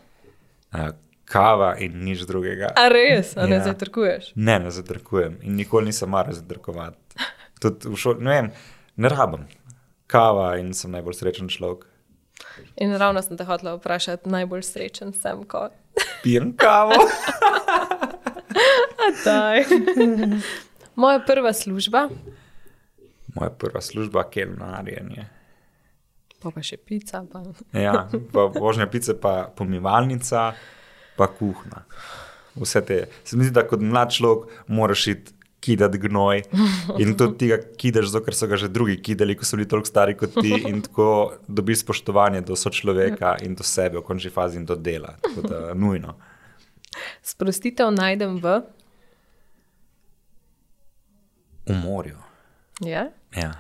Uh, 0.73 0.79
kava 1.33 1.71
in 1.79 1.97
nič 1.99 2.23
drugega. 2.23 2.69
a 2.75 2.85
res, 2.87 3.33
a 3.35 3.47
ne 3.47 3.55
Ja. 3.55 3.63
zajtrkuješ. 3.63 4.33
Ne, 4.37 4.59
ne 4.59 4.69
zadrkujem 4.71 5.39
in 5.41 5.55
nikoli 5.55 5.85
nisem 5.87 6.09
maral 6.09 6.33
zadrkovati. 6.33 6.97
Tudi 7.59 7.87
v 7.87 7.97
šoli, 7.97 8.21
ne 8.21 8.31
vem, 8.31 8.51
ne 8.97 9.09
rabim. 9.09 9.47
Kava 10.07 10.57
in 10.57 10.73
sem 10.73 10.91
najbolj 10.91 11.15
srečen 11.15 11.49
človek. 11.49 11.87
In 12.77 12.93
ravno 12.93 13.21
sem 13.21 13.33
te 13.33 13.43
hotel 13.43 13.77
vprašati, 13.77 14.29
najbolj 14.29 14.61
srečen 14.63 15.13
sem 15.13 15.41
kot. 15.45 15.73
Pijem 16.21 16.51
kavo. 16.53 16.93
Moja 20.95 21.19
prva 21.19 21.53
služba, 21.53 22.09
Moja 23.29 23.49
prva 23.51 23.81
služba 23.81 24.19
je 24.21 24.29
kelnarjenje. 24.31 25.25
pa 26.39 26.51
pa 26.51 26.61
še 26.61 26.77
pica. 26.77 27.23
Pa. 27.23 27.39
Ja, 27.73 28.03
pa 28.33 28.41
vožnja 28.51 28.85
pice, 28.85 29.15
pa 29.15 29.47
pomivalnica, 29.49 30.53
pa 31.17 31.27
kuhna. 31.27 31.83
Vse 32.55 32.81
te. 32.85 32.99
Se 33.23 33.37
mi 33.37 33.47
zdi, 33.47 33.53
da 33.55 33.65
kot 33.67 33.81
mlad 33.81 34.11
človek 34.13 34.67
moraš 34.67 35.07
iti 35.15 35.33
kidati 35.63 35.97
gnoj 35.97 36.41
in 36.99 37.13
tudi 37.17 37.37
ti 37.39 37.47
ga 37.47 37.57
kidaš, 37.77 38.09
zato 38.11 38.25
ker 38.25 38.35
so 38.35 38.49
ga 38.51 38.57
že 38.59 38.67
drugi 38.67 38.97
kidali, 39.01 39.37
ko 39.39 39.47
so 39.47 39.55
bili 39.55 39.67
toliko 39.69 39.87
stari 39.87 40.17
kot 40.19 40.35
ti 40.41 40.51
in 40.69 40.81
tako 40.83 41.37
dobiš 41.47 41.85
spoštovanje 41.85 42.41
do 42.41 42.55
sočloveka 42.59 43.37
in 43.47 43.55
do 43.55 43.63
sebe, 43.63 43.97
v 43.97 44.03
končni 44.03 44.31
fazi 44.31 44.59
in 44.59 44.65
do 44.67 44.75
dela. 44.75 45.15
Tako 45.23 45.47
da 45.47 45.73
nujno. 45.73 46.17
Sprostitev 47.23 47.93
najdem 47.95 48.37
v. 48.43 48.59
V 51.65 51.77
morju. 51.79 52.19
Ja? 52.83 53.07
Ja. 53.31 53.53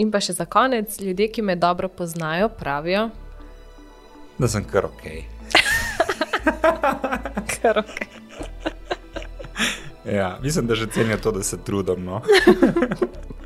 In 0.00 0.10
pa 0.10 0.18
še 0.24 0.32
za 0.34 0.48
konec, 0.48 0.96
ljudje, 0.98 1.28
ki 1.30 1.44
me 1.44 1.54
dobro 1.60 1.88
poznajo, 1.92 2.48
pravijo, 2.48 3.10
Da 4.38 4.48
sem 4.48 4.64
kar 4.64 4.84
ok. 4.84 5.33
kar 7.62 7.78
ok. 7.78 8.06
Ja, 10.12 10.38
mislim, 10.42 10.66
da 10.66 10.74
že 10.74 10.86
cenijo 10.86 11.16
to, 11.16 11.32
da 11.32 11.42
se 11.42 11.56
trudim. 11.64 12.04
No. 12.04 12.20